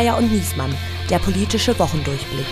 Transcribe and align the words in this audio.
Geier 0.00 0.16
und 0.16 0.32
Niesmann, 0.32 0.74
der 1.10 1.18
politische 1.18 1.78
Wochendurchblick. 1.78 2.46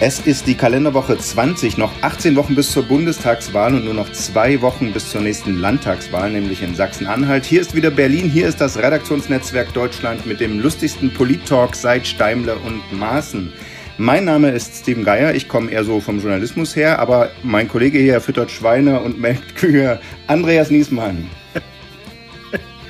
Es 0.00 0.20
ist 0.20 0.46
die 0.46 0.54
Kalenderwoche 0.54 1.16
20, 1.16 1.78
noch 1.78 1.90
18 2.02 2.36
Wochen 2.36 2.54
bis 2.54 2.70
zur 2.72 2.82
Bundestagswahl 2.82 3.74
und 3.74 3.86
nur 3.86 3.94
noch 3.94 4.12
zwei 4.12 4.60
Wochen 4.60 4.92
bis 4.92 5.08
zur 5.08 5.22
nächsten 5.22 5.58
Landtagswahl, 5.58 6.30
nämlich 6.30 6.62
in 6.62 6.74
Sachsen-Anhalt. 6.74 7.46
Hier 7.46 7.62
ist 7.62 7.74
wieder 7.74 7.90
Berlin, 7.90 8.28
hier 8.28 8.46
ist 8.48 8.60
das 8.60 8.76
Redaktionsnetzwerk 8.76 9.72
Deutschland 9.72 10.26
mit 10.26 10.40
dem 10.40 10.60
lustigsten 10.60 11.10
Polit-Talk 11.14 11.74
seit 11.74 12.06
Steimle 12.06 12.56
und 12.56 12.82
Maaßen. 12.92 13.50
Mein 13.96 14.26
Name 14.26 14.50
ist 14.50 14.76
Steven 14.76 15.04
Geier, 15.04 15.34
ich 15.34 15.48
komme 15.48 15.70
eher 15.70 15.84
so 15.84 16.00
vom 16.00 16.20
Journalismus 16.20 16.76
her, 16.76 16.98
aber 16.98 17.30
mein 17.42 17.66
Kollege 17.66 17.98
hier 17.98 18.20
füttert 18.20 18.50
Schweine 18.50 19.00
und 19.00 19.18
melkt 19.18 19.56
Kühe, 19.56 20.00
Andreas 20.26 20.68
Niesmann. 20.68 21.30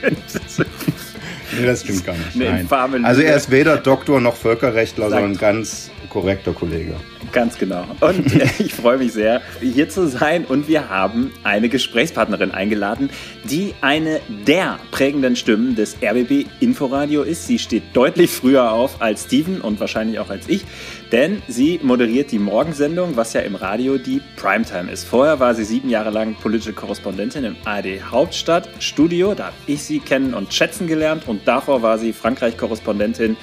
nee, 1.59 1.66
das 1.66 1.83
stimmt 1.83 2.05
gar 2.05 2.15
nicht. 2.15 2.37
Nein. 2.37 3.05
Also 3.05 3.23
er 3.23 3.37
ist 3.37 3.51
weder 3.51 3.77
Doktor 3.77 4.21
noch 4.21 4.37
Völkerrechtler, 4.37 5.11
sondern 5.11 5.37
ganz 5.37 5.91
korrekter 6.09 6.52
Kollege. 6.52 6.95
Ganz 7.33 7.59
genau. 7.59 7.84
Und 8.01 8.33
ich 8.59 8.74
freue 8.74 8.98
mich 8.98 9.12
sehr, 9.12 9.43
hier 9.61 9.88
zu 9.88 10.09
sein. 10.09 10.45
Und 10.45 10.69
wir 10.69 10.88
haben 10.88 11.30
eine 11.45 11.69
Gesprächspartnerin 11.69 12.51
eingeladen, 12.51 13.11
die 13.45 13.74
eine 13.80 14.21
der 14.47 14.79
prägenden 14.91 15.37
Stimmen 15.37 15.77
des 15.77 15.97
RBB 16.02 16.46
Inforadio 16.60 17.23
ist. 17.23 17.46
Sie 17.46 17.59
steht 17.59 17.83
deutlich 17.93 18.30
früher 18.30 18.73
auf 18.73 19.01
als 19.01 19.24
Steven 19.24 19.60
und 19.60 19.80
wahrscheinlich 19.80 20.19
auch 20.19 20.30
als 20.30 20.49
ich, 20.49 20.65
denn 21.12 21.42
sie 21.48 21.80
moderiert 21.82 22.30
die 22.32 22.38
Morgensendung, 22.38 23.16
was 23.16 23.32
ja 23.32 23.40
im 23.40 23.54
Radio 23.54 23.98
die 23.98 24.20
Primetime 24.36 24.90
ist. 24.90 25.04
Vorher 25.04 25.40
war 25.40 25.54
sie 25.54 25.64
sieben 25.64 25.88
Jahre 25.88 26.10
lang 26.10 26.34
politische 26.34 26.72
Korrespondentin 26.72 27.44
im 27.44 27.56
ARD 27.64 28.02
Hauptstadtstudio. 28.10 29.34
Da 29.34 29.46
habe 29.46 29.56
ich 29.66 29.82
sie 29.82 30.00
kennen 30.00 30.34
und 30.34 30.52
schätzen 30.52 30.87
gelernt. 30.87 31.26
Und 31.26 31.46
davor 31.48 31.82
war 31.82 31.98
sie 31.98 32.12
Frankreich-Korrespondentin 32.12 33.37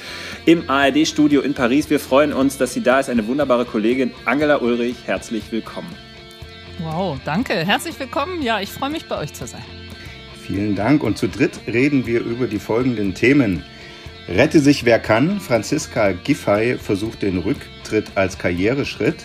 im 0.45 0.69
ARD-Studio 0.69 1.41
in 1.41 1.53
Paris. 1.53 1.89
Wir 1.89 1.99
freuen 1.99 2.33
uns, 2.33 2.57
dass 2.57 2.73
sie 2.73 2.81
da 2.81 2.99
ist. 2.99 3.09
Eine 3.09 3.25
wunderbare 3.27 3.65
Kollegin 3.65 4.11
Angela 4.25 4.57
Ulrich. 4.61 4.97
Herzlich 5.05 5.51
willkommen. 5.51 5.89
Wow, 6.79 7.17
danke. 7.25 7.53
Herzlich 7.53 7.99
willkommen. 7.99 8.41
Ja, 8.41 8.59
ich 8.59 8.69
freue 8.69 8.89
mich 8.89 9.05
bei 9.05 9.17
euch 9.17 9.33
zu 9.33 9.47
sein. 9.47 9.63
Vielen 10.45 10.75
Dank. 10.75 11.03
Und 11.03 11.17
zu 11.17 11.27
dritt 11.27 11.59
reden 11.65 12.05
wir 12.05 12.19
über 12.19 12.47
die 12.47 12.59
folgenden 12.59 13.15
Themen. 13.15 13.63
Rette 14.27 14.59
sich 14.59 14.85
wer 14.85 14.99
kann. 14.99 15.39
Franziska 15.39 16.11
Giffey 16.11 16.77
versucht 16.77 17.21
den 17.21 17.37
Rücktritt 17.37 18.05
als 18.15 18.37
Karriereschritt. 18.37 19.17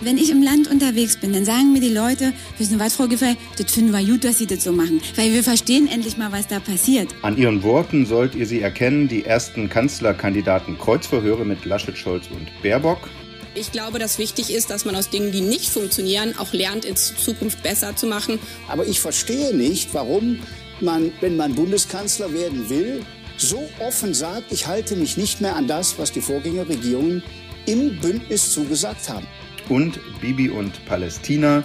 Wenn 0.00 0.18
ich 0.18 0.32
im 0.32 0.42
Land 0.42 0.68
unterwegs 0.68 1.16
bin, 1.16 1.32
dann 1.32 1.44
sagen 1.44 1.72
mir 1.72 1.80
die 1.80 1.88
Leute, 1.88 2.32
wissen 2.58 2.80
was, 2.80 2.96
Frau 2.96 3.06
Giffey, 3.06 3.36
das 3.56 3.70
finden 3.70 3.92
wir 3.92 4.04
gut, 4.04 4.24
dass 4.24 4.38
Sie 4.38 4.46
das 4.46 4.64
so 4.64 4.72
machen. 4.72 5.00
Weil 5.14 5.32
wir 5.32 5.44
verstehen 5.44 5.86
endlich 5.86 6.16
mal, 6.16 6.32
was 6.32 6.48
da 6.48 6.58
passiert. 6.58 7.14
An 7.22 7.36
Ihren 7.36 7.62
Worten 7.62 8.04
sollt 8.04 8.34
ihr 8.34 8.46
sie 8.46 8.60
erkennen, 8.60 9.06
die 9.06 9.24
ersten 9.24 9.68
Kanzlerkandidaten 9.68 10.76
Kreuzverhöre 10.76 11.44
mit 11.44 11.64
Laschet, 11.64 11.96
Scholz 11.96 12.26
und 12.26 12.48
Baerbock. 12.64 13.08
Ich 13.54 13.70
glaube, 13.70 14.00
dass 14.00 14.18
wichtig 14.18 14.52
ist, 14.52 14.70
dass 14.70 14.84
man 14.84 14.96
aus 14.96 15.08
Dingen, 15.08 15.30
die 15.30 15.40
nicht 15.40 15.68
funktionieren, 15.68 16.34
auch 16.36 16.52
lernt, 16.52 16.84
in 16.84 16.96
Zukunft 16.96 17.62
besser 17.62 17.94
zu 17.94 18.08
machen. 18.08 18.40
Aber 18.66 18.84
ich 18.88 18.98
verstehe 18.98 19.54
nicht, 19.54 19.94
warum 19.94 20.40
man, 20.80 21.12
wenn 21.20 21.36
man 21.36 21.54
Bundeskanzler 21.54 22.34
werden 22.34 22.68
will, 22.68 23.02
so 23.42 23.68
offen 23.78 24.14
sagt, 24.14 24.50
ich 24.50 24.66
halte 24.66 24.96
mich 24.96 25.16
nicht 25.16 25.40
mehr 25.40 25.56
an 25.56 25.66
das, 25.66 25.98
was 25.98 26.12
die 26.12 26.20
Vorgängerregierungen 26.20 27.22
im 27.66 28.00
Bündnis 28.00 28.52
zugesagt 28.52 29.08
haben 29.08 29.26
und 29.68 30.00
Bibi 30.20 30.50
und 30.50 30.84
Palästina. 30.86 31.62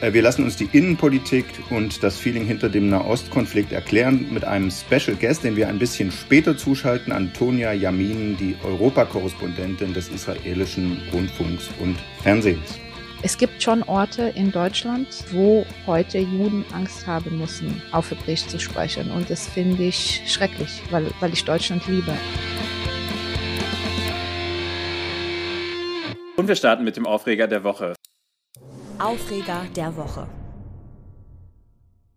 Äh, 0.00 0.12
wir 0.12 0.22
lassen 0.22 0.44
uns 0.44 0.56
die 0.56 0.68
Innenpolitik 0.72 1.46
und 1.70 2.02
das 2.02 2.18
Feeling 2.18 2.44
hinter 2.44 2.68
dem 2.68 2.90
Nahostkonflikt 2.90 3.72
erklären 3.72 4.26
mit 4.30 4.44
einem 4.44 4.70
Special 4.70 5.16
Guest, 5.16 5.44
den 5.44 5.56
wir 5.56 5.68
ein 5.68 5.78
bisschen 5.78 6.10
später 6.12 6.56
zuschalten, 6.56 7.12
Antonia 7.12 7.72
Yamin, 7.72 8.36
die 8.36 8.56
Europakorrespondentin 8.64 9.94
des 9.94 10.08
israelischen 10.08 11.00
Rundfunks 11.12 11.68
und 11.80 11.96
Fernsehens. 12.22 12.78
Es 13.22 13.38
gibt 13.38 13.62
schon 13.62 13.82
Orte 13.84 14.22
in 14.34 14.52
Deutschland, 14.52 15.08
wo 15.32 15.64
heute 15.86 16.18
Juden 16.18 16.64
Angst 16.72 17.06
haben 17.06 17.38
müssen, 17.38 17.82
auf 17.90 18.10
Hebräisch 18.10 18.46
zu 18.46 18.60
sprechen. 18.60 19.10
Und 19.10 19.30
das 19.30 19.48
finde 19.48 19.84
ich 19.84 20.22
schrecklich, 20.26 20.82
weil, 20.90 21.10
weil 21.20 21.32
ich 21.32 21.44
Deutschland 21.44 21.86
liebe. 21.86 22.14
Und 26.36 26.46
wir 26.46 26.54
starten 26.54 26.84
mit 26.84 26.96
dem 26.96 27.06
Aufreger 27.06 27.48
der 27.48 27.64
Woche. 27.64 27.94
Aufreger 28.98 29.62
der 29.74 29.96
Woche. 29.96 30.28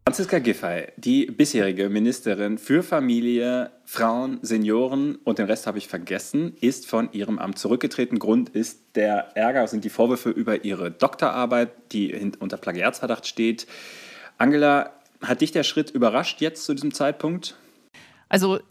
Franziska 0.09 0.39
Giffey, 0.39 0.87
die 0.97 1.27
bisherige 1.27 1.87
Ministerin 1.87 2.57
für 2.57 2.81
Familie, 2.81 3.69
Frauen, 3.85 4.39
Senioren 4.41 5.17
und 5.23 5.37
den 5.37 5.45
Rest 5.45 5.67
habe 5.67 5.77
ich 5.77 5.87
vergessen, 5.87 6.55
ist 6.61 6.87
von 6.87 7.11
ihrem 7.11 7.37
Amt 7.37 7.59
zurückgetreten. 7.59 8.17
Grund 8.17 8.49
ist 8.49 8.79
der 8.95 9.37
Ärger, 9.37 9.67
sind 9.67 9.83
die 9.83 9.91
Vorwürfe 9.91 10.31
über 10.31 10.65
ihre 10.65 10.89
Doktorarbeit, 10.89 11.69
die 11.91 12.31
unter 12.39 12.57
Plagiatsverdacht 12.57 13.27
steht. 13.27 13.67
Angela, 14.39 14.93
hat 15.21 15.41
dich 15.41 15.51
der 15.51 15.61
Schritt 15.63 15.91
überrascht 15.91 16.41
jetzt 16.41 16.65
zu 16.65 16.73
diesem 16.73 16.91
Zeitpunkt? 16.91 17.55
Also 18.29 18.61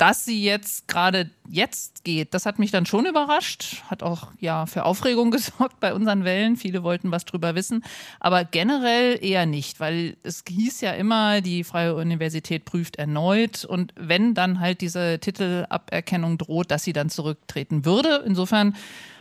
dass 0.00 0.24
sie 0.24 0.42
jetzt 0.42 0.88
gerade 0.88 1.28
jetzt 1.46 2.04
geht, 2.04 2.32
das 2.32 2.46
hat 2.46 2.58
mich 2.58 2.70
dann 2.70 2.86
schon 2.86 3.04
überrascht, 3.04 3.82
hat 3.90 4.02
auch 4.02 4.28
ja 4.40 4.64
für 4.64 4.86
Aufregung 4.86 5.30
gesorgt 5.30 5.78
bei 5.78 5.92
unseren 5.92 6.24
Wellen. 6.24 6.56
Viele 6.56 6.82
wollten 6.82 7.10
was 7.10 7.26
drüber 7.26 7.54
wissen, 7.54 7.84
aber 8.18 8.44
generell 8.44 9.22
eher 9.22 9.44
nicht, 9.44 9.78
weil 9.78 10.16
es 10.22 10.42
hieß 10.48 10.80
ja 10.80 10.92
immer, 10.92 11.42
die 11.42 11.64
Freie 11.64 11.94
Universität 11.94 12.64
prüft 12.64 12.96
erneut 12.96 13.66
und 13.66 13.92
wenn 13.94 14.32
dann 14.32 14.58
halt 14.58 14.80
diese 14.80 15.18
Titelaberkennung 15.18 16.38
droht, 16.38 16.70
dass 16.70 16.82
sie 16.82 16.94
dann 16.94 17.10
zurücktreten 17.10 17.84
würde. 17.84 18.24
Insofern 18.26 18.74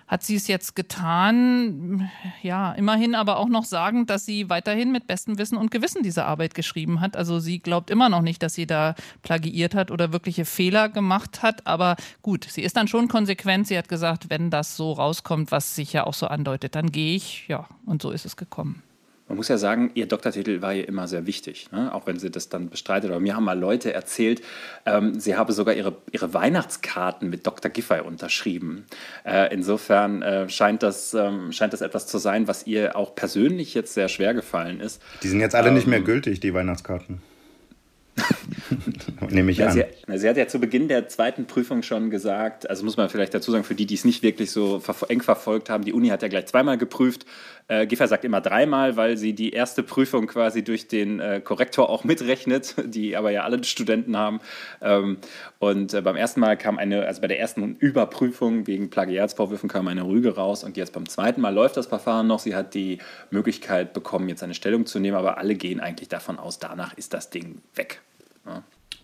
hat 0.10 0.24
sie 0.24 0.36
es 0.36 0.48
jetzt 0.48 0.76
getan. 0.76 2.10
Ja, 2.42 2.72
immerhin 2.74 3.14
aber 3.14 3.38
auch 3.38 3.48
noch 3.48 3.64
sagen, 3.64 4.08
dass 4.08 4.26
sie 4.26 4.50
weiterhin 4.50 4.92
mit 4.92 5.06
bestem 5.06 5.38
Wissen 5.38 5.56
und 5.56 5.70
Gewissen 5.70 6.02
diese 6.02 6.26
Arbeit 6.26 6.56
geschrieben 6.56 7.00
hat. 7.00 7.16
Also 7.16 7.40
sie 7.40 7.60
glaubt 7.60 7.92
immer 7.92 8.10
noch 8.10 8.24
nicht, 8.24 8.42
dass 8.42 8.56
sie 8.56 8.66
da 8.66 8.96
plagiiert 9.22 9.76
hat 9.76 9.92
oder 9.92 10.12
wirkliche 10.12 10.46
Fehler 10.46 10.90
gemacht 10.90 11.44
hat. 11.44 11.68
Aber 11.68 11.96
gut, 12.24 12.48
sie 12.50 12.64
ist 12.64 12.76
dann 12.76 12.88
schon 12.88 13.08
konsequent. 13.08 13.68
Sie 13.68 13.78
hat 13.78 13.88
gesagt, 13.88 14.32
wenn 14.32 14.50
das 14.50 14.76
so 14.76 14.94
rauskommt, 14.94 15.52
was 15.52 15.76
sich 15.76 15.94
ja 15.94 16.08
auch 16.08 16.16
so 16.16 16.26
andeutet, 16.26 16.74
dann 16.74 16.92
gehe 16.92 17.16
ich. 17.16 17.48
Ja, 17.48 17.68
und 17.86 18.02
so 18.02 18.10
ist 18.10 18.26
es 18.26 18.36
gekommen. 18.36 18.82
Man 19.30 19.38
muss 19.38 19.48
ja 19.48 19.60
sagen, 19.60 19.92
ihr 19.94 20.08
Doktortitel 20.08 20.64
war 20.64 20.74
ihr 20.74 20.88
immer 20.88 21.08
sehr 21.08 21.28
wichtig, 21.28 21.72
ne? 21.72 21.94
auch 21.94 22.08
wenn 22.08 22.18
sie 22.18 22.32
das 22.32 22.50
dann 22.50 22.70
bestreitet. 22.70 23.12
Aber 23.12 23.20
mir 23.20 23.36
haben 23.36 23.44
mal 23.44 23.58
Leute 23.58 23.94
erzählt, 23.94 24.42
ähm, 24.88 25.20
sie 25.20 25.36
habe 25.36 25.54
sogar 25.54 25.76
ihre, 25.76 25.96
ihre 26.12 26.34
Weihnachtskarten 26.34 27.30
mit 27.30 27.46
Dr. 27.46 27.70
Giffey 27.70 28.02
unterschrieben. 28.02 28.86
Äh, 29.24 29.54
insofern 29.54 30.24
äh, 30.24 30.50
scheint, 30.50 30.82
das, 30.82 31.14
ähm, 31.14 31.52
scheint 31.52 31.74
das 31.74 31.82
etwas 31.82 32.08
zu 32.08 32.18
sein, 32.18 32.48
was 32.48 32.66
ihr 32.66 32.96
auch 32.96 33.14
persönlich 33.14 33.76
jetzt 33.76 33.94
sehr 33.94 34.08
schwer 34.08 34.34
gefallen 34.34 34.80
ist. 34.80 35.00
Die 35.22 35.28
sind 35.28 35.42
jetzt 35.42 35.54
alle 35.54 35.68
ähm, 35.68 35.76
nicht 35.76 35.86
mehr 35.86 36.02
gültig, 36.02 36.40
die 36.40 36.56
Weihnachtskarten. 36.56 37.22
Nehme 39.30 39.52
ich 39.52 39.64
an. 39.64 39.72
Sie, 39.72 39.84
sie, 40.18 40.30
hat 40.30 40.38
ja 40.38 40.48
zu 40.48 40.60
Beginn 40.60 40.88
der 40.88 41.08
zweiten 41.08 41.46
Prüfung 41.46 41.84
schon 41.84 42.10
gesagt, 42.10 42.70
also 42.70 42.84
muss 42.84 42.98
man 42.98 43.10
vielleicht 43.10 43.34
dazu 43.34 43.52
sagen, 43.52 43.64
für 43.64 43.76
die, 43.76 43.86
die 43.86 43.96
es 43.96 44.06
nicht 44.06 44.24
wirklich 44.24 44.52
so 44.52 44.82
eng 45.08 45.22
verfolgt 45.22 45.70
haben, 45.70 45.84
die 45.84 45.94
Uni 45.94 46.10
hat 46.10 46.22
ja 46.22 46.28
gleich 46.28 46.48
zweimal 46.48 46.78
geprüft. 46.78 47.26
Äh, 47.70 47.86
Giffer 47.86 48.08
sagt 48.08 48.26
immer 48.26 48.42
dreimal, 48.42 48.98
weil 48.98 49.16
sie 49.16 49.34
die 49.34 49.52
erste 49.52 49.84
Prüfung 49.84 50.26
quasi 50.26 50.64
durch 50.64 50.88
den 50.88 51.20
äh, 51.20 51.40
Korrektor 51.40 51.88
auch 51.90 52.04
mitrechnet, 52.04 52.76
die 52.86 53.16
aber 53.16 53.30
ja 53.30 53.44
alle 53.44 53.64
Studenten 53.64 54.18
haben. 54.18 54.42
Ähm, 54.82 55.20
und 55.60 55.94
äh, 55.94 56.02
beim 56.02 56.16
ersten 56.16 56.40
Mal 56.40 56.58
kam 56.58 56.80
eine, 56.80 57.06
also 57.06 57.22
bei 57.22 57.28
der 57.28 57.40
ersten 57.40 57.76
Überprüfung 57.76 58.66
wegen 58.66 58.90
Plagiatsvorwürfen 58.90 59.70
kam 59.70 59.88
eine 59.88 60.06
Rüge 60.06 60.36
raus 60.36 60.64
und 60.64 60.78
jetzt 60.78 60.94
beim 60.94 61.08
zweiten 61.08 61.42
Mal 61.42 61.54
läuft 61.54 61.78
das 61.78 61.86
Verfahren 61.86 62.26
noch. 62.26 62.40
Sie 62.40 62.56
hat 62.56 62.74
die 62.74 62.98
Möglichkeit 63.30 63.94
bekommen, 63.94 64.30
jetzt 64.30 64.42
eine 64.42 64.56
Stellung 64.56 64.88
zu 64.88 65.00
nehmen, 65.00 65.18
aber 65.18 65.38
alle 65.38 65.54
gehen 65.54 65.80
eigentlich 65.80 66.10
davon 66.10 66.40
aus, 66.40 66.58
danach 66.58 66.98
ist 66.98 67.14
das 67.14 67.30
Ding 67.30 67.62
weg. 67.76 68.02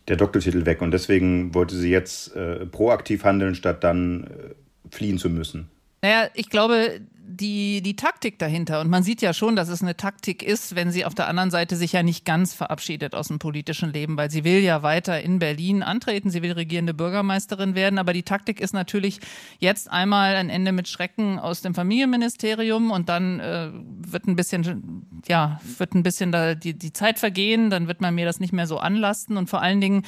Der 0.08 0.18
Doktortitel 0.18 0.66
weg 0.66 0.82
und 0.82 0.92
deswegen 0.92 1.54
wollte 1.54 1.76
sie 1.76 1.90
jetzt 1.90 2.36
äh, 2.36 2.66
proaktiv 2.66 3.24
handeln, 3.24 3.56
statt 3.56 3.84
dann 3.84 4.26
äh, 4.26 4.90
fliehen 4.96 5.18
zu 5.18 5.30
müssen. 5.30 5.70
Naja, 6.02 6.30
ich 6.34 6.50
glaube, 6.50 7.02
die, 7.28 7.82
die 7.82 7.96
Taktik 7.96 8.38
dahinter, 8.40 8.82
und 8.82 8.90
man 8.90 9.04
sieht 9.04 9.22
ja 9.22 9.34
schon, 9.34 9.56
dass 9.56 9.70
es 9.70 9.82
eine 9.82 9.98
Taktik 9.98 10.44
ist, 10.44 10.76
wenn 10.76 10.92
sie 10.92 11.06
auf 11.06 11.16
der 11.16 11.28
anderen 11.28 11.52
Seite 11.52 11.76
sich 11.76 11.92
ja 11.92 12.04
nicht 12.04 12.26
ganz 12.26 12.54
verabschiedet 12.54 13.16
aus 13.16 13.30
dem 13.30 13.40
politischen 13.40 13.92
Leben, 13.92 14.16
weil 14.16 14.30
sie 14.30 14.44
will 14.44 14.60
ja 14.60 14.84
weiter 14.84 15.22
in 15.22 15.40
Berlin 15.40 15.82
antreten, 15.84 16.30
sie 16.30 16.42
will 16.42 16.52
regierende 16.52 16.94
Bürgermeisterin 16.94 17.76
werden, 17.76 17.98
aber 17.98 18.14
die 18.14 18.24
Taktik 18.24 18.60
ist 18.60 18.74
natürlich 18.74 19.20
jetzt 19.60 19.90
einmal 19.90 20.36
ein 20.36 20.50
Ende 20.50 20.72
mit 20.72 20.88
Schrecken 20.88 21.40
aus 21.40 21.62
dem 21.62 21.74
Familienministerium 21.74 22.92
und 22.92 23.10
dann 23.10 23.40
äh, 23.40 23.70
wird 23.74 24.28
ein 24.28 24.36
bisschen, 24.36 25.06
ja, 25.28 25.60
wird 25.78 25.96
ein 25.96 26.04
bisschen 26.04 26.32
da 26.32 26.56
die, 26.56 26.78
die 26.78 26.94
Zeit 26.94 27.20
vergehen, 27.20 27.70
dann 27.70 27.88
wird 27.88 28.02
man 28.02 28.14
mir 28.14 28.26
das 28.26 28.40
nicht 28.40 28.54
mehr 28.54 28.68
so 28.68 28.78
anlasten 28.78 29.38
und 29.38 29.50
vor 29.50 29.62
allen 29.62 29.82
Dingen 29.82 30.04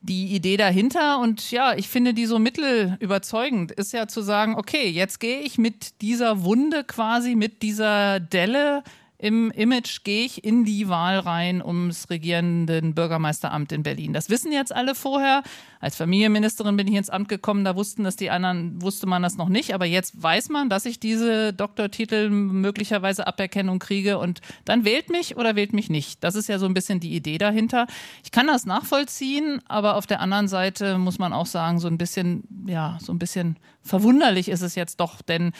die 0.00 0.34
Idee 0.34 0.56
dahinter 0.56 1.20
und 1.20 1.50
ja, 1.50 1.74
ich 1.74 1.88
finde 1.88 2.14
die 2.14 2.26
so 2.26 2.38
mittelüberzeugend, 2.38 3.72
ist 3.72 3.92
ja 3.92 4.08
zu 4.08 4.22
sagen, 4.22 4.54
okay, 4.56 4.88
jetzt 4.88 5.20
gehe 5.20 5.40
ich 5.40 5.58
mit 5.58 6.00
dieser 6.00 6.42
Wunde 6.42 6.84
quasi, 6.84 7.34
mit 7.34 7.62
dieser 7.62 8.18
Delle 8.18 8.82
im 9.20 9.50
Image 9.50 10.02
gehe 10.02 10.24
ich 10.24 10.44
in 10.44 10.64
die 10.64 10.88
Wahl 10.88 11.18
rein 11.18 11.62
ums 11.62 12.08
regierenden 12.08 12.94
Bürgermeisteramt 12.94 13.70
in 13.70 13.82
Berlin. 13.82 14.14
Das 14.14 14.30
wissen 14.30 14.50
jetzt 14.50 14.74
alle 14.74 14.94
vorher. 14.94 15.42
Als 15.78 15.96
Familienministerin 15.96 16.76
bin 16.76 16.88
ich 16.88 16.94
ins 16.94 17.10
Amt 17.10 17.28
gekommen, 17.28 17.64
da 17.64 17.76
wussten 17.76 18.02
das 18.02 18.16
die 18.16 18.30
anderen, 18.30 18.80
wusste 18.80 19.06
man 19.06 19.22
das 19.22 19.36
noch 19.36 19.50
nicht. 19.50 19.74
Aber 19.74 19.84
jetzt 19.84 20.22
weiß 20.22 20.48
man, 20.48 20.70
dass 20.70 20.86
ich 20.86 21.00
diese 21.00 21.52
Doktortitel 21.52 22.30
möglicherweise 22.30 23.26
Aberkennung 23.26 23.78
kriege 23.78 24.18
und 24.18 24.40
dann 24.64 24.86
wählt 24.86 25.10
mich 25.10 25.36
oder 25.36 25.54
wählt 25.54 25.74
mich 25.74 25.90
nicht. 25.90 26.24
Das 26.24 26.34
ist 26.34 26.48
ja 26.48 26.58
so 26.58 26.64
ein 26.64 26.74
bisschen 26.74 26.98
die 26.98 27.14
Idee 27.14 27.36
dahinter. 27.36 27.86
Ich 28.24 28.30
kann 28.30 28.46
das 28.46 28.64
nachvollziehen, 28.64 29.60
aber 29.68 29.96
auf 29.96 30.06
der 30.06 30.20
anderen 30.20 30.48
Seite 30.48 30.96
muss 30.96 31.18
man 31.18 31.34
auch 31.34 31.46
sagen, 31.46 31.78
so 31.78 31.88
ein 31.88 31.98
bisschen, 31.98 32.44
ja, 32.66 32.96
so 33.02 33.12
ein 33.12 33.18
bisschen 33.18 33.58
verwunderlich 33.82 34.48
ist 34.48 34.62
es 34.62 34.74
jetzt 34.74 35.00
doch, 35.00 35.20
denn 35.20 35.52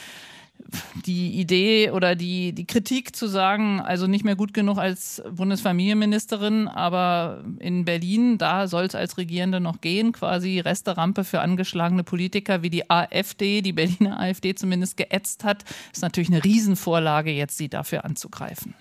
die 1.07 1.41
Idee 1.41 1.91
oder 1.91 2.15
die, 2.15 2.53
die 2.53 2.67
Kritik 2.67 3.15
zu 3.17 3.27
sagen, 3.27 3.81
also 3.81 4.07
nicht 4.07 4.25
mehr 4.25 4.37
gut 4.37 4.55
genug 4.55 4.79
als 4.79 5.23
Bundesfamilienministerin, 5.31 6.69
aber 6.69 7.43
in 7.59 7.85
Berlin, 7.85 8.39
da 8.39 8.67
soll 8.69 8.85
es 8.85 8.95
als 8.95 9.19
Regierende 9.19 9.61
noch 9.61 9.81
gehen, 9.81 10.12
quasi 10.12 10.61
Resterampe 10.61 11.25
für 11.25 11.41
angeschlagene 11.41 12.05
Politiker, 12.05 12.62
wie 12.62 12.71
die 12.71 12.91
AfD, 12.91 13.62
die 13.62 13.73
Berliner 13.73 14.21
AfD 14.21 14.55
zumindest 14.55 14.97
geätzt 14.97 15.45
hat, 15.45 15.65
ist 15.93 16.03
natürlich 16.03 16.31
eine 16.31 16.45
Riesenvorlage, 16.45 17.31
jetzt 17.31 17.56
sie 17.56 17.69
dafür 17.69 18.05
anzugreifen. 18.05 18.75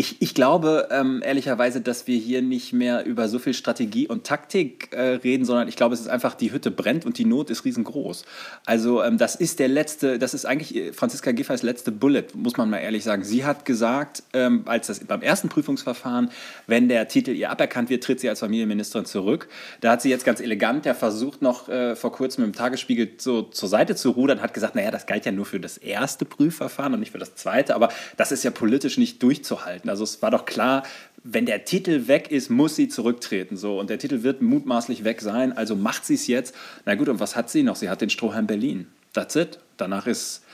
Ich, 0.00 0.16
ich 0.22 0.32
glaube 0.32 0.88
ähm, 0.90 1.20
ehrlicherweise, 1.22 1.82
dass 1.82 2.06
wir 2.06 2.16
hier 2.16 2.40
nicht 2.40 2.72
mehr 2.72 3.04
über 3.04 3.28
so 3.28 3.38
viel 3.38 3.52
Strategie 3.52 4.08
und 4.08 4.24
Taktik 4.24 4.94
äh, 4.94 5.16
reden, 5.16 5.44
sondern 5.44 5.68
ich 5.68 5.76
glaube, 5.76 5.92
es 5.92 6.00
ist 6.00 6.08
einfach, 6.08 6.34
die 6.34 6.52
Hütte 6.52 6.70
brennt 6.70 7.04
und 7.04 7.18
die 7.18 7.26
Not 7.26 7.50
ist 7.50 7.66
riesengroß. 7.66 8.24
Also 8.64 9.02
ähm, 9.02 9.18
das 9.18 9.34
ist 9.34 9.58
der 9.58 9.68
letzte, 9.68 10.18
das 10.18 10.32
ist 10.32 10.46
eigentlich 10.46 10.74
äh, 10.74 10.92
Franziska 10.94 11.32
Giffey's 11.32 11.62
letzte 11.62 11.92
Bullet, 11.92 12.24
muss 12.32 12.56
man 12.56 12.70
mal 12.70 12.78
ehrlich 12.78 13.04
sagen. 13.04 13.24
Sie 13.24 13.44
hat 13.44 13.66
gesagt, 13.66 14.22
ähm, 14.32 14.62
als 14.64 14.86
das 14.86 15.00
beim 15.00 15.20
ersten 15.20 15.50
Prüfungsverfahren, 15.50 16.30
wenn 16.66 16.88
der 16.88 17.06
Titel 17.08 17.32
ihr 17.32 17.50
aberkannt 17.50 17.90
wird, 17.90 18.02
tritt 18.02 18.20
sie 18.20 18.30
als 18.30 18.40
Familienministerin 18.40 19.04
zurück. 19.04 19.48
Da 19.82 19.90
hat 19.90 20.00
sie 20.00 20.08
jetzt 20.08 20.24
ganz 20.24 20.40
elegant 20.40 20.86
ja 20.86 20.94
versucht, 20.94 21.42
noch 21.42 21.68
äh, 21.68 21.94
vor 21.94 22.12
kurzem 22.12 22.42
im 22.44 22.54
Tagesspiegel 22.54 23.10
so 23.18 23.42
zur 23.42 23.68
Seite 23.68 23.96
zu 23.96 24.12
rudern, 24.12 24.40
hat 24.40 24.54
gesagt, 24.54 24.76
naja, 24.76 24.90
das 24.90 25.04
galt 25.04 25.26
ja 25.26 25.32
nur 25.32 25.44
für 25.44 25.60
das 25.60 25.76
erste 25.76 26.24
Prüfverfahren 26.24 26.94
und 26.94 27.00
nicht 27.00 27.12
für 27.12 27.18
das 27.18 27.34
zweite, 27.34 27.74
aber 27.74 27.90
das 28.16 28.32
ist 28.32 28.44
ja 28.44 28.50
politisch 28.50 28.96
nicht 28.96 29.22
durchzuhalten. 29.22 29.89
Also 29.90 30.04
es 30.04 30.22
war 30.22 30.30
doch 30.30 30.46
klar, 30.46 30.84
wenn 31.22 31.44
der 31.44 31.64
Titel 31.64 32.08
weg 32.08 32.30
ist, 32.30 32.48
muss 32.48 32.76
sie 32.76 32.88
zurücktreten. 32.88 33.56
So. 33.56 33.78
Und 33.78 33.90
der 33.90 33.98
Titel 33.98 34.22
wird 34.22 34.40
mutmaßlich 34.40 35.04
weg 35.04 35.20
sein, 35.20 35.56
also 35.56 35.76
macht 35.76 36.06
sie 36.06 36.14
es 36.14 36.26
jetzt. 36.26 36.54
Na 36.86 36.94
gut, 36.94 37.08
und 37.08 37.20
was 37.20 37.36
hat 37.36 37.50
sie 37.50 37.62
noch? 37.62 37.76
Sie 37.76 37.90
hat 37.90 38.00
den 38.00 38.10
Strohhalm 38.10 38.46
Berlin. 38.46 38.86
That's 39.12 39.36
it. 39.36 39.58
Danach 39.76 40.06
ist, 40.06 40.44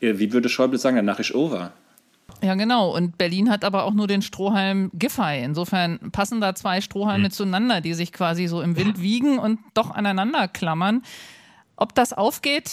wie 0.00 0.32
würde 0.32 0.48
Schäuble 0.48 0.78
sagen, 0.78 0.96
danach 0.96 1.18
ist 1.18 1.34
over. 1.34 1.72
Ja, 2.42 2.54
genau. 2.54 2.94
Und 2.94 3.18
Berlin 3.18 3.50
hat 3.50 3.64
aber 3.64 3.84
auch 3.84 3.94
nur 3.94 4.06
den 4.06 4.22
Strohhalm 4.22 4.90
Giffey. 4.94 5.42
Insofern 5.42 5.98
passen 6.12 6.40
da 6.40 6.54
zwei 6.54 6.80
Strohhalme 6.80 7.28
mhm. 7.28 7.32
zueinander, 7.32 7.80
die 7.80 7.94
sich 7.94 8.12
quasi 8.12 8.46
so 8.46 8.62
im 8.62 8.76
Wind 8.76 9.00
wiegen 9.02 9.38
und 9.38 9.58
doch 9.74 9.90
aneinander 9.90 10.46
klammern. 10.46 11.02
Ob 11.80 11.94
das 11.94 12.12
aufgeht, 12.12 12.72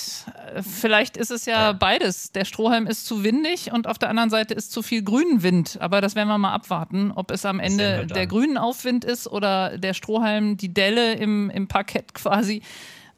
vielleicht 0.61 1.15
ist 1.15 1.29
es 1.29 1.45
ja 1.45 1.73
beides. 1.73 2.31
Der 2.31 2.43
Strohhalm 2.43 2.87
ist 2.87 3.05
zu 3.05 3.23
windig 3.23 3.71
und 3.71 3.85
auf 3.85 3.99
der 3.99 4.09
anderen 4.09 4.31
Seite 4.31 4.55
ist 4.55 4.71
zu 4.71 4.81
viel 4.81 5.03
grünen 5.03 5.43
Wind. 5.43 5.77
Aber 5.79 6.01
das 6.01 6.15
werden 6.15 6.27
wir 6.27 6.39
mal 6.39 6.53
abwarten, 6.53 7.11
ob 7.11 7.29
es 7.29 7.45
am 7.45 7.59
Ende 7.59 8.07
der 8.07 8.25
grünen 8.25 8.57
Aufwind 8.57 9.05
ist 9.05 9.27
oder 9.27 9.77
der 9.77 9.93
Strohhalm, 9.93 10.57
die 10.57 10.73
Delle 10.73 11.13
im, 11.13 11.51
im 11.51 11.67
Parkett 11.67 12.13
quasi 12.15 12.63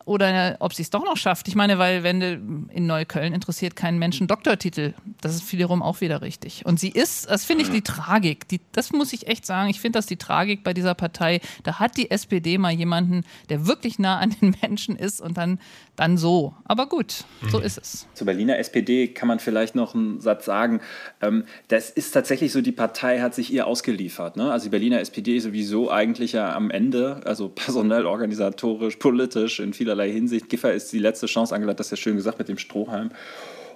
oder 0.08 0.56
ob 0.62 0.74
sie 0.74 0.84
es 0.84 0.90
doch 0.90 1.04
noch 1.04 1.18
schafft. 1.18 1.50
Ich 1.50 1.56
meine, 1.56 1.78
weil 1.80 2.02
wenn 2.02 2.70
in 2.72 2.88
Neukölln 2.88 3.34
interessiert 3.34 3.76
keinen 3.76 4.00
Menschen 4.00 4.26
Doktortitel, 4.28 4.94
das 5.20 5.36
ist 5.36 5.52
wiederum 5.52 5.84
auch 5.84 6.00
wieder 6.00 6.22
richtig. 6.22 6.66
Und 6.66 6.80
sie 6.80 6.90
ist, 6.90 7.30
das 7.30 7.44
finde 7.44 7.66
ich 7.66 7.70
die 7.70 7.82
Tragik, 7.82 8.48
die, 8.48 8.62
das 8.72 8.94
muss 8.94 9.12
ich 9.12 9.28
echt 9.28 9.46
sagen, 9.46 9.70
ich 9.70 9.82
finde 9.82 10.00
das 10.00 10.06
die 10.06 10.16
Tragik 10.16 10.64
bei 10.64 10.74
dieser 10.74 10.96
Partei. 10.96 11.42
Da 11.64 11.80
hat 11.80 11.98
die 11.98 12.10
SPD 12.10 12.58
mal 12.58 12.72
jemanden, 12.72 13.26
der 13.50 13.68
wirklich 13.68 14.00
nah 14.00 14.18
an 14.20 14.34
den 14.42 14.56
Menschen 14.62 14.96
ist 14.96 15.20
und 15.20 15.38
dann, 15.38 15.60
dann 15.98 16.18
so. 16.18 16.54
Aber 16.64 16.88
gut, 16.88 17.26
so 17.50 17.58
mhm. 17.58 17.66
ist 17.66 17.78
es. 17.78 18.08
Zur 18.14 18.26
Berliner 18.28 18.58
SPD 18.60 19.10
kann 19.10 19.28
man 19.28 19.40
vielleicht 19.40 19.76
noch 19.76 19.94
einen 19.94 20.22
Satz 20.22 20.46
sagen. 20.46 20.80
Ähm, 21.22 21.44
das 21.68 21.90
ist 21.90 22.12
tatsächlich 22.12 22.54
so, 22.54 22.62
die 22.62 22.72
Partei 22.72 23.20
hat 23.20 23.36
sich 23.36 23.52
ihr 23.52 23.68
ausgeliefert. 23.68 24.38
Ne? 24.38 24.50
Also 24.50 24.68
die 24.68 24.70
Berliner 24.70 25.02
SPD 25.02 25.36
ist 25.36 25.44
sowieso 25.44 25.92
eigentlich 25.92 26.32
ja 26.32 26.56
am 26.56 26.72
Ende, 26.72 27.20
also 27.26 27.50
personell, 27.54 28.06
organisatorisch, 28.06 28.96
politisch 28.96 29.60
in 29.60 29.74
vieler 29.74 29.97
vielerlei 29.98 30.12
Hinsicht. 30.12 30.50
Giffer 30.50 30.74
ist 30.74 30.92
die 30.94 31.00
letzte 31.00 31.26
Chance, 31.26 31.54
Angela 31.54 31.72
hat 31.72 31.80
das 31.80 31.92
ja 31.92 31.98
schön 31.98 32.16
gesagt 32.16 32.40
mit 32.40 32.48
dem 32.48 32.58
Strohhalm. 32.58 33.12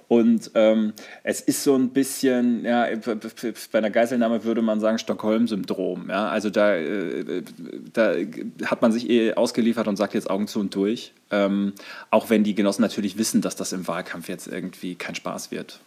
Und 0.08 0.50
ähm, 0.54 0.92
es 1.22 1.40
ist 1.40 1.64
so 1.64 1.74
ein 1.74 1.90
bisschen, 1.90 2.66
ja, 2.66 2.86
bei 3.72 3.78
einer 3.78 3.90
Geiselnahme 3.90 4.44
würde 4.44 4.60
man 4.60 4.78
sagen, 4.78 4.98
Stockholm-Syndrom. 4.98 6.10
Ja? 6.10 6.28
Also 6.28 6.50
da, 6.50 6.74
äh, 6.74 7.42
da 7.94 8.14
hat 8.66 8.82
man 8.82 8.92
sich 8.92 9.08
eh 9.08 9.32
ausgeliefert 9.32 9.88
und 9.88 9.96
sagt 9.96 10.12
jetzt 10.12 10.28
Augen 10.28 10.48
zu 10.48 10.60
und 10.60 10.74
durch. 10.74 11.14
Ähm, 11.30 11.72
auch 12.10 12.28
wenn 12.28 12.44
die 12.44 12.54
Genossen 12.54 12.82
natürlich 12.82 13.16
wissen, 13.16 13.40
dass 13.40 13.56
das 13.56 13.72
im 13.72 13.88
Wahlkampf 13.88 14.28
jetzt 14.28 14.48
irgendwie 14.48 14.96
kein 14.96 15.14
Spaß 15.14 15.50
wird. 15.50 15.80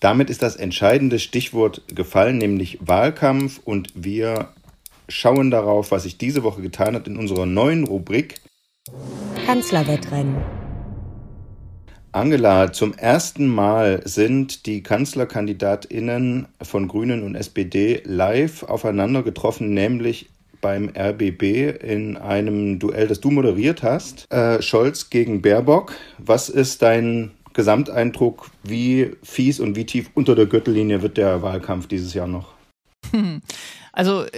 Damit 0.00 0.28
ist 0.28 0.42
das 0.42 0.56
entscheidende 0.56 1.20
Stichwort 1.20 1.82
gefallen, 1.86 2.38
nämlich 2.38 2.78
Wahlkampf. 2.80 3.60
Und 3.64 3.90
wir 3.94 4.48
schauen 5.08 5.52
darauf, 5.52 5.92
was 5.92 6.02
sich 6.02 6.18
diese 6.18 6.42
Woche 6.42 6.62
getan 6.62 6.96
hat 6.96 7.06
in 7.06 7.16
unserer 7.16 7.46
neuen 7.46 7.84
Rubrik 7.84 8.40
Kanzlerwettrennen. 9.46 10.36
Angela, 12.10 12.72
zum 12.72 12.94
ersten 12.94 13.46
Mal 13.46 14.02
sind 14.04 14.66
die 14.66 14.82
KanzlerkandidatInnen 14.82 16.48
von 16.60 16.88
Grünen 16.88 17.22
und 17.22 17.36
SPD 17.36 18.02
live 18.04 18.64
aufeinander 18.64 19.22
getroffen, 19.22 19.72
nämlich 19.72 20.30
beim 20.60 20.90
RBB 20.96 21.82
in 21.82 22.16
einem 22.16 22.78
Duell, 22.78 23.06
das 23.06 23.20
du 23.20 23.30
moderiert 23.30 23.82
hast. 23.82 24.30
Äh, 24.32 24.60
Scholz 24.62 25.10
gegen 25.10 25.42
Baerbock. 25.42 25.94
Was 26.18 26.48
ist 26.48 26.82
dein 26.82 27.30
Gesamteindruck? 27.52 28.50
Wie 28.62 29.12
fies 29.22 29.60
und 29.60 29.76
wie 29.76 29.86
tief 29.86 30.10
unter 30.14 30.34
der 30.34 30.46
Gürtellinie 30.46 31.02
wird 31.02 31.16
der 31.16 31.40
Wahlkampf 31.42 31.86
dieses 31.86 32.14
Jahr 32.14 32.28
noch? 32.28 32.52
Hm. 33.10 33.42
Also 33.92 34.24
äh, 34.24 34.30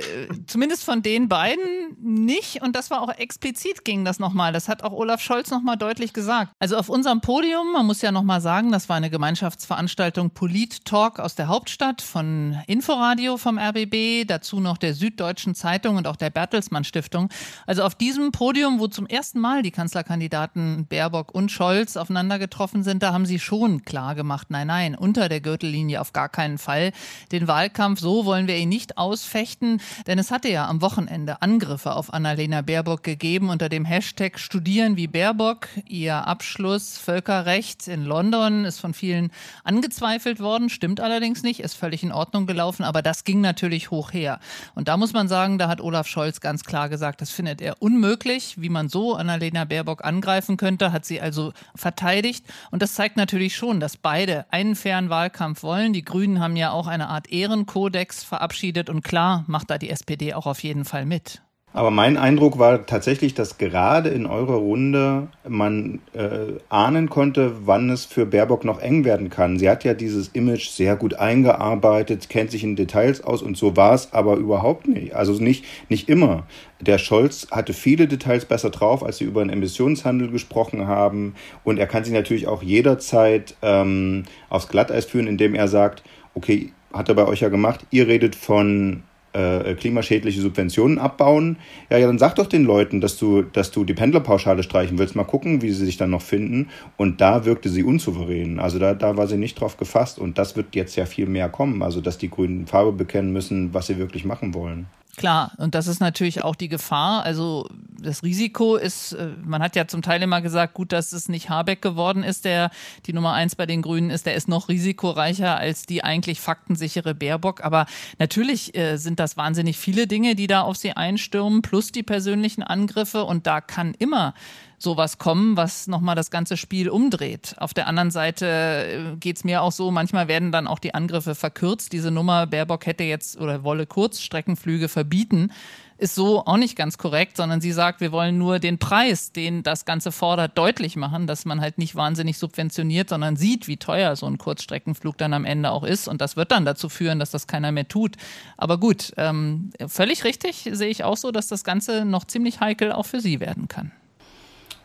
zumindest 0.48 0.84
von 0.84 1.02
den 1.02 1.28
beiden 1.28 1.96
nicht. 2.02 2.60
Und 2.62 2.74
das 2.74 2.90
war 2.90 3.02
auch 3.02 3.10
explizit 3.16 3.84
ging 3.84 4.04
das 4.04 4.18
nochmal. 4.18 4.52
Das 4.52 4.68
hat 4.68 4.82
auch 4.82 4.92
Olaf 4.92 5.20
Scholz 5.20 5.50
nochmal 5.50 5.76
deutlich 5.76 6.12
gesagt. 6.12 6.52
Also 6.58 6.76
auf 6.76 6.88
unserem 6.88 7.20
Podium, 7.20 7.72
man 7.72 7.86
muss 7.86 8.02
ja 8.02 8.10
nochmal 8.10 8.40
sagen, 8.40 8.72
das 8.72 8.88
war 8.88 8.96
eine 8.96 9.10
Gemeinschaftsveranstaltung 9.10 10.30
Polit 10.30 10.84
Talk 10.84 11.20
aus 11.20 11.36
der 11.36 11.46
Hauptstadt 11.46 12.02
von 12.02 12.58
Inforadio 12.66 13.36
vom 13.36 13.58
RBB, 13.58 14.26
dazu 14.26 14.58
noch 14.58 14.76
der 14.76 14.94
Süddeutschen 14.94 15.54
Zeitung 15.54 15.96
und 15.96 16.08
auch 16.08 16.16
der 16.16 16.30
Bertelsmann 16.30 16.82
Stiftung. 16.82 17.28
Also 17.66 17.84
auf 17.84 17.94
diesem 17.94 18.32
Podium, 18.32 18.80
wo 18.80 18.88
zum 18.88 19.06
ersten 19.06 19.38
Mal 19.38 19.62
die 19.62 19.70
Kanzlerkandidaten 19.70 20.86
Baerbock 20.86 21.32
und 21.32 21.52
Scholz 21.52 21.96
aufeinander 21.96 22.40
getroffen 22.40 22.82
sind, 22.82 23.04
da 23.04 23.12
haben 23.12 23.26
sie 23.26 23.38
schon 23.38 23.82
klar 23.84 24.16
gemacht, 24.16 24.48
nein, 24.50 24.66
nein, 24.66 24.96
unter 24.96 25.28
der 25.28 25.40
Gürtellinie 25.40 26.00
auf 26.00 26.12
gar 26.12 26.28
keinen 26.28 26.58
Fall. 26.58 26.92
Den 27.30 27.46
Wahlkampf, 27.46 28.00
so 28.00 28.24
wollen 28.24 28.48
wir 28.48 28.56
ihn 28.56 28.68
nicht 28.68 28.98
ausfechten 28.98 29.43
befechten, 29.44 29.80
denn 30.06 30.18
es 30.18 30.30
hatte 30.30 30.48
ja 30.48 30.66
am 30.66 30.80
Wochenende 30.80 31.42
Angriffe 31.42 31.94
auf 31.94 32.14
Annalena 32.14 32.62
Baerbock 32.62 33.02
gegeben 33.02 33.50
unter 33.50 33.68
dem 33.68 33.84
Hashtag 33.84 34.38
Studieren 34.38 34.96
wie 34.96 35.06
Baerbock. 35.06 35.68
Ihr 35.86 36.26
Abschluss 36.26 36.96
Völkerrecht 36.96 37.86
in 37.86 38.04
London 38.04 38.64
ist 38.64 38.80
von 38.80 38.94
vielen 38.94 39.30
angezweifelt 39.62 40.40
worden, 40.40 40.70
stimmt 40.70 41.00
allerdings 41.00 41.42
nicht, 41.42 41.60
ist 41.60 41.74
völlig 41.74 42.02
in 42.02 42.12
Ordnung 42.12 42.46
gelaufen, 42.46 42.84
aber 42.84 43.02
das 43.02 43.24
ging 43.24 43.42
natürlich 43.42 43.90
hoch 43.90 44.14
her. 44.14 44.40
Und 44.74 44.88
da 44.88 44.96
muss 44.96 45.12
man 45.12 45.28
sagen, 45.28 45.58
da 45.58 45.68
hat 45.68 45.82
Olaf 45.82 46.06
Scholz 46.06 46.40
ganz 46.40 46.64
klar 46.64 46.88
gesagt, 46.88 47.20
das 47.20 47.30
findet 47.30 47.60
er 47.60 47.82
unmöglich, 47.82 48.54
wie 48.58 48.70
man 48.70 48.88
so 48.88 49.14
Annalena 49.14 49.64
Baerbock 49.66 50.04
angreifen 50.04 50.56
könnte, 50.56 50.90
hat 50.90 51.04
sie 51.04 51.20
also 51.20 51.52
verteidigt. 51.74 52.46
Und 52.70 52.80
das 52.80 52.94
zeigt 52.94 53.18
natürlich 53.18 53.56
schon, 53.56 53.78
dass 53.78 53.98
beide 53.98 54.46
einen 54.50 54.74
fairen 54.74 55.10
Wahlkampf 55.10 55.62
wollen. 55.62 55.92
Die 55.92 56.04
Grünen 56.04 56.40
haben 56.40 56.56
ja 56.56 56.70
auch 56.70 56.86
eine 56.86 57.08
Art 57.08 57.30
Ehrenkodex 57.30 58.24
verabschiedet 58.24 58.88
und 58.88 59.02
klar 59.02 59.33
macht 59.46 59.70
da 59.70 59.78
die 59.78 59.90
SPD 59.90 60.34
auch 60.34 60.46
auf 60.46 60.62
jeden 60.62 60.84
Fall 60.84 61.06
mit. 61.06 61.42
Aber 61.76 61.90
mein 61.90 62.16
Eindruck 62.16 62.60
war 62.60 62.86
tatsächlich, 62.86 63.34
dass 63.34 63.58
gerade 63.58 64.08
in 64.08 64.26
eurer 64.26 64.54
Runde 64.54 65.26
man 65.46 65.98
äh, 66.12 66.60
ahnen 66.68 67.10
konnte, 67.10 67.66
wann 67.66 67.90
es 67.90 68.04
für 68.04 68.26
Baerbock 68.26 68.64
noch 68.64 68.80
eng 68.80 69.04
werden 69.04 69.28
kann. 69.28 69.58
Sie 69.58 69.68
hat 69.68 69.82
ja 69.82 69.92
dieses 69.92 70.28
Image 70.28 70.68
sehr 70.68 70.94
gut 70.94 71.14
eingearbeitet, 71.14 72.28
kennt 72.28 72.52
sich 72.52 72.62
in 72.62 72.76
Details 72.76 73.24
aus 73.24 73.42
und 73.42 73.56
so 73.56 73.76
war 73.76 73.92
es 73.92 74.12
aber 74.12 74.36
überhaupt 74.36 74.86
nicht. 74.86 75.16
Also 75.16 75.32
nicht, 75.32 75.64
nicht 75.88 76.08
immer. 76.08 76.46
Der 76.80 76.98
Scholz 76.98 77.48
hatte 77.50 77.72
viele 77.72 78.06
Details 78.06 78.44
besser 78.44 78.70
drauf, 78.70 79.02
als 79.04 79.18
sie 79.18 79.24
über 79.24 79.42
den 79.42 79.50
Emissionshandel 79.50 80.30
gesprochen 80.30 80.86
haben. 80.86 81.34
Und 81.64 81.80
er 81.80 81.88
kann 81.88 82.04
sich 82.04 82.14
natürlich 82.14 82.46
auch 82.46 82.62
jederzeit 82.62 83.56
ähm, 83.62 84.26
aufs 84.48 84.68
Glatteis 84.68 85.06
führen, 85.06 85.26
indem 85.26 85.56
er 85.56 85.66
sagt, 85.66 86.04
okay, 86.34 86.72
hat 86.92 87.08
er 87.08 87.16
bei 87.16 87.26
euch 87.26 87.40
ja 87.40 87.48
gemacht, 87.48 87.84
ihr 87.90 88.06
redet 88.06 88.36
von 88.36 89.02
äh, 89.34 89.74
klimaschädliche 89.74 90.40
Subventionen 90.40 90.98
abbauen. 90.98 91.58
Ja, 91.90 91.98
ja, 91.98 92.06
dann 92.06 92.18
sag 92.18 92.34
doch 92.36 92.46
den 92.46 92.64
Leuten, 92.64 93.00
dass 93.00 93.18
du, 93.18 93.42
dass 93.42 93.70
du 93.70 93.84
die 93.84 93.94
Pendlerpauschale 93.94 94.62
streichen 94.62 94.98
willst. 94.98 95.16
Mal 95.16 95.24
gucken, 95.24 95.60
wie 95.60 95.70
sie 95.70 95.84
sich 95.84 95.96
dann 95.96 96.10
noch 96.10 96.22
finden. 96.22 96.68
Und 96.96 97.20
da 97.20 97.44
wirkte 97.44 97.68
sie 97.68 97.82
unsouverän. 97.82 98.58
Also 98.58 98.78
da, 98.78 98.94
da 98.94 99.16
war 99.16 99.26
sie 99.26 99.36
nicht 99.36 99.60
drauf 99.60 99.76
gefasst. 99.76 100.18
Und 100.18 100.38
das 100.38 100.56
wird 100.56 100.74
jetzt 100.74 100.96
ja 100.96 101.06
viel 101.06 101.26
mehr 101.26 101.48
kommen. 101.48 101.82
Also, 101.82 102.00
dass 102.00 102.18
die 102.18 102.30
Grünen 102.30 102.66
Farbe 102.66 102.92
bekennen 102.92 103.32
müssen, 103.32 103.74
was 103.74 103.88
sie 103.88 103.98
wirklich 103.98 104.24
machen 104.24 104.54
wollen. 104.54 104.86
Klar, 105.16 105.52
und 105.58 105.74
das 105.74 105.86
ist 105.86 106.00
natürlich 106.00 106.42
auch 106.42 106.56
die 106.56 106.68
Gefahr. 106.68 107.22
Also 107.22 107.68
das 108.00 108.22
Risiko 108.22 108.76
ist, 108.76 109.12
äh, 109.12 109.28
man 109.44 109.62
hat 109.62 109.76
ja 109.76 109.86
zum 109.86 110.02
Teil 110.02 110.22
immer 110.22 110.40
gesagt, 110.40 110.74
gut, 110.74 110.92
dass 110.92 111.12
es 111.12 111.28
nicht 111.28 111.48
Habeck 111.48 111.82
geworden 111.82 112.24
ist, 112.24 112.44
der 112.44 112.70
die 113.06 113.12
Nummer 113.12 113.32
eins 113.32 113.54
bei 113.54 113.66
den 113.66 113.80
Grünen 113.80 114.10
ist, 114.10 114.26
der 114.26 114.34
ist 114.34 114.48
noch 114.48 114.68
risikoreicher 114.68 115.56
als 115.56 115.86
die 115.86 116.02
eigentlich 116.02 116.40
faktensichere 116.40 117.14
Baerbock. 117.14 117.62
Aber 117.64 117.86
natürlich 118.18 118.76
äh, 118.76 118.96
sind 118.96 119.20
das 119.20 119.36
wahnsinnig 119.36 119.78
viele 119.78 120.06
Dinge, 120.06 120.34
die 120.34 120.48
da 120.48 120.62
auf 120.62 120.76
sie 120.76 120.92
einstürmen, 120.92 121.62
plus 121.62 121.92
die 121.92 122.02
persönlichen 122.02 122.62
Angriffe. 122.62 123.24
Und 123.24 123.46
da 123.46 123.60
kann 123.60 123.94
immer 123.98 124.34
sowas 124.78 125.18
kommen, 125.18 125.56
was 125.56 125.86
nochmal 125.86 126.14
das 126.14 126.30
ganze 126.30 126.56
Spiel 126.56 126.88
umdreht. 126.88 127.54
Auf 127.58 127.74
der 127.74 127.86
anderen 127.86 128.10
Seite 128.10 128.46
äh, 128.46 129.16
geht 129.16 129.36
es 129.36 129.44
mir 129.44 129.62
auch 129.62 129.72
so, 129.72 129.90
manchmal 129.90 130.28
werden 130.28 130.52
dann 130.52 130.66
auch 130.66 130.78
die 130.78 130.94
Angriffe 130.94 131.34
verkürzt. 131.34 131.92
Diese 131.92 132.10
Nummer, 132.10 132.46
Baerbock 132.46 132.86
hätte 132.86 133.04
jetzt 133.04 133.38
oder 133.40 133.64
wolle 133.64 133.86
Kurzstreckenflüge 133.86 134.88
verbieten, 134.88 135.50
ist 135.96 136.14
so 136.14 136.44
auch 136.44 136.56
nicht 136.56 136.76
ganz 136.76 136.98
korrekt, 136.98 137.36
sondern 137.36 137.60
sie 137.60 137.72
sagt, 137.72 138.00
wir 138.00 138.10
wollen 138.10 138.36
nur 138.36 138.58
den 138.58 138.78
Preis, 138.78 139.32
den 139.32 139.62
das 139.62 139.84
Ganze 139.84 140.10
fordert, 140.10 140.58
deutlich 140.58 140.96
machen, 140.96 141.26
dass 141.26 141.44
man 141.44 141.60
halt 141.60 141.78
nicht 141.78 141.94
wahnsinnig 141.94 142.36
subventioniert, 142.38 143.08
sondern 143.08 143.36
sieht, 143.36 143.68
wie 143.68 143.76
teuer 143.76 144.16
so 144.16 144.26
ein 144.26 144.38
Kurzstreckenflug 144.38 145.16
dann 145.16 145.32
am 145.32 145.44
Ende 145.44 145.70
auch 145.70 145.84
ist. 145.84 146.08
Und 146.08 146.20
das 146.20 146.36
wird 146.36 146.50
dann 146.50 146.64
dazu 146.64 146.88
führen, 146.88 147.20
dass 147.20 147.30
das 147.30 147.46
keiner 147.46 147.70
mehr 147.70 147.88
tut. 147.88 148.16
Aber 148.56 148.78
gut, 148.78 149.12
ähm, 149.16 149.70
völlig 149.86 150.24
richtig 150.24 150.68
sehe 150.72 150.88
ich 150.88 151.04
auch 151.04 151.16
so, 151.16 151.30
dass 151.30 151.48
das 151.48 151.62
Ganze 151.64 152.04
noch 152.04 152.24
ziemlich 152.24 152.60
heikel 152.60 152.92
auch 152.92 153.06
für 153.06 153.20
sie 153.20 153.38
werden 153.40 153.68
kann. 153.68 153.92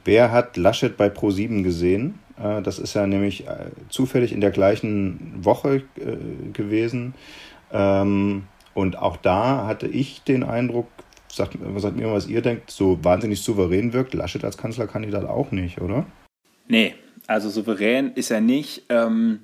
Wer 0.10 0.32
hat 0.32 0.58
Laschet 0.58 0.98
bei 0.98 1.10
Pro7 1.10 1.62
gesehen? 1.62 2.18
Äh, 2.42 2.64
das 2.64 2.80
ist 2.80 2.96
ja 2.96 3.06
nämlich 3.06 3.46
äh, 3.46 3.68
zufällig 3.90 4.34
in 4.34 4.42
der 4.42 4.50
gleichen 4.50 5.46
Woche 5.46 5.84
äh, 5.98 6.52
gewesen. 6.52 7.14
Ähm, 7.72 8.46
und 8.74 8.98
auch 8.98 9.18
da 9.18 9.68
hatte 9.68 9.86
ich 9.86 10.24
den 10.24 10.42
Eindruck, 10.42 10.88
sagt, 11.32 11.60
sagt 11.76 11.96
mir, 11.96 12.12
was 12.12 12.26
ihr 12.26 12.42
denkt, 12.42 12.72
so 12.72 12.98
wahnsinnig 13.04 13.44
souverän 13.44 13.94
wirkt 13.94 14.16
Laschet 14.16 14.44
als 14.44 14.58
Kanzlerkandidat 14.58 15.26
auch 15.26 15.52
nicht, 15.52 15.80
oder? 15.80 16.08
Nee, 16.68 16.96
also 17.28 17.52
souverän 17.52 18.12
ist 18.14 18.32
er 18.32 18.42
nicht. 18.42 18.86
Ähm, 18.90 19.42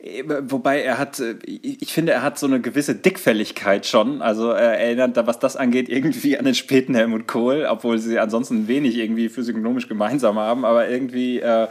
Wobei 0.00 0.82
er 0.82 0.96
hat, 0.96 1.20
ich 1.44 1.92
finde, 1.92 2.12
er 2.12 2.22
hat 2.22 2.38
so 2.38 2.46
eine 2.46 2.60
gewisse 2.60 2.94
Dickfälligkeit 2.94 3.84
schon. 3.84 4.22
Also 4.22 4.50
er 4.50 4.78
erinnert, 4.78 5.16
was 5.26 5.40
das 5.40 5.56
angeht, 5.56 5.88
irgendwie 5.88 6.38
an 6.38 6.44
den 6.44 6.54
späten 6.54 6.94
Helmut 6.94 7.26
Kohl, 7.26 7.66
obwohl 7.68 7.98
sie 7.98 8.20
ansonsten 8.20 8.68
wenig 8.68 8.96
irgendwie 8.96 9.28
physiognomisch 9.28 9.88
gemeinsam 9.88 10.38
haben. 10.38 10.64
Aber 10.64 10.88
irgendwie 10.88 11.40
äh, 11.40 11.66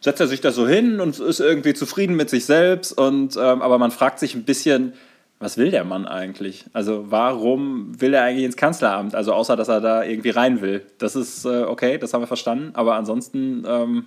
setzt 0.00 0.20
er 0.20 0.28
sich 0.28 0.40
da 0.40 0.52
so 0.52 0.68
hin 0.68 1.00
und 1.00 1.18
ist 1.18 1.40
irgendwie 1.40 1.74
zufrieden 1.74 2.14
mit 2.14 2.30
sich 2.30 2.44
selbst. 2.44 2.92
Und 2.92 3.36
ähm, 3.36 3.60
aber 3.60 3.78
man 3.78 3.90
fragt 3.90 4.20
sich 4.20 4.36
ein 4.36 4.44
bisschen, 4.44 4.92
was 5.40 5.56
will 5.56 5.72
der 5.72 5.84
Mann 5.84 6.06
eigentlich? 6.06 6.64
Also 6.72 7.06
warum 7.08 8.00
will 8.00 8.14
er 8.14 8.22
eigentlich 8.22 8.44
ins 8.44 8.56
Kanzleramt? 8.56 9.16
Also 9.16 9.32
außer, 9.32 9.56
dass 9.56 9.68
er 9.68 9.80
da 9.80 10.04
irgendwie 10.04 10.30
rein 10.30 10.60
will. 10.60 10.86
Das 10.98 11.16
ist 11.16 11.44
äh, 11.44 11.62
okay, 11.62 11.98
das 11.98 12.14
haben 12.14 12.22
wir 12.22 12.28
verstanden. 12.28 12.70
Aber 12.74 12.94
ansonsten 12.94 13.64
ähm, 13.66 14.04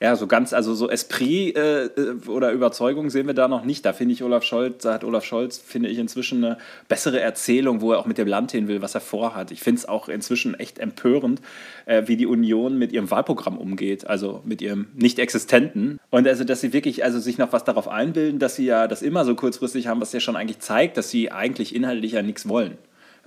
ja, 0.00 0.14
so 0.14 0.28
ganz, 0.28 0.52
also 0.52 0.74
so 0.74 0.88
Esprit 0.88 1.56
äh, 1.56 1.86
äh, 1.86 2.28
oder 2.28 2.52
Überzeugung 2.52 3.10
sehen 3.10 3.26
wir 3.26 3.34
da 3.34 3.48
noch 3.48 3.64
nicht. 3.64 3.84
Da 3.84 3.92
finde 3.92 4.14
ich 4.14 4.22
Olaf 4.22 4.44
Scholz, 4.44 4.84
da 4.84 4.94
hat 4.94 5.02
Olaf 5.02 5.24
Scholz, 5.24 5.58
finde 5.58 5.88
ich, 5.88 5.98
inzwischen 5.98 6.44
eine 6.44 6.58
bessere 6.86 7.20
Erzählung, 7.20 7.80
wo 7.80 7.92
er 7.92 7.98
auch 7.98 8.06
mit 8.06 8.16
dem 8.16 8.28
Land 8.28 8.52
hin 8.52 8.68
will, 8.68 8.80
was 8.80 8.94
er 8.94 9.00
vorhat. 9.00 9.50
Ich 9.50 9.60
finde 9.60 9.80
es 9.80 9.88
auch 9.88 10.08
inzwischen 10.08 10.54
echt 10.54 10.78
empörend, 10.78 11.40
äh, 11.86 12.04
wie 12.06 12.16
die 12.16 12.26
Union 12.26 12.78
mit 12.78 12.92
ihrem 12.92 13.10
Wahlprogramm 13.10 13.58
umgeht, 13.58 14.06
also 14.06 14.40
mit 14.44 14.62
ihrem 14.62 14.86
nicht-existenten. 14.94 15.98
Und 16.10 16.28
also, 16.28 16.44
dass 16.44 16.60
sie 16.60 16.72
wirklich, 16.72 17.02
also 17.02 17.18
sich 17.18 17.38
noch 17.38 17.52
was 17.52 17.64
darauf 17.64 17.88
einbilden, 17.88 18.38
dass 18.38 18.54
sie 18.54 18.66
ja 18.66 18.86
das 18.86 19.02
immer 19.02 19.24
so 19.24 19.34
kurzfristig 19.34 19.88
haben, 19.88 20.00
was 20.00 20.12
ja 20.12 20.20
schon 20.20 20.36
eigentlich 20.36 20.60
zeigt, 20.60 20.96
dass 20.96 21.10
sie 21.10 21.32
eigentlich 21.32 21.74
inhaltlich 21.74 22.12
ja 22.12 22.22
nichts 22.22 22.48
wollen, 22.48 22.78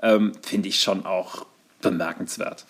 ähm, 0.02 0.32
finde 0.42 0.70
ich 0.70 0.80
schon 0.80 1.06
auch 1.06 1.46
bemerkenswert. 1.82 2.66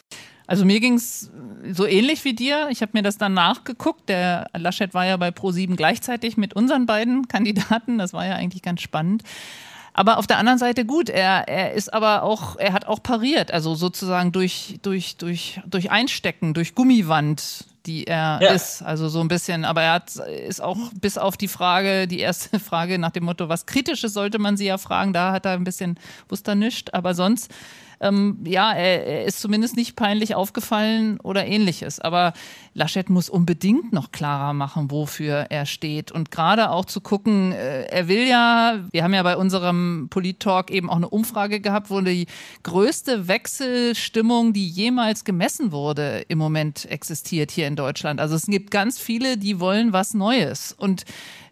Also 0.51 0.65
mir 0.65 0.81
ging 0.81 0.95
es 0.95 1.31
so 1.71 1.87
ähnlich 1.87 2.25
wie 2.25 2.33
dir. 2.33 2.67
Ich 2.71 2.81
habe 2.81 2.91
mir 2.93 3.03
das 3.03 3.17
dann 3.17 3.33
nachgeguckt. 3.33 4.09
Der 4.09 4.49
Laschet 4.53 4.93
war 4.93 5.05
ja 5.05 5.15
bei 5.15 5.29
Pro7 5.29 5.77
gleichzeitig 5.77 6.35
mit 6.35 6.53
unseren 6.53 6.85
beiden 6.85 7.27
Kandidaten. 7.29 7.97
Das 7.97 8.11
war 8.11 8.25
ja 8.25 8.35
eigentlich 8.35 8.61
ganz 8.61 8.81
spannend. 8.81 9.23
Aber 9.93 10.17
auf 10.17 10.27
der 10.27 10.37
anderen 10.39 10.59
Seite 10.59 10.85
gut, 10.85 11.09
er, 11.09 11.47
er 11.47 11.71
ist 11.71 11.93
aber 11.93 12.23
auch, 12.23 12.57
er 12.57 12.73
hat 12.73 12.85
auch 12.85 13.01
pariert, 13.01 13.51
also 13.51 13.75
sozusagen 13.75 14.31
durch, 14.31 14.79
durch, 14.81 15.17
durch, 15.17 15.61
durch 15.65 15.91
Einstecken, 15.91 16.53
durch 16.53 16.75
Gummiwand, 16.75 17.65
die 17.85 18.05
er 18.05 18.39
ja. 18.41 18.51
ist. 18.51 18.81
Also 18.81 19.07
so 19.07 19.21
ein 19.21 19.27
bisschen, 19.29 19.63
aber 19.65 19.81
er 19.83 19.93
hat, 19.93 20.15
ist 20.15 20.61
auch 20.61 20.77
bis 20.93 21.17
auf 21.17 21.37
die 21.37 21.49
Frage, 21.49 22.07
die 22.07 22.19
erste 22.19 22.59
Frage 22.69 22.99
nach 22.99 23.11
dem 23.11 23.23
Motto, 23.23 23.47
was 23.47 23.65
Kritisches 23.65 24.13
sollte 24.13 24.39
man 24.39 24.57
sie 24.57 24.65
ja 24.65 24.77
fragen, 24.77 25.13
da 25.13 25.31
hat 25.31 25.45
er 25.45 25.53
ein 25.53 25.63
bisschen, 25.63 25.97
wusste 26.29 26.51
er 26.51 26.55
nicht, 26.55 26.93
aber 26.93 27.13
sonst 27.13 27.49
ähm, 28.01 28.39
ja, 28.43 28.73
er, 28.73 29.05
er, 29.05 29.25
ist 29.25 29.39
zumindest 29.39 29.75
nicht 29.75 29.95
peinlich 29.95 30.33
aufgefallen 30.35 31.19
oder 31.19 31.45
ähnliches. 31.45 31.99
Aber 31.99 32.33
Laschet 32.73 33.09
muss 33.09 33.29
unbedingt 33.29 33.93
noch 33.93 34.11
klarer 34.11 34.53
machen, 34.53 34.89
wofür 34.89 35.47
er 35.49 35.65
steht. 35.65 36.11
Und 36.11 36.31
gerade 36.31 36.71
auch 36.71 36.85
zu 36.85 36.99
gucken, 36.99 37.51
äh, 37.51 37.83
er 37.83 38.07
will 38.07 38.27
ja, 38.27 38.79
wir 38.91 39.03
haben 39.03 39.13
ja 39.13 39.21
bei 39.21 39.37
unserem 39.37 40.07
Polit-Talk 40.09 40.71
eben 40.71 40.89
auch 40.89 40.95
eine 40.95 41.09
Umfrage 41.09 41.59
gehabt, 41.59 41.91
wo 41.91 42.01
die 42.01 42.25
größte 42.63 43.27
Wechselstimmung, 43.27 44.53
die 44.53 44.67
jemals 44.67 45.23
gemessen 45.23 45.71
wurde, 45.71 46.25
im 46.27 46.39
Moment 46.39 46.89
existiert 46.89 47.51
hier 47.51 47.67
in 47.67 47.75
Deutschland. 47.75 48.19
Also 48.19 48.35
es 48.35 48.47
gibt 48.47 48.71
ganz 48.71 48.99
viele, 48.99 49.37
die 49.37 49.59
wollen 49.59 49.93
was 49.93 50.15
Neues. 50.15 50.73
Und 50.75 51.03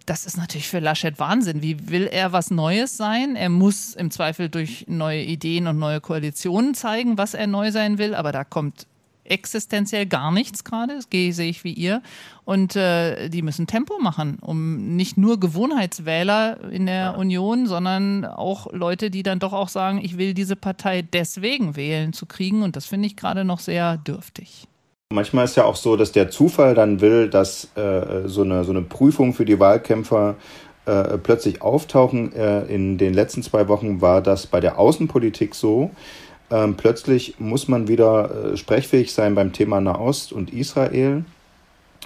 das 0.10 0.26
ist 0.26 0.38
natürlich 0.38 0.68
für 0.68 0.80
Laschet 0.80 1.20
Wahnsinn. 1.20 1.62
Wie 1.62 1.90
will 1.90 2.08
er 2.08 2.32
was 2.32 2.50
Neues 2.50 2.98
sein? 2.98 3.36
Er 3.36 3.50
muss 3.50 3.94
im 3.94 4.10
Zweifel 4.10 4.50
durch 4.50 4.86
neue 4.88 5.22
Ideen 5.22 5.68
und 5.68 5.78
neue 5.78 6.02
Koalitionen 6.02 6.74
zeigen, 6.74 7.20
was 7.20 7.36
er 7.36 7.46
neu 7.46 7.72
sein 7.72 8.00
will, 8.00 8.16
aber 8.16 8.32
da 8.32 8.44
kommt 8.44 8.88
existenziell 9.24 10.08
gar 10.08 10.32
nichts 10.32 10.64
gerade. 10.64 10.96
Das 10.96 11.08
sehe 11.12 11.50
ich 11.50 11.64
wie 11.64 11.74
ihr. 11.74 12.02
Und 12.44 12.76
äh, 12.76 13.30
die 13.30 13.44
müssen 13.44 13.68
Tempo 13.68 14.00
machen, 14.00 14.40
um 14.42 14.96
nicht 14.96 15.16
nur 15.18 15.40
Gewohnheitswähler 15.40 16.72
in 16.72 16.88
der 16.88 16.96
ja. 16.96 17.10
Union, 17.12 17.68
sondern 17.68 18.26
auch 18.26 18.74
Leute, 18.74 19.12
die 19.12 19.22
dann 19.22 19.38
doch 19.38 19.54
auch 19.54 19.70
sagen, 19.70 20.04
ich 20.04 20.18
will 20.18 20.34
diese 20.34 20.56
Partei 20.56 21.04
deswegen 21.04 21.76
wählen, 21.76 22.14
zu 22.14 22.26
kriegen. 22.26 22.64
Und 22.64 22.76
das 22.76 22.88
finde 22.88 23.06
ich 23.06 23.16
gerade 23.16 23.46
noch 23.46 23.60
sehr 23.60 23.98
dürftig. 23.98 24.68
Manchmal 25.12 25.46
ist 25.46 25.58
ja 25.58 25.66
auch 25.66 25.76
so, 25.76 25.96
dass 25.96 26.12
der 26.12 26.30
Zufall 26.30 26.76
dann 26.76 27.02
will, 27.02 27.32
dass 27.32 27.70
äh, 27.76 28.28
so, 28.28 28.44
eine, 28.44 28.64
so 28.64 28.70
eine 28.70 28.84
Prüfung 28.84 29.34
für 29.34 29.44
die 29.44 29.60
Wahlkämpfer 29.60 30.36
äh, 30.86 31.18
plötzlich 31.18 31.64
auftauchen. 31.64 32.32
Äh, 32.36 32.66
in 32.66 33.00
den 33.00 33.16
letzten 33.16 33.42
zwei 33.42 33.68
Wochen 33.70 34.02
war 34.02 34.22
das 34.22 34.46
bei 34.46 34.60
der 34.60 34.78
Außenpolitik 34.78 35.56
so. 35.56 35.90
Ähm, 36.52 36.76
plötzlich 36.78 37.40
muss 37.40 37.68
man 37.68 37.88
wieder 37.88 38.54
äh, 38.54 38.58
sprechfähig 38.58 39.12
sein 39.12 39.34
beim 39.34 39.52
Thema 39.52 39.82
Nahost 39.82 40.32
und 40.32 40.54
Israel. 40.54 41.26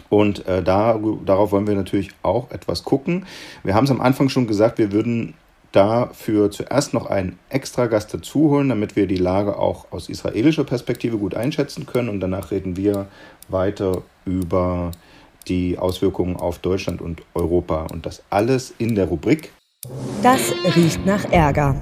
Und 0.08 0.48
äh, 0.48 0.64
da, 0.64 0.98
darauf 1.26 1.52
wollen 1.52 1.68
wir 1.68 1.76
natürlich 1.76 2.12
auch 2.22 2.52
etwas 2.52 2.86
gucken. 2.86 3.26
Wir 3.66 3.76
haben 3.76 3.84
es 3.84 3.92
am 3.92 4.00
Anfang 4.00 4.30
schon 4.30 4.48
gesagt, 4.48 4.78
wir 4.78 4.94
würden 4.94 5.34
dafür 5.74 6.52
zuerst 6.52 6.94
noch 6.94 7.08
einen 7.08 7.38
extra 7.50 7.88
Gast 7.88 8.14
dazu 8.14 8.50
holen, 8.52 8.70
damit 8.70 8.96
wir 8.96 9.08
die 9.08 9.18
Lage 9.18 9.58
auch 9.58 9.92
aus 9.92 10.08
israelischer 10.08 10.64
Perspektive 10.64 11.18
gut 11.18 11.36
einschätzen 11.36 11.86
können. 11.86 12.10
Und 12.10 12.22
danach 12.22 12.52
reden 12.52 12.78
wir 12.78 13.08
weiter 13.50 14.04
über 14.26 14.92
die 15.48 15.78
Auswirkungen 15.78 16.38
auf 16.38 16.60
Deutschland 16.60 17.02
und 17.02 17.22
Europa. 17.34 17.88
Und 17.92 18.06
das 18.06 18.24
alles 18.30 18.74
in 18.78 18.96
der 18.96 19.06
Rubrik. 19.06 19.52
Das 20.22 20.54
riecht 20.76 21.06
nach 21.06 21.30
Ärger. 21.32 21.76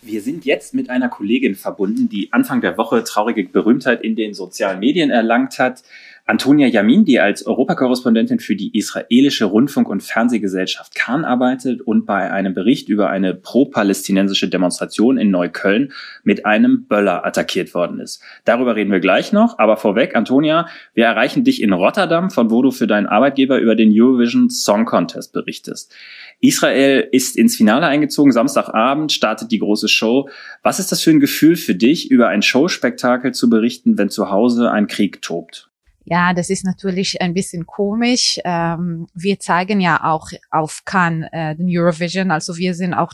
Wir 0.00 0.20
sind 0.20 0.44
jetzt 0.44 0.74
mit 0.74 0.90
einer 0.90 1.08
Kollegin 1.08 1.54
verbunden, 1.54 2.08
die 2.10 2.30
Anfang 2.30 2.60
der 2.60 2.76
Woche 2.76 3.04
traurige 3.04 3.44
Berühmtheit 3.44 4.02
in 4.02 4.16
den 4.16 4.34
sozialen 4.34 4.78
Medien 4.78 5.10
erlangt 5.10 5.58
hat. 5.58 5.82
Antonia 6.26 6.68
Yamin, 6.68 7.04
die 7.04 7.20
als 7.20 7.44
Europakorrespondentin 7.44 8.40
für 8.40 8.56
die 8.56 8.74
israelische 8.74 9.44
Rundfunk- 9.44 9.90
und 9.90 10.02
Fernsehgesellschaft 10.02 10.94
Kahn 10.94 11.22
arbeitet 11.22 11.82
und 11.82 12.06
bei 12.06 12.30
einem 12.30 12.54
Bericht 12.54 12.88
über 12.88 13.10
eine 13.10 13.34
pro-palästinensische 13.34 14.48
Demonstration 14.48 15.18
in 15.18 15.30
Neukölln 15.30 15.92
mit 16.22 16.46
einem 16.46 16.86
Böller 16.86 17.26
attackiert 17.26 17.74
worden 17.74 18.00
ist. 18.00 18.22
Darüber 18.46 18.74
reden 18.74 18.90
wir 18.90 19.00
gleich 19.00 19.34
noch, 19.34 19.58
aber 19.58 19.76
vorweg, 19.76 20.16
Antonia, 20.16 20.66
wir 20.94 21.04
erreichen 21.04 21.44
dich 21.44 21.60
in 21.60 21.74
Rotterdam, 21.74 22.30
von 22.30 22.50
wo 22.50 22.62
du 22.62 22.70
für 22.70 22.86
deinen 22.86 23.06
Arbeitgeber 23.06 23.58
über 23.58 23.76
den 23.76 23.92
Eurovision 23.92 24.48
Song 24.48 24.86
Contest 24.86 25.34
berichtest. 25.34 25.94
Israel 26.40 27.06
ist 27.12 27.36
ins 27.36 27.54
Finale 27.54 27.86
eingezogen, 27.86 28.32
Samstagabend 28.32 29.12
startet 29.12 29.52
die 29.52 29.58
große 29.58 29.88
Show. 29.88 30.30
Was 30.62 30.78
ist 30.78 30.90
das 30.90 31.02
für 31.02 31.10
ein 31.10 31.20
Gefühl 31.20 31.56
für 31.56 31.74
dich, 31.74 32.10
über 32.10 32.28
ein 32.28 32.40
Showspektakel 32.40 33.32
zu 33.32 33.50
berichten, 33.50 33.98
wenn 33.98 34.08
zu 34.08 34.30
Hause 34.30 34.70
ein 34.70 34.86
Krieg 34.86 35.20
tobt? 35.20 35.68
Ja, 36.04 36.34
das 36.34 36.50
ist 36.50 36.64
natürlich 36.64 37.20
ein 37.22 37.32
bisschen 37.32 37.66
komisch. 37.66 38.38
Ähm, 38.44 39.06
wir 39.14 39.38
zeigen 39.40 39.80
ja 39.80 40.04
auch 40.04 40.28
auf 40.50 40.82
Cannes 40.84 41.28
äh, 41.32 41.54
den 41.56 41.68
Eurovision, 41.70 42.30
also 42.30 42.56
wir 42.56 42.74
sind 42.74 42.94
auch 42.94 43.12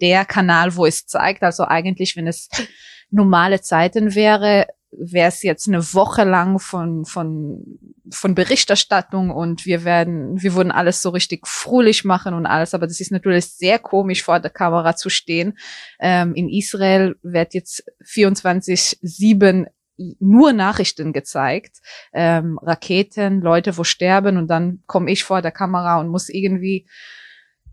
der 0.00 0.24
Kanal, 0.24 0.74
wo 0.76 0.86
es 0.86 1.06
zeigt. 1.06 1.42
Also 1.42 1.64
eigentlich, 1.64 2.16
wenn 2.16 2.26
es 2.26 2.48
normale 3.10 3.60
Zeiten 3.60 4.14
wäre, 4.14 4.66
wäre 4.90 5.28
es 5.28 5.42
jetzt 5.42 5.68
eine 5.68 5.82
Woche 5.92 6.24
lang 6.24 6.58
von, 6.58 7.04
von, 7.04 7.78
von 8.10 8.34
Berichterstattung 8.34 9.30
und 9.30 9.66
wir 9.66 9.84
werden, 9.84 10.40
wir 10.40 10.54
würden 10.54 10.72
alles 10.72 11.02
so 11.02 11.10
richtig 11.10 11.46
fröhlich 11.46 12.04
machen 12.04 12.34
und 12.34 12.46
alles, 12.46 12.74
aber 12.74 12.86
das 12.86 13.00
ist 13.00 13.10
natürlich 13.10 13.46
sehr 13.46 13.78
komisch 13.78 14.22
vor 14.22 14.40
der 14.40 14.50
Kamera 14.50 14.94
zu 14.96 15.10
stehen. 15.10 15.58
Ähm, 16.00 16.34
in 16.34 16.48
Israel 16.48 17.16
wird 17.22 17.54
jetzt 17.54 17.84
24-7 18.04 19.66
nur 19.96 20.52
Nachrichten 20.52 21.12
gezeigt, 21.12 21.78
ähm, 22.12 22.58
Raketen, 22.62 23.40
Leute, 23.40 23.76
wo 23.76 23.84
sterben 23.84 24.36
und 24.36 24.48
dann 24.48 24.82
komme 24.86 25.10
ich 25.10 25.24
vor 25.24 25.42
der 25.42 25.52
Kamera 25.52 26.00
und 26.00 26.08
muss 26.08 26.28
irgendwie 26.28 26.86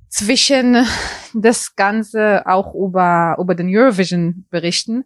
zwischen 0.09 0.85
das 1.33 1.75
Ganze 1.75 2.45
auch 2.45 2.75
über, 2.75 3.37
über 3.39 3.55
den 3.55 3.75
Eurovision 3.75 4.45
berichten. 4.49 5.05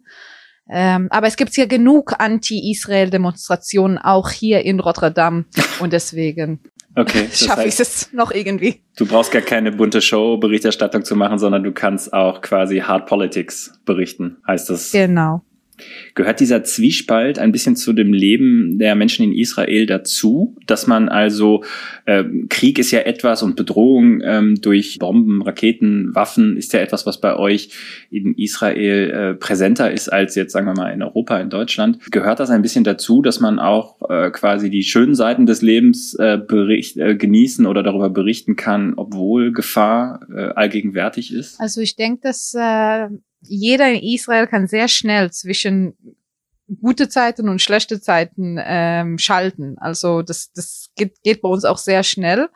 Ähm, 0.68 1.06
aber 1.10 1.28
es 1.28 1.36
gibt 1.36 1.56
ja 1.56 1.66
genug 1.66 2.14
Anti-Israel-Demonstrationen 2.18 3.98
auch 3.98 4.30
hier 4.30 4.64
in 4.64 4.80
Rotterdam 4.80 5.46
und 5.78 5.92
deswegen 5.92 6.60
okay, 6.96 7.28
schaffe 7.32 7.68
ich 7.68 7.78
es 7.78 8.12
noch 8.12 8.32
irgendwie. 8.32 8.82
Du 8.96 9.06
brauchst 9.06 9.30
gar 9.30 9.42
keine 9.42 9.70
bunte 9.70 10.02
Show-Berichterstattung 10.02 11.04
zu 11.04 11.14
machen, 11.14 11.38
sondern 11.38 11.62
du 11.62 11.72
kannst 11.72 12.12
auch 12.12 12.40
quasi 12.40 12.80
Hard 12.80 13.06
Politics 13.06 13.78
berichten, 13.84 14.38
heißt 14.48 14.70
das. 14.70 14.90
Genau. 14.90 15.42
Gehört 16.14 16.40
dieser 16.40 16.64
Zwiespalt 16.64 17.38
ein 17.38 17.52
bisschen 17.52 17.76
zu 17.76 17.92
dem 17.92 18.12
Leben 18.12 18.78
der 18.78 18.94
Menschen 18.94 19.24
in 19.24 19.32
Israel 19.32 19.86
dazu, 19.86 20.56
dass 20.66 20.86
man 20.86 21.08
also 21.08 21.64
äh, 22.06 22.24
Krieg 22.48 22.78
ist 22.78 22.90
ja 22.90 23.00
etwas 23.00 23.42
und 23.42 23.56
Bedrohung 23.56 24.20
ähm, 24.22 24.60
durch 24.60 24.98
Bomben, 24.98 25.42
Raketen, 25.42 26.14
Waffen 26.14 26.56
ist 26.56 26.72
ja 26.72 26.80
etwas, 26.80 27.06
was 27.06 27.20
bei 27.20 27.36
euch 27.36 27.70
in 28.10 28.34
Israel 28.34 29.10
äh, 29.10 29.34
präsenter 29.34 29.90
ist 29.90 30.08
als 30.08 30.34
jetzt 30.34 30.52
sagen 30.52 30.66
wir 30.66 30.74
mal 30.74 30.92
in 30.92 31.02
Europa, 31.02 31.38
in 31.38 31.50
Deutschland. 31.50 31.98
Gehört 32.10 32.40
das 32.40 32.50
ein 32.50 32.62
bisschen 32.62 32.84
dazu, 32.84 33.22
dass 33.22 33.40
man 33.40 33.58
auch 33.58 34.08
äh, 34.08 34.30
quasi 34.30 34.70
die 34.70 34.82
schönen 34.82 35.14
Seiten 35.14 35.46
des 35.46 35.62
Lebens 35.62 36.14
äh, 36.14 36.38
bericht, 36.38 36.96
äh, 36.96 37.16
genießen 37.16 37.66
oder 37.66 37.82
darüber 37.82 38.10
berichten 38.10 38.56
kann, 38.56 38.94
obwohl 38.96 39.52
Gefahr 39.52 40.20
äh, 40.34 40.48
allgegenwärtig 40.54 41.32
ist? 41.32 41.60
Also 41.60 41.80
ich 41.80 41.96
denke, 41.96 42.20
dass 42.22 42.54
äh, 42.54 43.08
jeder 43.40 43.90
in 43.90 44.02
Israel 44.02 44.46
kann 44.46 44.66
sehr 44.66 44.88
schnell 44.88 45.30
zwischen 45.30 45.96
gute 46.80 47.08
Zeiten 47.08 47.48
und 47.48 47.62
schlechte 47.62 48.00
Zeiten 48.00 48.58
ähm, 48.60 49.18
schalten. 49.18 49.76
Also 49.78 50.22
das, 50.22 50.52
das 50.52 50.90
geht, 50.96 51.22
geht 51.22 51.42
bei 51.42 51.48
uns 51.48 51.64
auch 51.64 51.78
sehr 51.78 52.02
schnell. 52.02 52.48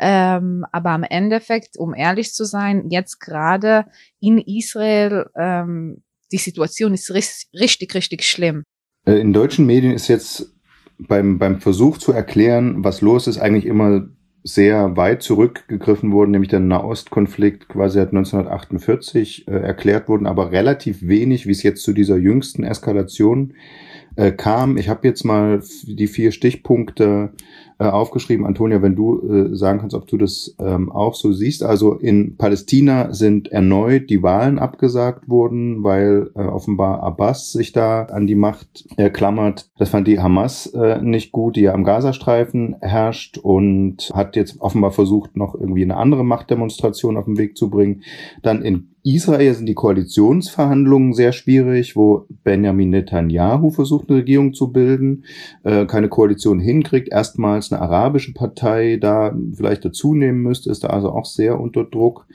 Ähm, 0.00 0.64
aber 0.72 0.90
am 0.90 1.02
Endeffekt, 1.02 1.76
um 1.76 1.94
ehrlich 1.94 2.32
zu 2.32 2.44
sein, 2.44 2.88
jetzt 2.88 3.20
gerade 3.20 3.86
in 4.20 4.38
Israel, 4.38 5.26
ähm, 5.36 6.02
die 6.32 6.38
Situation 6.38 6.94
ist 6.94 7.12
richtig, 7.12 7.94
richtig 7.94 8.24
schlimm. 8.24 8.64
Äh, 9.06 9.20
in 9.20 9.34
deutschen 9.34 9.66
Medien 9.66 9.92
ist 9.92 10.08
jetzt 10.08 10.54
beim, 10.98 11.38
beim 11.38 11.60
Versuch 11.60 11.98
zu 11.98 12.12
erklären, 12.12 12.84
was 12.84 13.02
los 13.02 13.26
ist, 13.26 13.38
eigentlich 13.38 13.66
immer 13.66 14.08
sehr 14.44 14.96
weit 14.96 15.22
zurückgegriffen 15.22 16.10
wurden, 16.12 16.32
nämlich 16.32 16.50
der 16.50 16.60
Nahostkonflikt 16.60 17.68
quasi 17.68 17.98
seit 17.98 18.08
1948 18.08 19.46
äh, 19.46 19.52
erklärt 19.52 20.08
wurden, 20.08 20.26
aber 20.26 20.50
relativ 20.50 21.06
wenig, 21.06 21.46
wie 21.46 21.52
es 21.52 21.62
jetzt 21.62 21.84
zu 21.84 21.92
dieser 21.92 22.16
jüngsten 22.16 22.64
Eskalation 22.64 23.54
äh, 24.16 24.32
kam. 24.32 24.76
Ich 24.76 24.88
habe 24.88 25.06
jetzt 25.06 25.24
mal 25.24 25.62
die 25.84 26.08
vier 26.08 26.32
Stichpunkte 26.32 27.30
äh, 27.82 27.86
aufgeschrieben. 27.86 28.46
Antonia, 28.46 28.80
wenn 28.80 28.94
du 28.94 29.20
äh, 29.28 29.56
sagen 29.56 29.80
kannst, 29.80 29.96
ob 29.96 30.06
du 30.06 30.16
das 30.16 30.54
ähm, 30.60 30.92
auch 30.92 31.14
so 31.14 31.32
siehst. 31.32 31.64
Also 31.64 31.94
in 31.94 32.36
Palästina 32.36 33.12
sind 33.12 33.50
erneut 33.50 34.08
die 34.08 34.22
Wahlen 34.22 34.60
abgesagt 34.60 35.28
worden, 35.28 35.82
weil 35.82 36.30
äh, 36.36 36.42
offenbar 36.42 37.02
Abbas 37.02 37.50
sich 37.50 37.72
da 37.72 38.04
an 38.04 38.28
die 38.28 38.36
Macht 38.36 38.84
äh, 38.96 39.10
klammert. 39.10 39.68
Das 39.78 39.88
fand 39.88 40.06
die 40.06 40.20
Hamas 40.20 40.66
äh, 40.66 41.02
nicht 41.02 41.32
gut, 41.32 41.56
die 41.56 41.62
ja 41.62 41.74
am 41.74 41.82
Gazastreifen 41.82 42.76
herrscht 42.80 43.38
und 43.38 44.12
hat 44.14 44.36
jetzt 44.36 44.60
offenbar 44.60 44.92
versucht, 44.92 45.36
noch 45.36 45.56
irgendwie 45.56 45.82
eine 45.82 45.96
andere 45.96 46.24
Machtdemonstration 46.24 47.16
auf 47.16 47.24
den 47.24 47.38
Weg 47.38 47.56
zu 47.56 47.68
bringen. 47.68 48.02
Dann 48.42 48.62
in 48.62 48.91
Israel 49.04 49.54
sind 49.54 49.66
die 49.66 49.74
Koalitionsverhandlungen 49.74 51.12
sehr 51.12 51.32
schwierig, 51.32 51.96
wo 51.96 52.26
Benjamin 52.44 52.90
Netanyahu 52.90 53.70
versucht, 53.70 54.08
eine 54.08 54.18
Regierung 54.18 54.54
zu 54.54 54.70
bilden, 54.72 55.24
äh, 55.64 55.86
keine 55.86 56.08
Koalition 56.08 56.60
hinkriegt, 56.60 57.08
erstmals 57.10 57.72
eine 57.72 57.82
arabische 57.82 58.32
Partei 58.32 58.98
da 59.00 59.36
vielleicht 59.54 59.84
dazu 59.84 60.14
nehmen 60.14 60.42
müsste, 60.42 60.70
ist 60.70 60.84
da 60.84 60.88
also 60.88 61.10
auch 61.10 61.24
sehr 61.24 61.58
unter 61.58 61.84
Druck. 61.84 62.26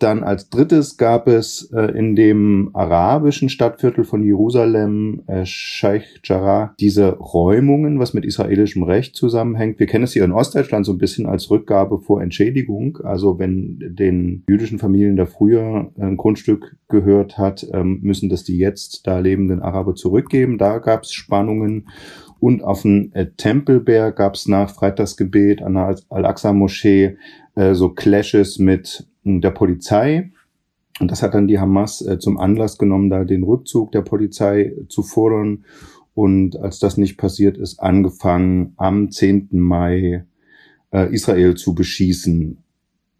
Dann 0.00 0.22
als 0.22 0.48
drittes 0.48 0.96
gab 0.96 1.28
es 1.28 1.70
äh, 1.74 1.92
in 1.92 2.16
dem 2.16 2.70
arabischen 2.72 3.50
Stadtviertel 3.50 4.04
von 4.04 4.24
Jerusalem, 4.24 5.22
äh, 5.26 5.44
Sheikh 5.44 6.06
Jarrah, 6.24 6.74
diese 6.80 7.18
Räumungen, 7.18 7.98
was 7.98 8.14
mit 8.14 8.24
israelischem 8.24 8.82
Recht 8.82 9.14
zusammenhängt. 9.14 9.78
Wir 9.78 9.86
kennen 9.86 10.04
es 10.04 10.14
hier 10.14 10.24
in 10.24 10.32
Ostdeutschland 10.32 10.86
so 10.86 10.92
ein 10.92 10.98
bisschen 10.98 11.26
als 11.26 11.50
Rückgabe 11.50 11.98
vor 11.98 12.22
Entschädigung. 12.22 12.96
Also 13.04 13.38
wenn 13.38 13.78
den 13.78 14.42
jüdischen 14.48 14.78
Familien 14.78 15.16
da 15.16 15.26
früher 15.26 15.92
ein 15.98 16.16
Grundstück 16.16 16.76
gehört 16.88 17.36
hat, 17.36 17.66
ähm, 17.74 18.00
müssen 18.00 18.30
das 18.30 18.42
die 18.42 18.56
jetzt 18.56 19.06
da 19.06 19.18
lebenden 19.18 19.60
Araber 19.60 19.94
zurückgeben. 19.94 20.56
Da 20.56 20.78
gab 20.78 21.02
es 21.02 21.12
Spannungen. 21.12 21.88
Und 22.38 22.64
auf 22.64 22.82
dem 22.82 23.10
äh, 23.12 23.26
Tempelberg 23.36 24.16
gab 24.16 24.34
es 24.34 24.48
nach 24.48 24.70
Freitagsgebet 24.70 25.60
an 25.60 25.74
der 25.74 25.96
Al-Aqsa-Moschee 26.08 27.18
äh, 27.54 27.74
so 27.74 27.90
Clashes 27.90 28.58
mit 28.58 29.09
der 29.24 29.50
Polizei. 29.50 30.32
Und 30.98 31.10
das 31.10 31.22
hat 31.22 31.34
dann 31.34 31.48
die 31.48 31.58
Hamas 31.58 32.02
äh, 32.02 32.18
zum 32.18 32.38
Anlass 32.38 32.78
genommen, 32.78 33.10
da 33.10 33.24
den 33.24 33.42
Rückzug 33.42 33.92
der 33.92 34.02
Polizei 34.02 34.74
zu 34.88 35.02
fordern. 35.02 35.64
Und 36.14 36.58
als 36.58 36.78
das 36.78 36.96
nicht 36.96 37.16
passiert 37.16 37.56
ist, 37.56 37.80
angefangen 37.80 38.74
am 38.76 39.10
10. 39.10 39.48
Mai 39.52 40.26
äh, 40.92 41.12
Israel 41.14 41.54
zu 41.54 41.74
beschießen. 41.74 42.58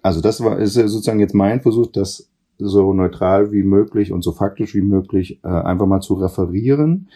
Also 0.02 0.20
das 0.20 0.42
war 0.42 0.58
ist 0.58 0.74
sozusagen 0.74 1.20
jetzt 1.20 1.34
mein 1.34 1.60
Versuch, 1.60 1.86
das 1.92 2.30
so 2.58 2.92
neutral 2.92 3.52
wie 3.52 3.62
möglich 3.62 4.12
und 4.12 4.22
so 4.22 4.32
faktisch 4.32 4.74
wie 4.74 4.82
möglich 4.82 5.40
äh, 5.42 5.48
einfach 5.48 5.86
mal 5.86 6.00
zu 6.00 6.14
referieren. 6.14 7.08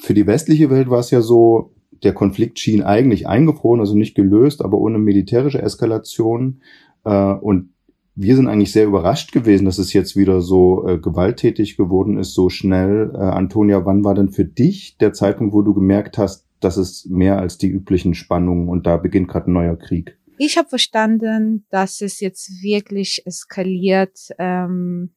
Für 0.00 0.14
die 0.14 0.26
westliche 0.26 0.70
Welt 0.70 0.90
war 0.90 1.00
es 1.00 1.10
ja 1.10 1.22
so, 1.22 1.72
der 2.02 2.12
Konflikt 2.12 2.58
schien 2.58 2.82
eigentlich 2.82 3.26
eingefroren, 3.26 3.80
also 3.80 3.96
nicht 3.96 4.14
gelöst, 4.14 4.62
aber 4.62 4.78
ohne 4.78 4.98
militärische 4.98 5.62
Eskalation. 5.62 6.60
Äh, 7.04 7.32
und 7.32 7.70
wir 8.16 8.36
sind 8.36 8.46
eigentlich 8.48 8.72
sehr 8.72 8.86
überrascht 8.86 9.32
gewesen, 9.32 9.64
dass 9.64 9.78
es 9.78 9.92
jetzt 9.92 10.16
wieder 10.16 10.40
so 10.40 10.86
äh, 10.86 10.98
gewalttätig 10.98 11.76
geworden 11.76 12.18
ist, 12.18 12.34
so 12.34 12.48
schnell. 12.48 13.10
Äh, 13.14 13.18
Antonia, 13.18 13.84
wann 13.84 14.04
war 14.04 14.14
denn 14.14 14.30
für 14.30 14.44
dich 14.44 14.96
der 14.98 15.12
Zeitpunkt, 15.12 15.52
wo 15.52 15.62
du 15.62 15.74
gemerkt 15.74 16.16
hast, 16.16 16.46
dass 16.60 16.76
es 16.76 17.06
mehr 17.06 17.38
als 17.38 17.58
die 17.58 17.68
üblichen 17.68 18.14
Spannungen 18.14 18.68
und 18.68 18.86
da 18.86 18.96
beginnt 18.96 19.28
gerade 19.28 19.50
ein 19.50 19.54
neuer 19.54 19.76
Krieg? 19.76 20.16
Ich 20.38 20.56
habe 20.56 20.68
verstanden, 20.68 21.66
dass 21.70 22.00
es 22.00 22.20
jetzt 22.20 22.62
wirklich 22.62 23.22
eskaliert, 23.26 24.18
ähm, 24.38 25.14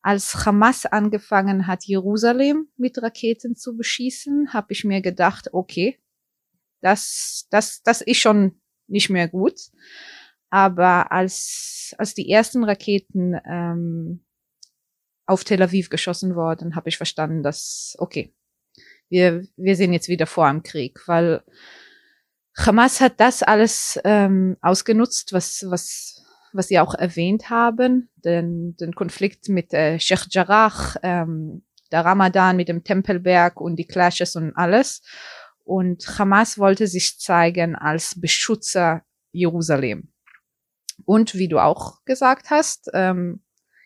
als 0.00 0.46
Hamas 0.46 0.84
angefangen 0.84 1.66
hat, 1.68 1.84
Jerusalem 1.84 2.66
mit 2.76 3.00
Raketen 3.00 3.54
zu 3.54 3.76
beschießen, 3.76 4.52
habe 4.52 4.72
ich 4.72 4.84
mir 4.84 5.00
gedacht, 5.00 5.50
okay, 5.52 5.98
das, 6.80 7.46
das, 7.50 7.82
das 7.84 8.00
ist 8.00 8.18
schon 8.18 8.60
nicht 8.88 9.10
mehr 9.10 9.28
gut. 9.28 9.54
Aber 10.52 11.10
als, 11.10 11.94
als 11.96 12.12
die 12.12 12.30
ersten 12.30 12.62
Raketen 12.62 13.40
ähm, 13.48 14.22
auf 15.24 15.44
Tel 15.44 15.62
Aviv 15.62 15.88
geschossen 15.88 16.36
wurden, 16.36 16.76
habe 16.76 16.90
ich 16.90 16.98
verstanden, 16.98 17.42
dass, 17.42 17.96
okay, 17.98 18.34
wir, 19.08 19.46
wir 19.56 19.76
sind 19.76 19.94
jetzt 19.94 20.08
wieder 20.08 20.26
vor 20.26 20.46
einem 20.46 20.62
Krieg, 20.62 21.08
weil 21.08 21.42
Hamas 22.54 23.00
hat 23.00 23.18
das 23.18 23.42
alles 23.42 23.98
ähm, 24.04 24.58
ausgenutzt, 24.60 25.32
was, 25.32 25.64
was, 25.68 26.22
was 26.52 26.68
Sie 26.68 26.78
auch 26.78 26.92
erwähnt 26.92 27.48
haben, 27.48 28.10
den, 28.16 28.76
den 28.76 28.94
Konflikt 28.94 29.48
mit 29.48 29.72
äh, 29.72 29.98
Sheikh 29.98 30.26
Jarrah, 30.28 30.96
ähm, 31.02 31.64
der 31.90 32.04
Ramadan 32.04 32.56
mit 32.56 32.68
dem 32.68 32.84
Tempelberg 32.84 33.58
und 33.58 33.76
die 33.76 33.86
Clashes 33.86 34.36
und 34.36 34.54
alles. 34.54 35.00
Und 35.64 36.18
Hamas 36.18 36.58
wollte 36.58 36.88
sich 36.88 37.18
zeigen 37.18 37.74
als 37.74 38.20
Beschützer 38.20 39.02
Jerusalem 39.30 40.11
und 41.04 41.34
wie 41.34 41.48
du 41.48 41.58
auch 41.58 42.04
gesagt 42.04 42.50
hast, 42.50 42.90
ähm, 42.94 43.42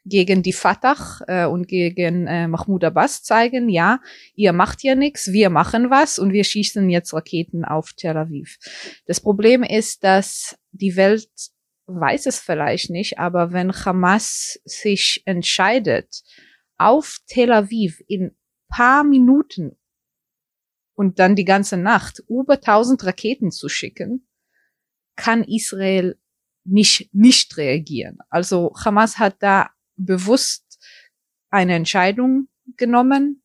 gegen 0.07 0.43
die 0.43 0.53
Fatah 0.53 1.21
äh, 1.27 1.47
und 1.47 1.67
gegen 1.67 2.27
äh, 2.29 2.47
Mahmoud 2.47 2.85
Abbas 2.85 3.25
zeigen, 3.25 3.69
ja, 3.69 4.01
ihr 4.35 4.53
macht 4.53 4.83
ja 4.85 4.95
nichts, 4.95 5.33
wir 5.33 5.51
machen 5.51 5.91
was 5.91 6.19
und 6.19 6.33
wir 6.33 6.45
schießen 6.45 6.89
jetzt 6.89 7.13
Raketen 7.13 7.65
auf 7.65 7.93
Tel 7.95 8.17
Aviv. 8.17 8.57
Das 9.07 9.21
Problem 9.21 9.65
ist, 9.65 10.05
dass 10.05 10.57
die 10.71 10.97
Welt 10.97 11.29
weiß 11.87 12.27
es 12.27 12.39
vielleicht 12.39 12.91
nicht, 12.91 13.19
aber 13.19 13.53
wenn 13.53 13.73
Hamas 13.73 14.61
sich 14.65 15.23
entscheidet, 15.25 16.23
auf 16.79 17.19
Tel 17.27 17.53
Aviv 17.53 18.03
in 18.07 18.37
paar 18.69 19.05
Minuten 19.05 19.77
und 20.95 21.19
dann 21.19 21.37
die 21.37 21.45
ganze 21.45 21.77
Nacht 21.77 22.23
über 22.29 22.55
1000 22.55 23.05
Raketen 23.05 23.51
zu 23.51 23.69
schicken, 23.69 24.27
kann 25.17 25.45
Israel 25.45 26.19
nicht, 26.67 27.15
nicht 27.15 27.57
reagieren. 27.57 28.19
Also 28.29 28.73
Hamas 28.85 29.19
hat 29.19 29.37
da 29.41 29.71
bewusst 29.97 30.65
eine 31.51 31.75
Entscheidung 31.75 32.49
genommen, 32.77 33.43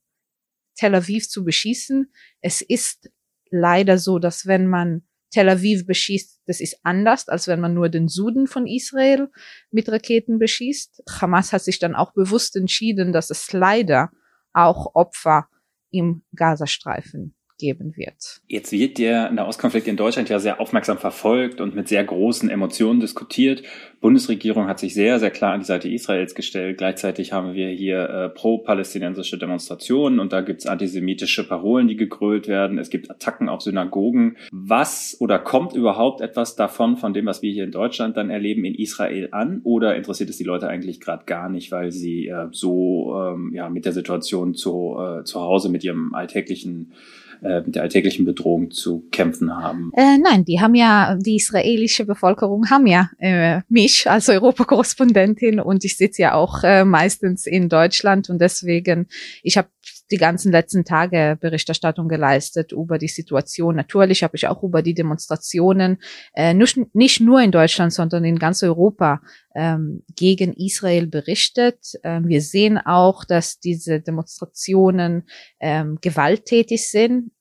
Tel 0.75 0.95
Aviv 0.95 1.29
zu 1.29 1.43
beschießen. 1.43 2.11
Es 2.41 2.61
ist 2.61 3.09
leider 3.49 3.97
so, 3.97 4.19
dass 4.19 4.45
wenn 4.45 4.67
man 4.67 5.03
Tel 5.29 5.47
Aviv 5.47 5.85
beschießt, 5.85 6.41
das 6.45 6.59
ist 6.59 6.79
anders, 6.83 7.29
als 7.29 7.47
wenn 7.47 7.61
man 7.61 7.73
nur 7.73 7.89
den 7.89 8.07
Süden 8.07 8.47
von 8.47 8.67
Israel 8.67 9.29
mit 9.69 9.87
Raketen 9.89 10.39
beschießt. 10.39 11.03
Hamas 11.21 11.53
hat 11.53 11.63
sich 11.63 11.79
dann 11.79 11.95
auch 11.95 12.13
bewusst 12.13 12.55
entschieden, 12.55 13.13
dass 13.13 13.29
es 13.29 13.53
leider 13.53 14.11
auch 14.53 14.95
Opfer 14.95 15.47
im 15.91 16.23
Gazastreifen 16.35 17.35
geben 17.61 17.95
wird. 17.95 18.41
Jetzt 18.47 18.71
wird 18.71 18.97
der 18.97 19.31
Nahostkonflikt 19.31 19.87
in 19.87 19.95
Deutschland 19.95 20.29
ja 20.29 20.39
sehr 20.39 20.59
aufmerksam 20.59 20.97
verfolgt 20.97 21.61
und 21.61 21.75
mit 21.75 21.87
sehr 21.87 22.03
großen 22.03 22.49
Emotionen 22.49 22.99
diskutiert. 22.99 23.61
Bundesregierung 24.01 24.67
hat 24.67 24.79
sich 24.79 24.95
sehr, 24.95 25.19
sehr 25.19 25.29
klar 25.29 25.53
an 25.53 25.59
die 25.59 25.65
Seite 25.67 25.87
Israels 25.87 26.33
gestellt. 26.33 26.79
Gleichzeitig 26.79 27.33
haben 27.33 27.53
wir 27.53 27.69
hier 27.69 28.09
äh, 28.09 28.29
pro-palästinensische 28.29 29.37
Demonstrationen 29.37 30.19
und 30.19 30.33
da 30.33 30.41
gibt 30.41 30.61
es 30.61 30.65
antisemitische 30.65 31.47
Parolen, 31.47 31.87
die 31.87 31.95
gegrölt 31.95 32.47
werden. 32.47 32.79
Es 32.79 32.89
gibt 32.89 33.11
Attacken 33.11 33.47
auf 33.47 33.61
Synagogen. 33.61 34.37
Was 34.51 35.15
oder 35.19 35.37
kommt 35.37 35.75
überhaupt 35.75 36.21
etwas 36.21 36.55
davon, 36.55 36.97
von 36.97 37.13
dem, 37.13 37.27
was 37.27 37.43
wir 37.43 37.51
hier 37.51 37.63
in 37.63 37.71
Deutschland 37.71 38.17
dann 38.17 38.31
erleben, 38.31 38.65
in 38.65 38.73
Israel 38.73 39.29
an? 39.31 39.61
Oder 39.63 39.95
interessiert 39.95 40.31
es 40.31 40.37
die 40.37 40.45
Leute 40.45 40.67
eigentlich 40.67 40.99
gerade 40.99 41.25
gar 41.25 41.47
nicht, 41.47 41.71
weil 41.71 41.91
sie 41.91 42.27
äh, 42.27 42.47
so 42.49 43.15
ähm, 43.15 43.51
ja, 43.53 43.69
mit 43.69 43.85
der 43.85 43.93
Situation 43.93 44.55
zu, 44.55 44.97
äh, 44.99 45.23
zu 45.25 45.41
Hause, 45.41 45.69
mit 45.69 45.83
ihrem 45.83 46.15
alltäglichen 46.15 46.93
äh, 47.41 47.61
mit 47.61 47.75
der 47.75 47.83
alltäglichen 47.83 48.25
Bedrohung 48.25 48.71
zu 48.71 49.07
kämpfen 49.11 49.55
haben? 49.55 49.91
Äh, 49.95 50.17
nein, 50.17 50.45
die 50.45 50.59
haben 50.59 50.75
ja, 50.75 51.15
die 51.15 51.37
israelische 51.37 52.05
Bevölkerung 52.05 52.69
haben 52.69 52.87
ja 52.87 53.09
äh, 53.19 53.61
mich 53.69 54.09
als 54.09 54.29
Europakorrespondentin 54.29 55.59
und 55.59 55.83
ich 55.83 55.97
sitze 55.97 56.21
ja 56.23 56.33
auch 56.33 56.63
äh, 56.63 56.85
meistens 56.85 57.45
in 57.45 57.69
Deutschland 57.69 58.29
und 58.29 58.39
deswegen, 58.39 59.07
ich 59.43 59.57
habe 59.57 59.69
die 60.11 60.17
ganzen 60.17 60.51
letzten 60.51 60.83
Tage 60.83 61.37
Berichterstattung 61.39 62.07
geleistet 62.07 62.71
über 62.71 62.97
die 62.97 63.07
Situation. 63.07 63.75
Natürlich 63.75 64.23
habe 64.23 64.35
ich 64.35 64.47
auch 64.47 64.63
über 64.63 64.81
die 64.81 64.93
Demonstrationen 64.93 65.97
äh, 66.33 66.53
nicht, 66.53 66.77
nicht 66.93 67.21
nur 67.21 67.41
in 67.41 67.51
Deutschland, 67.51 67.93
sondern 67.93 68.23
in 68.23 68.39
ganz 68.39 68.63
Europa 68.63 69.21
ähm, 69.55 70.03
gegen 70.15 70.53
Israel 70.53 71.07
berichtet. 71.07 71.93
Ähm, 72.03 72.27
wir 72.27 72.41
sehen 72.41 72.77
auch, 72.77 73.25
dass 73.25 73.59
diese 73.59 74.01
Demonstrationen 74.01 75.23
ähm, 75.59 75.97
gewalttätig 76.01 76.89
sind. 76.89 77.31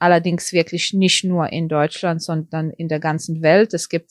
Allerdings 0.00 0.54
wirklich 0.54 0.94
nicht 0.94 1.24
nur 1.24 1.52
in 1.52 1.68
Deutschland, 1.68 2.22
sondern 2.22 2.70
in 2.70 2.88
der 2.88 3.00
ganzen 3.00 3.42
Welt. 3.42 3.74
Es 3.74 3.90
gibt 3.90 4.10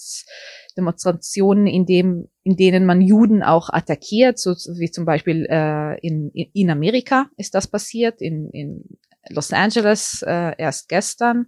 Demonstrationen, 0.78 1.66
in, 1.66 1.88
dem, 1.88 2.28
in 2.44 2.56
denen 2.56 2.86
man 2.86 3.02
Juden 3.02 3.42
auch 3.42 3.70
attackiert, 3.72 4.38
so 4.38 4.52
wie 4.52 4.92
zum 4.92 5.06
Beispiel 5.06 5.48
äh, 5.50 6.00
in, 6.00 6.30
in 6.32 6.70
Amerika 6.70 7.26
ist 7.38 7.56
das 7.56 7.66
passiert, 7.66 8.22
in, 8.22 8.52
in 8.52 8.84
Los 9.30 9.52
Angeles 9.52 10.24
äh, 10.26 10.54
erst 10.60 10.90
gestern 10.90 11.48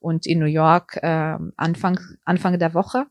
und 0.00 0.26
in 0.26 0.38
New 0.38 0.46
York 0.46 0.98
äh, 1.02 1.36
Anfang, 1.56 2.00
Anfang 2.24 2.58
der 2.58 2.72
Woche. 2.72 3.06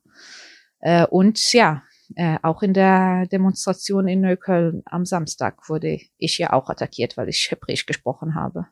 Äh, 0.80 1.06
und 1.06 1.54
ja, 1.54 1.84
äh, 2.16 2.38
auch 2.42 2.64
in 2.64 2.74
der 2.74 3.28
Demonstration 3.28 4.08
in 4.08 4.22
Neukölln 4.22 4.82
am 4.86 5.06
Samstag 5.06 5.70
wurde 5.70 6.00
ich 6.18 6.38
ja 6.40 6.54
auch 6.54 6.70
attackiert, 6.70 7.18
weil 7.18 7.30
ich 7.30 7.50
Hebräisch 7.52 7.86
gesprochen 7.86 8.34
habe. 8.34 8.66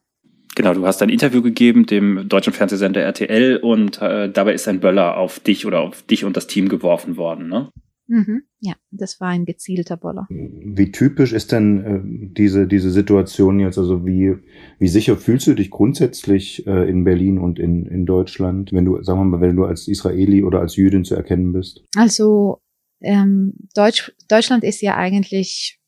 Genau, 0.59 0.73
du 0.73 0.85
hast 0.85 1.01
ein 1.01 1.07
Interview 1.07 1.41
gegeben 1.41 1.85
dem 1.85 2.27
deutschen 2.27 2.51
Fernsehsender 2.51 2.99
RTL 3.01 3.55
und 3.63 4.01
äh, 4.01 4.29
dabei 4.29 4.53
ist 4.53 4.67
ein 4.67 4.81
Böller 4.81 5.15
auf 5.15 5.39
dich 5.39 5.65
oder 5.65 5.79
auf 5.79 6.01
dich 6.01 6.25
und 6.25 6.35
das 6.35 6.47
Team 6.47 6.67
geworfen 6.67 7.15
worden, 7.15 7.47
ne? 7.47 7.71
Mhm, 8.07 8.41
ja, 8.59 8.73
das 8.91 9.21
war 9.21 9.29
ein 9.29 9.45
gezielter 9.45 9.95
Boller. 9.95 10.27
Wie 10.29 10.91
typisch 10.91 11.31
ist 11.31 11.53
denn 11.53 11.85
äh, 11.85 12.01
diese, 12.03 12.67
diese 12.67 12.91
Situation 12.91 13.61
jetzt? 13.61 13.77
Also 13.77 14.05
wie, 14.05 14.35
wie 14.79 14.89
sicher 14.89 15.15
fühlst 15.15 15.47
du 15.47 15.53
dich 15.53 15.69
grundsätzlich 15.71 16.67
äh, 16.67 16.89
in 16.89 17.05
Berlin 17.05 17.37
und 17.37 17.57
in, 17.57 17.85
in 17.85 18.05
Deutschland, 18.05 18.73
wenn 18.73 18.83
du, 18.83 19.01
sagen 19.01 19.21
wir 19.21 19.23
mal, 19.23 19.39
wenn 19.39 19.55
du 19.55 19.63
als 19.63 19.87
Israeli 19.87 20.43
oder 20.43 20.59
als 20.59 20.75
Jüdin 20.75 21.05
zu 21.05 21.15
erkennen 21.15 21.53
bist? 21.53 21.85
Also 21.95 22.59
ähm, 22.99 23.53
Deutsch, 23.75 24.11
Deutschland 24.27 24.65
ist 24.65 24.81
ja 24.81 24.97
eigentlich, 24.97 25.79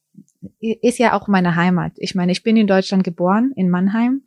ist 0.62 0.98
ja 0.98 1.20
auch 1.20 1.28
meine 1.28 1.58
Heimat. 1.58 1.92
Ich 1.98 2.16
meine, 2.16 2.32
ich 2.32 2.42
bin 2.42 2.56
in 2.56 2.68
Deutschland 2.68 3.04
geboren, 3.04 3.52
in 3.58 3.70
Mannheim. 3.70 4.22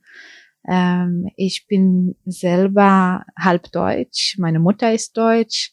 Ähm, 0.68 1.28
ich 1.36 1.66
bin 1.66 2.16
selber 2.24 3.24
halb 3.38 3.70
deutsch, 3.72 4.36
meine 4.38 4.60
Mutter 4.60 4.92
ist 4.92 5.16
deutsch 5.16 5.72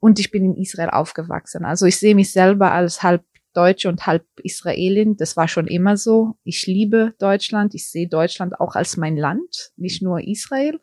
und 0.00 0.18
ich 0.18 0.30
bin 0.30 0.44
in 0.44 0.56
Israel 0.56 0.90
aufgewachsen. 0.90 1.64
Also 1.64 1.86
ich 1.86 1.96
sehe 1.96 2.14
mich 2.14 2.32
selber 2.32 2.72
als 2.72 3.02
halb 3.02 3.24
Deutsche 3.54 3.88
und 3.88 4.06
halb 4.06 4.24
Israelin. 4.42 5.16
Das 5.16 5.36
war 5.36 5.48
schon 5.48 5.66
immer 5.66 5.96
so. 5.96 6.36
Ich 6.44 6.66
liebe 6.66 7.14
Deutschland. 7.18 7.74
Ich 7.74 7.90
sehe 7.90 8.08
Deutschland 8.08 8.58
auch 8.60 8.74
als 8.74 8.96
mein 8.96 9.16
Land, 9.16 9.72
nicht 9.76 10.02
nur 10.02 10.20
Israel. 10.26 10.80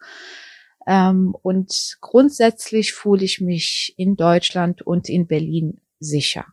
Ähm, 0.88 1.36
und 1.42 1.98
grundsätzlich 2.02 2.94
fühle 2.94 3.24
ich 3.24 3.42
mich 3.42 3.94
in 3.98 4.16
Deutschland 4.16 4.82
und 4.82 5.10
in 5.10 5.28
Berlin 5.28 5.82
sicher. 6.00 6.46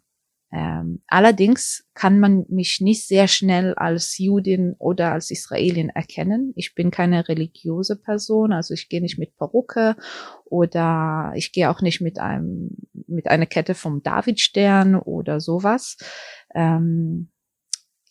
Ähm, 0.57 1.03
allerdings 1.07 1.85
kann 1.93 2.19
man 2.19 2.47
mich 2.49 2.81
nicht 2.81 3.07
sehr 3.07 3.29
schnell 3.29 3.75
als 3.75 4.17
Judin 4.17 4.75
oder 4.79 5.13
als 5.13 5.31
Israelin 5.31 5.91
erkennen. 5.91 6.55
Ich 6.57 6.75
bin 6.75 6.91
keine 6.91 7.29
religiöse 7.29 7.95
Person, 7.95 8.55
also 8.55 8.73
ich 8.73 8.89
gehe 8.89 9.03
nicht 9.03 9.19
mit 9.19 9.37
Perücke 9.37 9.97
oder 10.47 11.33
ich 11.35 11.53
gehe 11.53 11.69
auch 11.69 11.83
nicht 11.83 12.01
mit 12.01 12.19
einem 12.19 12.71
mit 13.07 13.27
einer 13.29 13.45
Kette 13.45 13.75
vom 13.75 14.03
Davidstern 14.03 14.95
oder 14.95 15.41
sowas. 15.41 15.99
Ähm, 16.55 17.29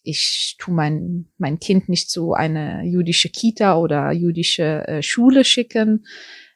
ich 0.03 0.55
tu 0.59 0.69
mein, 0.69 1.29
mein 1.39 1.59
Kind 1.59 1.89
nicht 1.89 2.11
zu 2.11 2.33
einer 2.33 2.83
jüdische 2.83 3.29
Kita 3.29 3.75
oder 3.75 4.11
jüdische 4.11 4.87
äh, 4.87 5.01
Schule 5.01 5.45
schicken. 5.45 6.05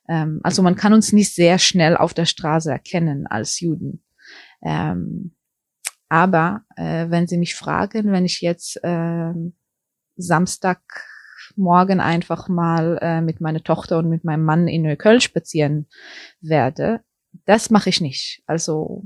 Ähm, 0.07 0.39
also 0.43 0.61
man 0.61 0.75
kann 0.75 0.93
uns 0.93 1.13
nicht 1.13 1.33
sehr 1.33 1.57
schnell 1.57 1.97
auf 1.97 2.13
der 2.13 2.25
Straße 2.25 2.69
erkennen 2.69 3.25
als 3.25 3.59
Juden. 3.59 4.03
Ähm, 4.63 5.31
aber 6.09 6.65
äh, 6.75 7.09
wenn 7.09 7.27
Sie 7.27 7.37
mich 7.37 7.55
fragen, 7.55 8.11
wenn 8.11 8.25
ich 8.25 8.41
jetzt 8.41 8.83
äh, 8.83 9.31
Samstagmorgen 10.17 11.99
einfach 11.99 12.49
mal 12.49 12.97
äh, 13.01 13.21
mit 13.21 13.41
meiner 13.41 13.63
Tochter 13.63 13.99
und 13.99 14.09
mit 14.09 14.23
meinem 14.23 14.43
Mann 14.43 14.67
in 14.67 14.81
Neukölln 14.81 15.21
spazieren 15.21 15.87
werde, 16.41 17.01
das 17.45 17.69
mache 17.69 17.89
ich 17.89 18.01
nicht. 18.01 18.41
Also 18.47 19.05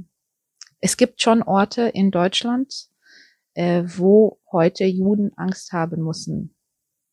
es 0.80 0.98
gibt 0.98 1.22
schon 1.22 1.44
Orte 1.44 1.84
in 1.84 2.10
Deutschland, 2.10 2.88
äh, 3.54 3.84
wo 3.86 4.40
heute 4.52 4.86
Juden 4.86 5.32
Angst 5.36 5.74
haben 5.74 6.04
müssen, 6.04 6.56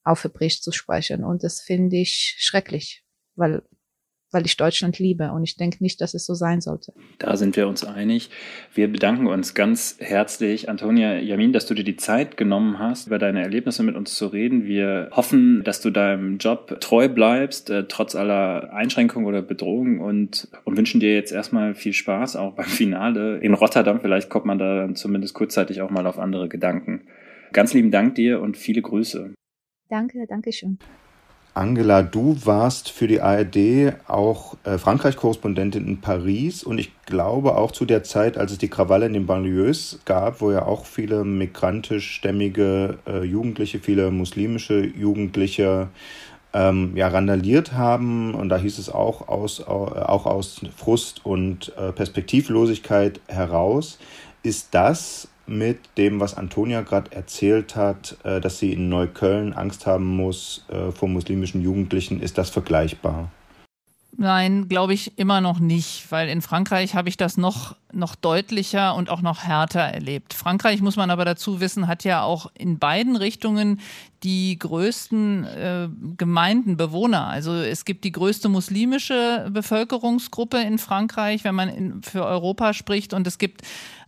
auf 0.05 0.25
Hebräisch 0.25 0.63
zu 0.63 0.73
sprechen. 0.73 1.25
Und 1.25 1.43
das 1.43 1.61
finde 1.61 1.97
ich 1.97 2.37
schrecklich, 2.39 3.05
weil 3.35 3.63
weil 4.31 4.47
ich 4.47 4.57
Deutschland 4.57 4.99
liebe 4.99 5.33
und 5.33 5.43
ich 5.43 5.57
denke 5.57 5.79
nicht, 5.81 6.01
dass 6.01 6.15
es 6.15 6.25
so 6.25 6.35
sein 6.35 6.61
sollte. 6.61 6.93
Da 7.19 7.37
sind 7.37 7.57
wir 7.57 7.69
uns 7.69 7.85
einig. 7.85 8.31
Wir 8.75 8.91
bedanken 8.91 9.27
uns 9.27 9.55
ganz 9.55 9.97
herzlich, 9.99 10.69
Antonia 10.69 11.19
Jamin, 11.19 11.53
dass 11.53 11.67
du 11.67 11.75
dir 11.75 11.85
die 11.85 11.97
Zeit 11.97 12.37
genommen 12.37 12.79
hast, 12.79 13.09
über 13.09 13.19
deine 13.19 13.43
Erlebnisse 13.43 13.83
mit 13.83 13.97
uns 13.97 14.15
zu 14.15 14.27
reden. 14.27 14.65
Wir 14.65 15.11
hoffen, 15.13 15.63
dass 15.65 15.81
du 15.81 15.91
deinem 15.91 16.39
Job 16.39 16.81
treu 16.81 17.09
bleibst, 17.09 17.71
äh, 17.71 17.85
trotz 17.89 18.15
aller 18.15 18.73
Einschränkungen 18.73 19.27
oder 19.27 19.43
Bedrohungen 19.43 20.01
und, 20.01 20.49
und 20.65 20.77
wünschen 20.77 21.01
dir 21.01 21.15
jetzt 21.15 21.33
erstmal 21.33 21.75
viel 21.75 21.93
Spaß, 21.93 22.37
auch 22.37 22.55
beim 22.55 22.67
Finale 22.67 23.39
in 23.39 23.55
Rotterdam. 23.55 24.01
Vielleicht 24.01 24.31
kommt 24.31 24.47
man 24.47 24.59
da 24.59 24.77
dann 24.77 24.97
zumindest 24.97 25.35
kurzzeitig 25.35 25.83
auch 25.83 25.91
mal 25.91 26.07
auf 26.07 26.19
andere 26.19 26.49
Gedanken. 26.49 27.03
Ganz 27.53 27.75
lieben 27.75 27.91
Dank 27.91 28.15
dir 28.15 28.41
und 28.41 28.57
viele 28.57 28.83
Grüße. 28.83 29.35
Danke, 29.89 30.25
danke 30.29 30.53
schön. 30.53 30.79
Angela, 31.61 32.03
du 32.03 32.39
warst 32.47 32.91
für 32.91 33.07
die 33.07 33.21
ARD 33.21 33.93
auch 34.09 34.57
äh, 34.65 34.79
Frankreich-Korrespondentin 34.79 35.87
in 35.87 36.01
Paris 36.01 36.65
und 36.65 36.79
ich 36.79 36.91
glaube 37.05 37.55
auch 37.55 37.71
zu 37.71 37.85
der 37.85 38.03
Zeit, 38.03 38.39
als 38.39 38.53
es 38.53 38.57
die 38.57 38.71
Krawalle 38.71 39.05
in 39.05 39.13
den 39.13 39.27
Banlieues 39.27 39.99
gab, 40.07 40.41
wo 40.41 40.51
ja 40.53 40.65
auch 40.65 40.87
viele 40.87 41.23
migrantischstämmige 41.23 42.97
äh, 43.07 43.25
Jugendliche, 43.25 43.79
viele 43.79 44.11
muslimische 44.11 44.81
Jugendliche 44.81 45.89
ähm, 46.55 46.93
ja, 46.97 47.09
randaliert 47.09 47.75
haben. 47.75 48.35
Und 48.35 48.49
da 48.49 48.57
hieß 48.57 48.79
es 48.79 48.89
auch 48.89 49.29
aus, 49.29 49.61
auch 49.61 50.25
aus 50.25 50.63
Frust 50.75 51.27
und 51.27 51.75
äh, 51.77 51.93
Perspektivlosigkeit 51.93 53.21
heraus. 53.29 53.99
Ist 54.43 54.69
das 54.71 55.29
mit 55.51 55.79
dem, 55.99 56.21
was 56.21 56.37
Antonia 56.37 56.83
gerade 56.83 57.13
erzählt 57.13 57.77
hat, 57.77 58.17
äh, 58.23 58.41
dass 58.41 58.59
sie 58.59 58.73
in 58.73 58.89
Neukölln 58.89 59.53
Angst 59.53 59.87
haben 59.87 60.07
muss 60.07 60.65
äh, 60.69 60.93
vor 60.93 61.09
muslimischen 61.09 61.61
Jugendlichen. 61.61 62.21
Ist 62.21 62.39
das 62.39 62.51
vergleichbar? 62.51 63.31
Nein, 64.17 64.69
glaube 64.69 64.93
ich 64.93 65.19
immer 65.19 65.41
noch 65.41 65.61
nicht, 65.61 66.11
weil 66.11 66.29
in 66.29 66.43
Frankreich 66.43 66.95
habe 66.95 67.09
ich 67.09 67.17
das 67.17 67.37
noch, 67.37 67.77
noch 67.93 68.15
deutlicher 68.15 68.95
und 68.95 69.09
auch 69.09 69.23
noch 69.23 69.45
härter 69.45 69.81
erlebt. 69.81 70.35
Frankreich, 70.35 70.83
muss 70.83 70.97
man 70.97 71.11
aber 71.11 71.25
dazu 71.25 71.61
wissen, 71.61 71.87
hat 71.87 72.05
ja 72.05 72.23
auch 72.23 72.51
in 72.59 72.79
beiden 72.79 73.17
Richtungen 73.17 73.81
die 74.23 74.59
größten 74.59 75.45
äh, 75.45 75.89
Gemeinden, 76.19 76.77
Bewohner. 76.77 77.29
Also 77.29 77.55
es 77.55 77.85
gibt 77.85 78.05
die 78.05 78.13
größte 78.13 78.49
muslimische 78.49 79.49
Bevölkerungsgruppe 79.51 80.61
in 80.61 80.79
Frankreich, 80.79 81.45
wenn 81.45 81.55
man 81.55 81.69
in, 81.69 82.03
für 82.03 82.25
Europa 82.27 82.75
spricht, 82.75 83.15
und 83.15 83.27
es 83.27 83.39
gibt 83.39 83.63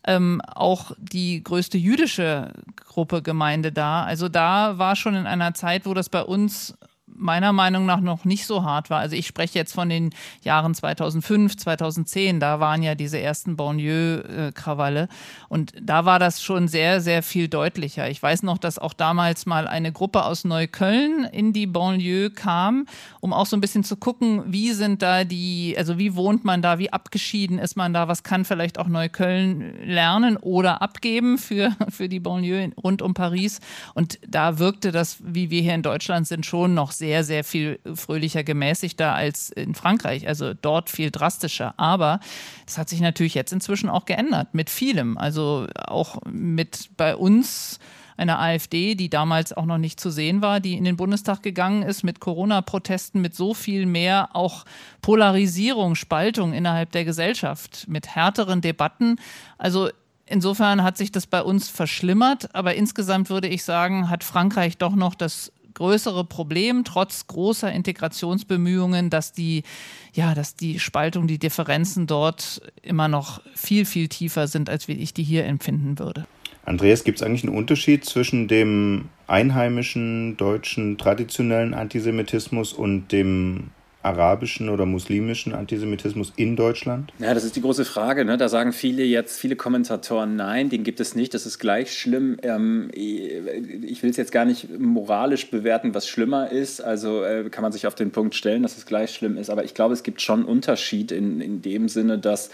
ähm, 0.05 0.43
auch 0.47 0.93
die 0.99 1.43
größte 1.43 1.79
jüdische 1.79 2.53
Gruppe 2.77 3.23
Gemeinde 3.23 3.73
da. 3.73 4.03
Also 4.03 4.29
da 4.29 4.79
war 4.79 4.97
schon 4.97 5.15
in 5.15 5.27
einer 5.27 5.55
Zeit, 5.55 5.87
wo 5.87 5.95
das 5.95 6.09
bei 6.09 6.23
uns 6.23 6.77
meiner 7.15 7.53
Meinung 7.53 7.87
nach 7.87 8.01
noch 8.01 8.25
nicht 8.25 8.47
so 8.47 8.65
hart 8.65 8.91
war. 8.91 9.01
Also 9.01 9.17
ich 9.17 9.27
spreche 9.27 9.59
jetzt 9.59 9.73
von 9.73 9.89
den 9.89 10.11
Jahren 10.43 10.75
2005, 10.75 11.57
2010, 11.57 12.41
da 12.41 12.61
waren 12.61 12.83
ja 12.83 12.95
diese 12.95 13.19
ersten 13.21 13.57
Banlieue-Krawalle 13.57 15.09
und 15.49 15.73
da 15.81 16.05
war 16.05 16.19
das 16.19 16.43
schon 16.43 16.69
sehr, 16.69 17.01
sehr 17.01 17.23
viel 17.23 17.49
deutlicher. 17.49 18.09
Ich 18.09 18.23
weiß 18.23 18.43
noch, 18.43 18.59
dass 18.59 18.79
auch 18.79 18.95
damals 18.95 19.47
mal 19.47 19.67
eine 19.69 19.93
Gruppe 19.93 20.25
aus 20.25 20.45
Neukölln 20.45 21.25
in 21.25 21.53
die 21.53 21.67
Banlieue 21.67 22.31
kam, 22.31 22.87
um 23.21 23.33
auch 23.33 23.47
so 23.47 23.57
ein 23.57 23.61
bisschen 23.61 23.85
zu 23.85 23.97
gucken, 23.97 24.43
wie 24.47 24.73
sind 24.73 25.03
da 25.03 25.25
die, 25.25 25.75
also 25.77 25.99
wie 25.99 26.17
wohnt 26.17 26.45
man 26.45 26.63
da, 26.63 26.79
wie 26.79 26.93
abgeschieden 26.93 27.59
ist 27.59 27.77
man 27.77 27.93
da, 27.93 28.09
was 28.09 28.23
kann 28.23 28.45
vielleicht 28.45 28.79
auch 28.79 28.89
Neukölln 28.89 29.87
lernen 29.87 30.37
oder 30.37 30.83
abgeben 30.83 31.39
für, 31.39 31.73
für 31.89 32.09
die 32.09 32.21
Banlieue 32.21 32.73
rund 32.83 33.03
um 33.03 33.15
Paris. 33.15 33.61
Und 33.95 34.19
da 34.27 34.59
wirkte 34.59 34.93
das, 34.93 35.19
wie 35.23 35.51
wir 35.51 35.63
hier 35.63 35.75
in 35.75 35.83
Deutschland 35.83 36.27
sind, 36.27 36.47
schon 36.47 36.75
noch 36.75 36.93
sehr, 36.93 37.02
sehr 37.03 37.45
viel 37.45 37.79
fröhlicher, 37.95 38.45
gemäßigter 38.45 39.15
als 39.15 39.51
in 39.51 39.75
Frankreich. 39.75 40.27
Also 40.29 40.55
dort 40.55 40.91
viel 40.91 41.11
drastischer. 41.11 41.75
Aber 41.77 42.21
das 42.67 42.79
hat 42.79 42.89
sich 42.89 43.01
natürlich 43.01 43.35
jetzt 43.35 43.53
inzwischen 43.53 43.89
auch 43.89 44.05
geändert 44.05 44.55
mit 44.55 44.71
vielem. 44.71 45.19
Also 45.19 45.67
auch 45.77 46.19
mit 46.25 46.91
bei 46.97 47.17
uns 47.17 47.79
einer 48.17 48.41
AfD, 48.41 48.95
die 48.95 49.11
damals 49.11 49.53
auch 49.53 49.65
noch 49.65 49.79
nicht 49.79 50.01
zu 50.01 50.11
sehen 50.11 50.43
war, 50.43 50.61
die 50.61 50.77
in 50.77 50.85
den 50.85 50.97
Bundestag 50.97 51.43
gegangen 51.43 51.83
ist 51.83 52.03
mit 52.05 52.21
Corona-Protesten, 52.21 53.21
mit 53.21 53.35
so 53.35 53.55
viel 53.55 53.87
mehr 53.87 54.31
auch 54.35 54.65
Polarisierung, 55.01 55.95
Spaltung 55.95 56.53
innerhalb 56.53 56.93
der 56.93 57.05
Gesellschaft, 57.05 57.87
mit 57.89 58.15
härteren 58.15 58.61
Debatten. 58.61 59.17
Also 59.59 59.91
insofern 60.27 60.83
hat 60.83 60.97
sich 60.97 61.13
das 61.13 61.27
bei 61.27 61.43
uns 61.43 61.69
verschlimmert, 61.69 62.55
aber 62.55 62.75
insgesamt 62.75 63.31
würde 63.31 63.49
ich 63.49 63.65
sagen, 63.65 64.09
hat 64.09 64.25
Frankreich 64.25 64.79
doch 64.79 64.95
noch 64.95 65.15
das 65.15 65.53
größere 65.83 66.25
Problem, 66.25 66.85
trotz 66.85 67.27
großer 67.27 67.73
Integrationsbemühungen, 67.73 69.11
dass 69.11 69.33
die, 69.33 69.65
ja, 70.13 70.33
dass 70.33 70.55
die 70.55 70.79
Spaltung, 70.79 71.27
die 71.27 71.41
Differenzen 71.41 72.07
dort 72.07 72.63
immer 72.83 73.09
noch 73.09 73.43
viel, 73.57 73.85
viel 73.85 74.07
tiefer 74.07 74.47
sind, 74.47 74.71
als 74.71 74.87
wie 74.87 74.93
ich 74.93 75.13
die 75.13 75.25
hier 75.25 75.45
empfinden 75.45 75.99
würde. 75.99 76.25
Andreas, 76.65 77.03
gibt 77.03 77.19
es 77.19 77.27
eigentlich 77.27 77.43
einen 77.43 77.57
Unterschied 77.57 78.05
zwischen 78.05 78.47
dem 78.47 79.09
einheimischen 79.27 80.37
deutschen 80.37 80.99
traditionellen 80.99 81.75
Antisemitismus 81.75 82.73
und 82.73 83.11
dem 83.11 83.71
arabischen 84.03 84.69
oder 84.69 84.87
muslimischen 84.87 85.55
Antisemitismus 85.55 86.33
in 86.37 86.57
Deutschland? 86.57 87.13
Ja, 87.19 87.35
das 87.35 87.45
ist 87.45 87.57
die 87.57 87.61
große 87.61 87.85
Frage. 87.85 88.25
Ne? 88.25 88.37
Da 88.37 88.49
sagen 88.49 88.73
viele 88.73 89.05
jetzt, 89.05 89.39
viele 89.39 89.57
Kommentatoren, 89.57 90.37
nein, 90.37 90.69
den 90.71 90.83
gibt 90.83 91.01
es 91.01 91.15
nicht, 91.15 91.35
das 91.35 91.47
ist 91.47 91.59
gleich 91.59 91.97
schlimm. 91.97 92.39
Ähm, 92.43 92.91
ich 92.95 94.03
will 94.03 94.11
es 94.11 94.17
jetzt 94.17 94.33
gar 94.33 94.45
nicht 94.45 94.69
moralisch 94.79 95.51
bewerten, 95.51 95.95
was 95.95 96.09
schlimmer 96.09 96.51
ist. 96.51 96.81
Also 96.81 97.23
äh, 97.25 97.49
kann 97.51 97.63
man 97.63 97.73
sich 97.73 97.87
auf 97.87 97.95
den 97.95 98.11
Punkt 98.11 98.35
stellen, 98.35 98.63
dass 98.63 98.77
es 98.77 98.87
gleich 98.87 99.15
schlimm 99.15 99.37
ist. 99.37 99.51
Aber 99.51 99.65
ich 99.65 99.75
glaube, 99.75 99.95
es 99.95 100.03
gibt 100.03 100.21
schon 100.21 100.41
einen 100.41 100.49
Unterschied 100.49 101.13
in, 101.13 101.41
in 101.41 101.63
dem 101.63 101.89
Sinne, 101.89 102.19
dass 102.19 102.51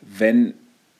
wenn 0.00 0.54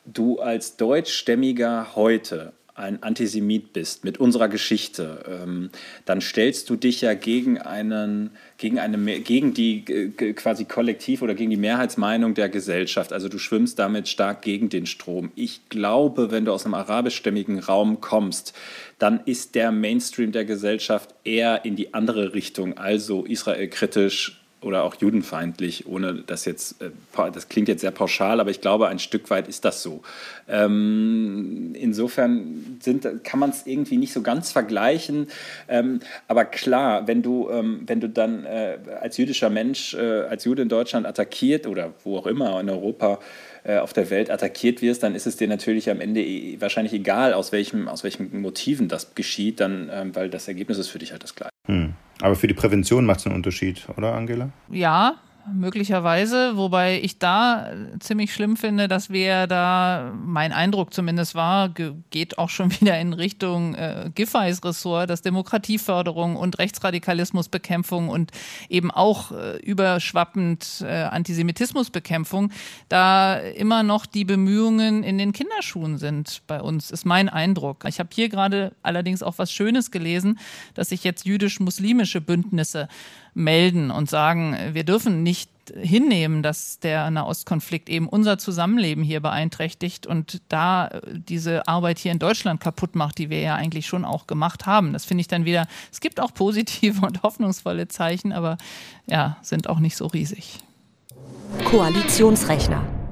du 0.06 0.38
als 0.38 0.76
Deutschstämmiger 0.76 1.94
heute 1.96 2.52
ein 2.76 3.02
Antisemit 3.02 3.72
bist 3.72 4.04
mit 4.04 4.18
unserer 4.18 4.48
Geschichte, 4.48 5.24
ähm, 5.26 5.70
dann 6.04 6.20
stellst 6.20 6.68
du 6.68 6.76
dich 6.76 7.00
ja 7.00 7.14
gegen 7.14 7.58
einen, 7.58 8.30
gegen 8.58 8.78
eine, 8.78 9.20
gegen 9.20 9.54
die 9.54 9.84
äh, 9.88 10.32
quasi 10.34 10.66
Kollektiv 10.66 11.22
oder 11.22 11.34
gegen 11.34 11.50
die 11.50 11.56
Mehrheitsmeinung 11.56 12.34
der 12.34 12.50
Gesellschaft. 12.50 13.14
Also 13.14 13.28
du 13.28 13.38
schwimmst 13.38 13.78
damit 13.78 14.08
stark 14.08 14.42
gegen 14.42 14.68
den 14.68 14.84
Strom. 14.84 15.32
Ich 15.36 15.68
glaube, 15.70 16.30
wenn 16.30 16.44
du 16.44 16.52
aus 16.52 16.66
einem 16.66 16.74
arabischstämmigen 16.74 17.60
Raum 17.60 18.02
kommst, 18.02 18.52
dann 18.98 19.20
ist 19.24 19.54
der 19.54 19.72
Mainstream 19.72 20.32
der 20.32 20.44
Gesellschaft 20.44 21.14
eher 21.24 21.64
in 21.64 21.76
die 21.76 21.94
andere 21.94 22.34
Richtung, 22.34 22.76
also 22.76 23.24
israelkritisch 23.24 24.45
oder 24.66 24.82
auch 24.82 24.96
judenfeindlich, 24.96 25.86
ohne 25.86 26.14
das 26.26 26.44
jetzt, 26.44 26.82
äh, 26.82 26.90
das 27.32 27.48
klingt 27.48 27.68
jetzt 27.68 27.80
sehr 27.80 27.92
pauschal, 27.92 28.40
aber 28.40 28.50
ich 28.50 28.60
glaube, 28.60 28.88
ein 28.88 28.98
Stück 28.98 29.30
weit 29.30 29.46
ist 29.46 29.64
das 29.64 29.82
so. 29.82 30.02
Ähm, 30.48 31.70
insofern 31.74 32.78
sind, 32.80 33.06
kann 33.24 33.38
man 33.38 33.50
es 33.50 33.66
irgendwie 33.66 33.96
nicht 33.96 34.12
so 34.12 34.22
ganz 34.22 34.50
vergleichen. 34.50 35.28
Ähm, 35.68 36.00
aber 36.26 36.44
klar, 36.44 37.06
wenn 37.06 37.22
du, 37.22 37.48
ähm, 37.48 37.82
wenn 37.86 38.00
du 38.00 38.08
dann 38.08 38.44
äh, 38.44 38.78
als 39.00 39.16
jüdischer 39.16 39.50
Mensch, 39.50 39.94
äh, 39.94 40.22
als 40.22 40.44
Jude 40.44 40.62
in 40.62 40.68
Deutschland 40.68 41.06
attackiert 41.06 41.66
oder 41.66 41.94
wo 42.02 42.18
auch 42.18 42.26
immer 42.26 42.60
in 42.60 42.68
Europa 42.68 43.20
äh, 43.62 43.78
auf 43.78 43.92
der 43.92 44.10
Welt 44.10 44.30
attackiert 44.30 44.82
wirst, 44.82 45.02
dann 45.02 45.14
ist 45.14 45.26
es 45.26 45.36
dir 45.36 45.48
natürlich 45.48 45.90
am 45.90 46.00
Ende 46.00 46.24
wahrscheinlich 46.60 46.92
egal, 46.92 47.34
aus, 47.34 47.52
welchem, 47.52 47.88
aus 47.88 48.02
welchen 48.02 48.40
Motiven 48.40 48.88
das 48.88 49.14
geschieht, 49.14 49.60
dann, 49.60 49.90
ähm, 49.92 50.14
weil 50.14 50.28
das 50.28 50.48
Ergebnis 50.48 50.78
ist 50.78 50.88
für 50.88 50.98
dich 50.98 51.12
halt 51.12 51.22
das 51.22 51.34
gleiche. 51.34 51.52
Hm. 51.66 51.94
Aber 52.22 52.34
für 52.34 52.46
die 52.46 52.54
Prävention 52.54 53.04
macht 53.04 53.20
es 53.20 53.26
einen 53.26 53.34
Unterschied, 53.34 53.86
oder 53.96 54.14
Angela? 54.14 54.50
Ja, 54.70 55.16
möglicherweise, 55.52 56.56
wobei 56.56 57.00
ich 57.00 57.18
da 57.18 57.70
ziemlich 58.00 58.32
schlimm 58.32 58.56
finde, 58.56 58.88
dass 58.88 59.10
wir 59.10 59.46
da, 59.46 60.12
mein 60.14 60.52
Eindruck 60.52 60.92
zumindest 60.92 61.34
war, 61.34 61.68
geht 62.10 62.38
auch 62.38 62.50
schon 62.50 62.70
wieder 62.80 62.98
in 62.98 63.12
Richtung 63.12 63.74
äh, 63.74 64.10
Giffey's 64.14 64.64
Ressort, 64.64 65.10
dass 65.10 65.22
Demokratieförderung 65.22 66.36
und 66.36 66.58
Rechtsradikalismusbekämpfung 66.58 68.08
und 68.08 68.32
eben 68.68 68.90
auch 68.90 69.32
äh, 69.32 69.56
überschwappend 69.58 70.82
äh, 70.82 71.02
Antisemitismusbekämpfung 71.04 72.50
da 72.88 73.38
immer 73.38 73.82
noch 73.82 74.06
die 74.06 74.24
Bemühungen 74.24 75.02
in 75.02 75.18
den 75.18 75.32
Kinderschuhen 75.32 75.98
sind 75.98 76.42
bei 76.46 76.60
uns, 76.60 76.90
ist 76.90 77.04
mein 77.04 77.28
Eindruck. 77.28 77.84
Ich 77.86 77.98
habe 77.98 78.10
hier 78.12 78.28
gerade 78.28 78.72
allerdings 78.82 79.22
auch 79.22 79.38
was 79.38 79.52
Schönes 79.52 79.90
gelesen, 79.90 80.38
dass 80.74 80.88
sich 80.90 81.04
jetzt 81.04 81.26
jüdisch-muslimische 81.26 82.20
Bündnisse 82.20 82.88
melden 83.36 83.90
und 83.90 84.08
sagen, 84.08 84.56
wir 84.72 84.82
dürfen 84.82 85.22
nicht 85.22 85.50
hinnehmen, 85.74 86.42
dass 86.42 86.78
der 86.78 87.10
Nahostkonflikt 87.10 87.88
eben 87.88 88.08
unser 88.08 88.38
Zusammenleben 88.38 89.02
hier 89.02 89.20
beeinträchtigt 89.20 90.06
und 90.06 90.40
da 90.48 90.88
äh, 90.88 91.00
diese 91.12 91.66
Arbeit 91.68 91.98
hier 91.98 92.12
in 92.12 92.18
Deutschland 92.18 92.60
kaputt 92.60 92.94
macht, 92.94 93.18
die 93.18 93.30
wir 93.30 93.40
ja 93.40 93.54
eigentlich 93.54 93.86
schon 93.86 94.04
auch 94.04 94.26
gemacht 94.26 94.66
haben. 94.66 94.92
Das 94.92 95.04
finde 95.04 95.20
ich 95.22 95.28
dann 95.28 95.44
wieder, 95.44 95.66
es 95.92 96.00
gibt 96.00 96.20
auch 96.20 96.32
positive 96.32 97.04
und 97.06 97.22
hoffnungsvolle 97.22 97.88
Zeichen, 97.88 98.32
aber 98.32 98.56
ja, 99.06 99.36
sind 99.42 99.68
auch 99.68 99.80
nicht 99.80 99.96
so 99.96 100.06
riesig. 100.06 100.58
Koalitionsrechner. 101.64 103.05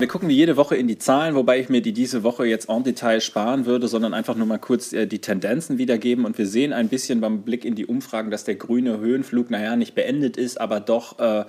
Wir 0.00 0.08
gucken 0.08 0.30
wie 0.30 0.34
jede 0.34 0.56
Woche 0.56 0.76
in 0.76 0.88
die 0.88 0.96
Zahlen, 0.96 1.34
wobei 1.34 1.60
ich 1.60 1.68
mir 1.68 1.82
die 1.82 1.92
diese 1.92 2.22
Woche 2.22 2.46
jetzt 2.46 2.70
en 2.70 2.82
Detail 2.84 3.20
sparen 3.20 3.66
würde, 3.66 3.86
sondern 3.86 4.14
einfach 4.14 4.34
nur 4.34 4.46
mal 4.46 4.56
kurz 4.56 4.94
äh, 4.94 5.06
die 5.06 5.18
Tendenzen 5.18 5.76
wiedergeben. 5.76 6.24
Und 6.24 6.38
wir 6.38 6.46
sehen 6.46 6.72
ein 6.72 6.88
bisschen 6.88 7.20
beim 7.20 7.42
Blick 7.42 7.66
in 7.66 7.74
die 7.74 7.84
Umfragen, 7.84 8.30
dass 8.30 8.44
der 8.44 8.54
grüne 8.54 8.98
Höhenflug, 8.98 9.50
naja, 9.50 9.76
nicht 9.76 9.94
beendet 9.94 10.38
ist, 10.38 10.58
aber 10.58 10.80
doch 10.80 11.18
äh, 11.18 11.44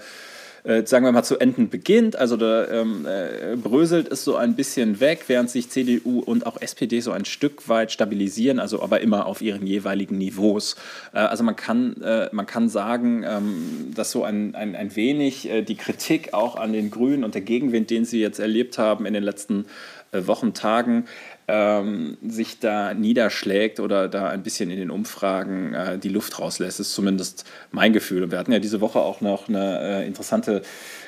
äh, 0.64 0.86
sagen 0.86 1.06
wir 1.06 1.12
mal, 1.12 1.24
zu 1.24 1.40
enden 1.40 1.70
beginnt. 1.70 2.16
Also 2.16 2.38
da 2.38 2.68
ähm, 2.68 3.06
äh, 3.06 3.56
bröselt 3.56 4.12
es 4.12 4.24
so 4.24 4.36
ein 4.36 4.56
bisschen 4.56 5.00
weg, 5.00 5.24
während 5.28 5.50
sich 5.50 5.70
CDU 5.70 6.20
und 6.20 6.46
auch 6.46 6.62
SPD 6.62 7.00
so 7.00 7.12
ein 7.12 7.26
Stück 7.26 7.68
weit 7.70 7.92
stabilisieren, 7.92 8.60
also 8.60 8.82
aber 8.82 9.02
immer 9.02 9.26
auf 9.26 9.42
ihren 9.42 9.66
jeweiligen 9.66 10.18
Niveaus. 10.18 10.76
Äh, 11.14 11.20
also 11.20 11.44
man 11.44 11.56
kann, 11.56 12.02
äh, 12.02 12.30
man 12.32 12.46
kann 12.46 12.70
sagen, 12.70 13.24
ähm, 13.28 13.92
dass 13.96 14.12
so 14.12 14.24
ein, 14.24 14.56
ein, 14.56 14.76
ein 14.76 14.96
wenig 14.96 15.50
äh, 15.50 15.62
die 15.62 15.76
Kritik 15.76 16.34
auch 16.34 16.56
an 16.56 16.74
den 16.74 16.92
Grünen 16.92 17.24
und 17.24 17.34
der 17.34 17.42
Gegenwind, 17.42 17.90
den 17.90 18.06
sie 18.06 18.20
jetzt 18.20 18.40
erlebt 18.40 18.78
haben 18.78 19.06
in 19.06 19.14
den 19.14 19.24
letzten 19.24 19.66
äh, 20.12 20.28
Wochen, 20.28 20.54
Tagen, 20.54 21.06
ähm, 21.52 22.18
sich 22.26 22.60
da 22.60 22.94
niederschlägt 22.94 23.80
oder 23.82 24.08
da 24.08 24.30
ein 24.30 24.42
bisschen 24.42 24.72
in 24.72 24.78
den 24.78 24.90
Umfragen 24.90 25.74
äh, 25.74 25.98
die 25.98 26.10
Luft 26.10 26.40
rauslässt, 26.40 26.80
ist 26.80 26.94
zumindest 26.94 27.46
mein 27.72 27.92
Gefühl. 27.92 28.24
Und 28.24 28.32
wir 28.32 28.40
hatten 28.40 28.54
ja 28.54 28.60
diese 28.60 28.80
Woche 28.80 29.00
auch 29.00 29.20
noch 29.20 29.50
eine 29.50 30.04
äh, 30.04 30.08
interessante 30.08 30.62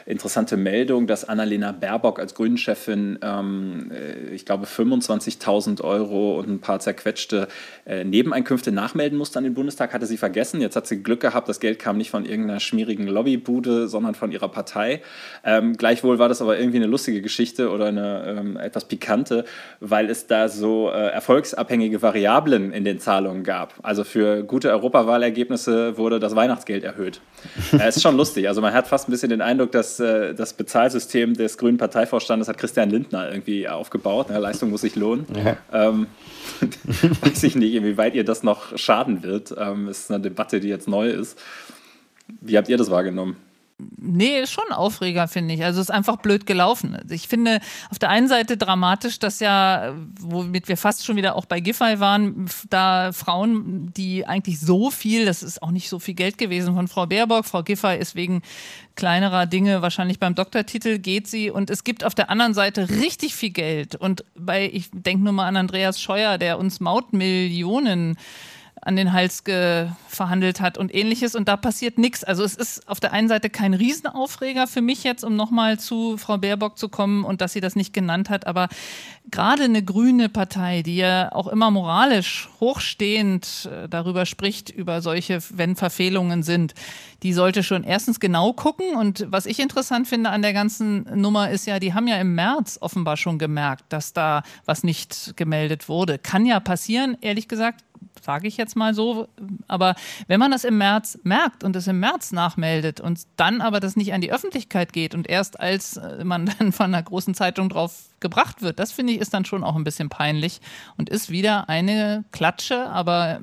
interessante 0.05 0.57
Meldung, 0.57 1.07
dass 1.07 1.27
Annalena 1.27 1.71
Baerbock 1.71 2.19
als 2.19 2.35
Grünen-Chefin, 2.35 3.19
ähm, 3.21 3.91
äh, 3.91 4.33
ich 4.33 4.45
glaube, 4.45 4.65
25.000 4.65 5.81
Euro 5.81 6.39
und 6.39 6.49
ein 6.49 6.59
paar 6.59 6.79
zerquetschte 6.79 7.47
äh, 7.85 8.03
Nebeneinkünfte 8.03 8.71
nachmelden 8.71 9.17
musste 9.17 9.39
an 9.39 9.43
den 9.43 9.53
Bundestag, 9.53 9.93
hatte 9.93 10.05
sie 10.05 10.17
vergessen. 10.17 10.61
Jetzt 10.61 10.75
hat 10.75 10.87
sie 10.87 11.01
Glück 11.01 11.21
gehabt, 11.21 11.47
das 11.49 11.59
Geld 11.59 11.79
kam 11.79 11.97
nicht 11.97 12.09
von 12.09 12.25
irgendeiner 12.25 12.59
schmierigen 12.59 13.07
Lobbybude, 13.07 13.87
sondern 13.87 14.15
von 14.15 14.31
ihrer 14.31 14.49
Partei. 14.49 15.01
Ähm, 15.43 15.77
gleichwohl 15.77 16.19
war 16.19 16.29
das 16.29 16.41
aber 16.41 16.57
irgendwie 16.57 16.77
eine 16.77 16.87
lustige 16.87 17.21
Geschichte 17.21 17.69
oder 17.69 17.85
eine 17.85 18.35
ähm, 18.39 18.57
etwas 18.57 18.85
pikante, 18.85 19.45
weil 19.79 20.09
es 20.09 20.27
da 20.27 20.49
so 20.49 20.89
äh, 20.89 21.09
erfolgsabhängige 21.09 22.01
Variablen 22.01 22.71
in 22.71 22.83
den 22.83 22.99
Zahlungen 22.99 23.43
gab. 23.43 23.75
Also 23.83 24.03
für 24.03 24.43
gute 24.43 24.69
Europawahlergebnisse 24.71 25.97
wurde 25.97 26.19
das 26.19 26.35
Weihnachtsgeld 26.35 26.83
erhöht. 26.83 27.21
äh, 27.73 27.89
ist 27.89 28.01
schon 28.01 28.17
lustig. 28.17 28.47
Also 28.47 28.61
man 28.61 28.73
hat 28.73 28.87
fast 28.87 29.07
ein 29.07 29.11
bisschen 29.11 29.29
den 29.29 29.41
Eindruck, 29.41 29.71
dass 29.71 29.92
äh, 29.99 30.33
das 30.33 30.53
Bezahlsystem 30.53 31.33
des 31.33 31.57
grünen 31.57 31.77
Parteivorstandes 31.77 32.47
hat 32.47 32.57
Christian 32.57 32.89
Lindner 32.89 33.29
irgendwie 33.29 33.67
aufgebaut. 33.67 34.29
Ja, 34.29 34.37
Leistung 34.37 34.69
muss 34.69 34.81
sich 34.81 34.95
lohnen. 34.95 35.25
Ja. 35.35 35.57
Ähm, 35.71 36.07
weiß 37.21 37.43
ich 37.43 37.55
nicht, 37.55 37.73
inwieweit 37.73 38.15
ihr 38.15 38.23
das 38.23 38.43
noch 38.43 38.77
schaden 38.77 39.23
wird. 39.23 39.53
Ähm, 39.57 39.87
ist 39.87 40.11
eine 40.11 40.21
Debatte, 40.21 40.59
die 40.59 40.69
jetzt 40.69 40.87
neu 40.87 41.09
ist. 41.09 41.39
Wie 42.41 42.57
habt 42.57 42.69
ihr 42.69 42.77
das 42.77 42.89
wahrgenommen? 42.89 43.37
Nee, 43.77 44.41
ist 44.41 44.51
schon 44.51 44.71
Aufreger, 44.71 45.27
finde 45.27 45.53
ich. 45.53 45.63
Also 45.63 45.81
es 45.81 45.87
ist 45.89 45.93
einfach 45.93 46.17
blöd 46.17 46.45
gelaufen. 46.45 46.97
Ich 47.09 47.27
finde 47.27 47.59
auf 47.89 47.99
der 47.99 48.09
einen 48.09 48.27
Seite 48.27 48.57
dramatisch, 48.57 49.19
dass 49.19 49.39
ja, 49.39 49.93
womit 50.19 50.67
wir 50.67 50.77
fast 50.77 51.05
schon 51.05 51.15
wieder 51.15 51.35
auch 51.35 51.45
bei 51.45 51.59
Giffey 51.59 51.99
waren, 51.99 52.49
da 52.69 53.11
Frauen, 53.11 53.91
die 53.93 54.25
eigentlich 54.25 54.59
so 54.59 54.91
viel, 54.91 55.25
das 55.25 55.43
ist 55.43 55.61
auch 55.63 55.71
nicht 55.71 55.89
so 55.89 55.99
viel 55.99 56.13
Geld 56.13 56.37
gewesen 56.37 56.75
von 56.75 56.87
Frau 56.87 57.07
Baerbock, 57.07 57.45
Frau 57.45 57.63
Giffey 57.63 57.97
ist 57.97 58.15
wegen 58.15 58.41
kleinerer 58.95 59.47
Dinge 59.47 59.81
wahrscheinlich 59.81 60.19
beim 60.19 60.35
Doktortitel 60.35 60.99
geht 60.99 61.27
sie 61.27 61.49
und 61.49 61.69
es 61.69 61.83
gibt 61.83 62.03
auf 62.03 62.13
der 62.13 62.29
anderen 62.29 62.53
Seite 62.53 62.89
richtig 62.89 63.33
viel 63.35 63.49
Geld 63.49 63.95
und 63.95 64.23
bei, 64.35 64.69
ich 64.71 64.89
denke 64.91 65.23
nur 65.23 65.33
mal 65.33 65.47
an 65.47 65.57
Andreas 65.57 65.99
Scheuer, 65.99 66.37
der 66.37 66.59
uns 66.59 66.79
Mautmillionen 66.79 68.17
an 68.85 68.95
den 68.95 69.13
Hals 69.13 69.43
verhandelt 70.07 70.61
hat 70.61 70.77
und 70.77 70.93
ähnliches. 70.93 71.35
Und 71.35 71.47
da 71.47 71.57
passiert 71.57 71.97
nichts. 71.97 72.23
Also 72.23 72.43
es 72.43 72.55
ist 72.55 72.87
auf 72.87 72.99
der 72.99 73.13
einen 73.13 73.27
Seite 73.27 73.49
kein 73.49 73.73
Riesenaufreger 73.73 74.67
für 74.67 74.81
mich 74.81 75.03
jetzt, 75.03 75.23
um 75.23 75.35
nochmal 75.35 75.79
zu 75.79 76.17
Frau 76.17 76.37
Baerbock 76.37 76.77
zu 76.77 76.89
kommen 76.89 77.23
und 77.23 77.41
dass 77.41 77.53
sie 77.53 77.61
das 77.61 77.75
nicht 77.75 77.93
genannt 77.93 78.29
hat. 78.29 78.47
Aber 78.47 78.69
gerade 79.31 79.63
eine 79.63 79.83
grüne 79.83 80.29
Partei, 80.29 80.81
die 80.81 80.97
ja 80.97 81.31
auch 81.31 81.47
immer 81.47 81.71
moralisch 81.71 82.49
hochstehend 82.59 83.69
äh, 83.71 83.89
darüber 83.89 84.25
spricht, 84.25 84.69
über 84.69 85.01
solche, 85.01 85.39
wenn 85.51 85.75
Verfehlungen 85.75 86.43
sind, 86.43 86.73
die 87.23 87.33
sollte 87.33 87.63
schon 87.63 87.83
erstens 87.83 88.19
genau 88.19 88.53
gucken. 88.53 88.95
Und 88.95 89.25
was 89.29 89.45
ich 89.45 89.59
interessant 89.59 90.07
finde 90.07 90.29
an 90.29 90.41
der 90.41 90.53
ganzen 90.53 91.03
Nummer 91.19 91.49
ist 91.49 91.65
ja, 91.65 91.79
die 91.79 91.93
haben 91.93 92.07
ja 92.07 92.17
im 92.17 92.35
März 92.35 92.77
offenbar 92.81 93.17
schon 93.17 93.39
gemerkt, 93.39 93.85
dass 93.89 94.13
da 94.13 94.43
was 94.65 94.83
nicht 94.83 95.35
gemeldet 95.37 95.89
wurde. 95.89 96.19
Kann 96.19 96.45
ja 96.45 96.59
passieren, 96.59 97.17
ehrlich 97.21 97.47
gesagt 97.47 97.83
sage 98.21 98.47
ich 98.47 98.57
jetzt 98.57 98.75
mal 98.75 98.93
so. 98.93 99.27
Aber 99.67 99.95
wenn 100.27 100.39
man 100.39 100.51
das 100.51 100.63
im 100.63 100.77
März 100.77 101.19
merkt 101.23 101.63
und 101.63 101.75
es 101.75 101.87
im 101.87 101.99
März 101.99 102.31
nachmeldet 102.31 102.99
und 102.99 103.21
dann 103.37 103.61
aber 103.61 103.79
das 103.79 103.95
nicht 103.95 104.13
an 104.13 104.21
die 104.21 104.31
Öffentlichkeit 104.31 104.93
geht 104.93 105.15
und 105.15 105.29
erst 105.29 105.59
als 105.59 105.97
äh, 105.97 106.23
man 106.23 106.45
dann 106.59 106.71
von 106.71 106.93
einer 106.93 107.03
großen 107.03 107.33
Zeitung 107.33 107.69
drauf 107.69 108.09
gebracht 108.19 108.61
wird, 108.61 108.79
das 108.79 108.91
finde 108.91 109.13
ich 109.13 109.19
ist 109.19 109.33
dann 109.33 109.45
schon 109.45 109.63
auch 109.63 109.75
ein 109.75 109.83
bisschen 109.83 110.09
peinlich 110.09 110.61
und 110.97 111.09
ist 111.09 111.29
wieder 111.29 111.67
eine 111.69 112.23
Klatsche, 112.31 112.87
aber 112.87 113.39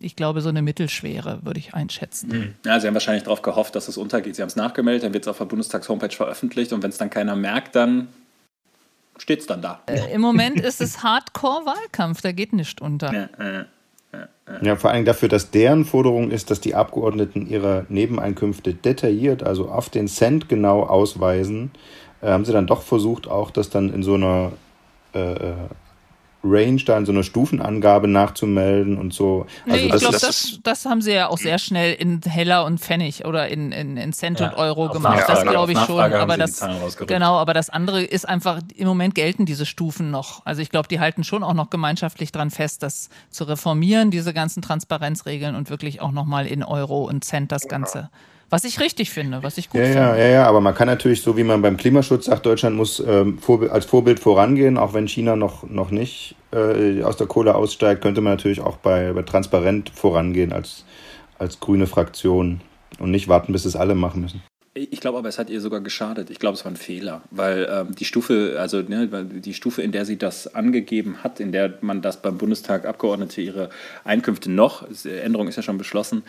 ich 0.00 0.16
glaube 0.16 0.40
so 0.40 0.48
eine 0.48 0.62
mittelschwere, 0.62 1.40
würde 1.44 1.60
ich 1.60 1.74
einschätzen. 1.74 2.32
Hm. 2.32 2.54
Ja, 2.64 2.80
Sie 2.80 2.86
haben 2.86 2.94
wahrscheinlich 2.94 3.24
darauf 3.24 3.42
gehofft, 3.42 3.76
dass 3.76 3.88
es 3.88 3.96
untergeht. 3.96 4.36
Sie 4.36 4.42
haben 4.42 4.48
es 4.48 4.56
nachgemeldet, 4.56 5.04
dann 5.04 5.14
wird 5.14 5.24
es 5.24 5.28
auf 5.28 5.38
der 5.38 5.44
Bundestags-Homepage 5.46 6.14
veröffentlicht 6.14 6.72
und 6.72 6.82
wenn 6.82 6.90
es 6.90 6.98
dann 6.98 7.10
keiner 7.10 7.36
merkt, 7.36 7.76
dann 7.76 8.08
steht 9.18 9.40
es 9.40 9.46
dann 9.46 9.62
da. 9.62 9.80
Äh, 9.86 10.12
Im 10.12 10.20
Moment 10.20 10.60
ist 10.60 10.80
es 10.80 11.02
Hardcore-Wahlkampf, 11.02 12.20
da 12.20 12.32
geht 12.32 12.52
nichts 12.52 12.80
unter. 12.80 13.12
Ja, 13.12 13.60
äh. 13.60 13.64
Ja, 14.62 14.76
vor 14.76 14.90
allem 14.90 15.04
dafür, 15.04 15.28
dass 15.28 15.50
deren 15.50 15.84
Forderung 15.84 16.30
ist, 16.30 16.50
dass 16.50 16.60
die 16.60 16.76
Abgeordneten 16.76 17.48
ihre 17.48 17.84
Nebeneinkünfte 17.88 18.74
detailliert, 18.74 19.42
also 19.42 19.68
auf 19.68 19.90
den 19.90 20.06
Cent 20.06 20.48
genau 20.48 20.84
ausweisen, 20.84 21.72
äh, 22.22 22.28
haben 22.28 22.44
sie 22.44 22.52
dann 22.52 22.68
doch 22.68 22.82
versucht, 22.82 23.28
auch 23.28 23.50
das 23.50 23.70
dann 23.70 23.92
in 23.92 24.02
so 24.02 24.14
einer 24.14 24.52
äh, 25.14 25.32
äh 25.32 25.54
Range 26.44 26.82
da 26.84 26.96
in 26.98 27.06
so 27.06 27.12
einer 27.12 27.22
Stufenangabe 27.22 28.08
nachzumelden 28.08 28.98
und 28.98 29.12
so. 29.12 29.46
Nee, 29.64 29.90
also 29.90 29.94
ich 29.94 30.00
glaube, 30.00 30.18
das, 30.18 30.58
das 30.62 30.84
haben 30.84 31.00
sie 31.00 31.12
ja 31.12 31.28
auch 31.28 31.38
sehr 31.38 31.58
schnell 31.58 31.94
in 31.94 32.20
Heller 32.22 32.64
und 32.64 32.80
Pfennig 32.80 33.24
oder 33.24 33.48
in, 33.48 33.72
in, 33.72 33.96
in 33.96 34.12
Cent 34.12 34.40
ja, 34.40 34.48
und 34.48 34.54
Euro 34.56 34.88
gemacht. 34.88 35.16
Nachfrage, 35.16 35.44
das 35.44 35.50
glaube 35.50 35.72
ich 35.72 35.78
schon. 35.80 36.12
Aber 36.12 36.36
das, 36.36 36.64
genau, 37.06 37.36
aber 37.36 37.54
das 37.54 37.70
andere 37.70 38.02
ist 38.02 38.28
einfach, 38.28 38.60
im 38.74 38.86
Moment 38.86 39.14
gelten 39.14 39.46
diese 39.46 39.66
Stufen 39.66 40.10
noch. 40.10 40.44
Also 40.44 40.62
ich 40.62 40.70
glaube, 40.70 40.88
die 40.88 41.00
halten 41.00 41.24
schon 41.24 41.42
auch 41.42 41.54
noch 41.54 41.70
gemeinschaftlich 41.70 42.32
dran 42.32 42.50
fest, 42.50 42.82
das 42.82 43.08
zu 43.30 43.44
reformieren, 43.44 44.10
diese 44.10 44.32
ganzen 44.32 44.62
Transparenzregeln 44.62 45.54
und 45.56 45.70
wirklich 45.70 46.00
auch 46.00 46.12
nochmal 46.12 46.46
in 46.46 46.62
Euro 46.62 47.04
und 47.04 47.24
Cent 47.24 47.50
das 47.52 47.68
Ganze 47.68 48.10
was 48.50 48.64
ich 48.64 48.80
richtig 48.80 49.10
finde, 49.10 49.42
was 49.42 49.58
ich 49.58 49.70
gut 49.70 49.80
ja, 49.80 49.86
finde. 49.86 50.00
Ja, 50.00 50.16
ja, 50.16 50.26
ja, 50.26 50.46
aber 50.46 50.60
man 50.60 50.74
kann 50.74 50.86
natürlich, 50.86 51.22
so 51.22 51.36
wie 51.36 51.44
man 51.44 51.62
beim 51.62 51.76
Klimaschutz 51.76 52.26
sagt, 52.26 52.46
Deutschland 52.46 52.76
muss 52.76 53.00
ähm, 53.00 53.38
als 53.70 53.84
Vorbild 53.86 54.20
vorangehen, 54.20 54.78
auch 54.78 54.94
wenn 54.94 55.08
China 55.08 55.36
noch, 55.36 55.68
noch 55.68 55.90
nicht 55.90 56.36
äh, 56.52 57.02
aus 57.02 57.16
der 57.16 57.26
Kohle 57.26 57.54
aussteigt, 57.54 58.02
könnte 58.02 58.20
man 58.20 58.34
natürlich 58.34 58.60
auch 58.60 58.76
bei, 58.76 59.12
bei 59.12 59.22
transparent 59.22 59.90
vorangehen 59.90 60.52
als, 60.52 60.84
als 61.38 61.60
grüne 61.60 61.86
Fraktion 61.86 62.60
und 62.98 63.10
nicht 63.10 63.28
warten, 63.28 63.52
bis 63.52 63.64
es 63.64 63.76
alle 63.76 63.94
machen 63.94 64.22
müssen. 64.22 64.42
Ich 64.78 65.00
glaube 65.00 65.16
aber, 65.16 65.28
es 65.30 65.38
hat 65.38 65.48
ihr 65.48 65.62
sogar 65.62 65.80
geschadet. 65.80 66.28
Ich 66.28 66.38
glaube, 66.38 66.54
es 66.54 66.64
war 66.66 66.70
ein 66.70 66.76
Fehler, 66.76 67.22
weil 67.30 67.66
ähm, 67.70 67.94
die 67.94 68.04
Stufe, 68.04 68.56
also 68.58 68.82
ne, 68.82 69.08
die 69.24 69.54
Stufe, 69.54 69.80
in 69.80 69.90
der 69.90 70.04
sie 70.04 70.18
das 70.18 70.54
angegeben 70.54 71.24
hat, 71.24 71.40
in 71.40 71.50
der 71.50 71.78
man 71.80 72.02
das 72.02 72.20
beim 72.20 72.36
Bundestag 72.36 72.84
Abgeordnete 72.84 73.40
ihre 73.40 73.70
Einkünfte 74.04 74.50
noch, 74.50 74.86
Änderung 75.04 75.48
ist 75.48 75.56
ja 75.56 75.62
schon 75.62 75.78
beschlossen, 75.78 76.24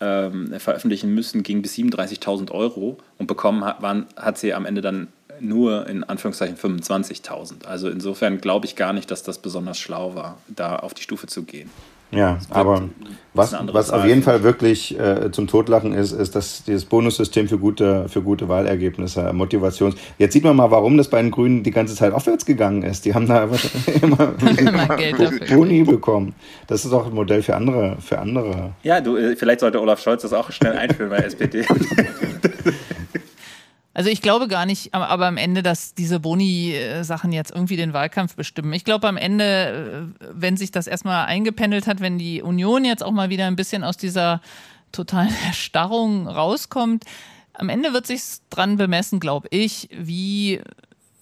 ähm, 0.00 0.52
veröffentlichen 0.58 1.14
müssen, 1.14 1.44
ging 1.44 1.62
bis 1.62 1.74
37.000 1.76 2.50
Euro 2.50 2.98
und 3.18 3.28
bekommen 3.28 3.64
hat, 3.64 3.82
waren, 3.82 4.06
hat 4.16 4.36
sie 4.36 4.52
am 4.52 4.66
Ende 4.66 4.80
dann 4.80 5.06
nur 5.38 5.86
in 5.86 6.02
Anführungszeichen 6.02 6.56
25.000. 6.56 7.66
Also 7.66 7.88
insofern 7.88 8.40
glaube 8.40 8.66
ich 8.66 8.74
gar 8.74 8.92
nicht, 8.92 9.12
dass 9.12 9.22
das 9.22 9.38
besonders 9.38 9.78
schlau 9.78 10.16
war, 10.16 10.38
da 10.48 10.76
auf 10.76 10.92
die 10.92 11.02
Stufe 11.02 11.28
zu 11.28 11.44
gehen. 11.44 11.70
Ja, 12.12 12.38
aber 12.50 12.82
was, 13.34 13.56
was 13.72 13.90
auf 13.90 14.04
jeden 14.04 14.22
Fall 14.22 14.42
wirklich 14.42 14.98
äh, 14.98 15.30
zum 15.32 15.46
Totlachen 15.46 15.94
ist, 15.94 16.12
ist, 16.12 16.34
dass 16.34 16.64
dieses 16.64 16.84
Bonussystem 16.84 17.48
für 17.48 17.56
gute, 17.56 18.06
für 18.10 18.20
gute 18.20 18.46
Wahlergebnisse, 18.46 19.32
Motivations. 19.32 19.94
Jetzt 20.18 20.34
sieht 20.34 20.44
man 20.44 20.54
mal, 20.54 20.70
warum 20.70 20.98
das 20.98 21.08
bei 21.08 21.22
den 21.22 21.30
Grünen 21.30 21.62
die 21.62 21.70
ganze 21.70 21.94
Zeit 21.94 22.12
aufwärts 22.12 22.44
gegangen 22.44 22.82
ist. 22.82 23.06
Die 23.06 23.14
haben 23.14 23.26
da 23.26 23.48
immer, 24.02 24.34
immer 24.58 24.96
Geld 24.96 25.18
dafür. 25.18 25.56
Boni 25.56 25.82
bekommen. 25.82 26.34
Das 26.66 26.84
ist 26.84 26.92
auch 26.92 27.06
ein 27.06 27.14
Modell 27.14 27.42
für 27.42 27.56
andere, 27.56 27.96
für 28.00 28.18
andere. 28.18 28.72
Ja, 28.82 29.00
du, 29.00 29.16
äh, 29.16 29.34
vielleicht 29.34 29.60
sollte 29.60 29.80
Olaf 29.80 30.02
Scholz 30.02 30.20
das 30.20 30.34
auch 30.34 30.52
schnell 30.52 30.76
einführen 30.76 31.08
bei 31.08 31.18
SPD. 31.18 31.64
Also 33.94 34.08
ich 34.08 34.22
glaube 34.22 34.48
gar 34.48 34.64
nicht, 34.64 34.94
aber 34.94 35.26
am 35.26 35.36
Ende, 35.36 35.62
dass 35.62 35.94
diese 35.94 36.18
Boni-Sachen 36.18 37.30
jetzt 37.30 37.50
irgendwie 37.50 37.76
den 37.76 37.92
Wahlkampf 37.92 38.36
bestimmen. 38.36 38.72
Ich 38.72 38.84
glaube 38.84 39.06
am 39.06 39.18
Ende, 39.18 40.10
äh, 40.20 40.26
wenn 40.32 40.56
sich 40.56 40.70
das 40.70 40.86
erstmal 40.86 41.26
eingependelt 41.26 41.86
hat, 41.86 42.00
wenn 42.00 42.18
die 42.18 42.42
Union 42.42 42.84
jetzt 42.84 43.02
auch 43.02 43.12
mal 43.12 43.28
wieder 43.28 43.46
ein 43.46 43.56
bisschen 43.56 43.84
aus 43.84 43.96
dieser 43.96 44.40
totalen 44.92 45.34
Erstarrung 45.46 46.26
rauskommt, 46.26 47.04
am 47.54 47.68
Ende 47.68 47.92
wird 47.92 48.06
sich 48.06 48.22
dran 48.48 48.78
bemessen, 48.78 49.20
glaube 49.20 49.48
ich, 49.50 49.90
wie 49.92 50.60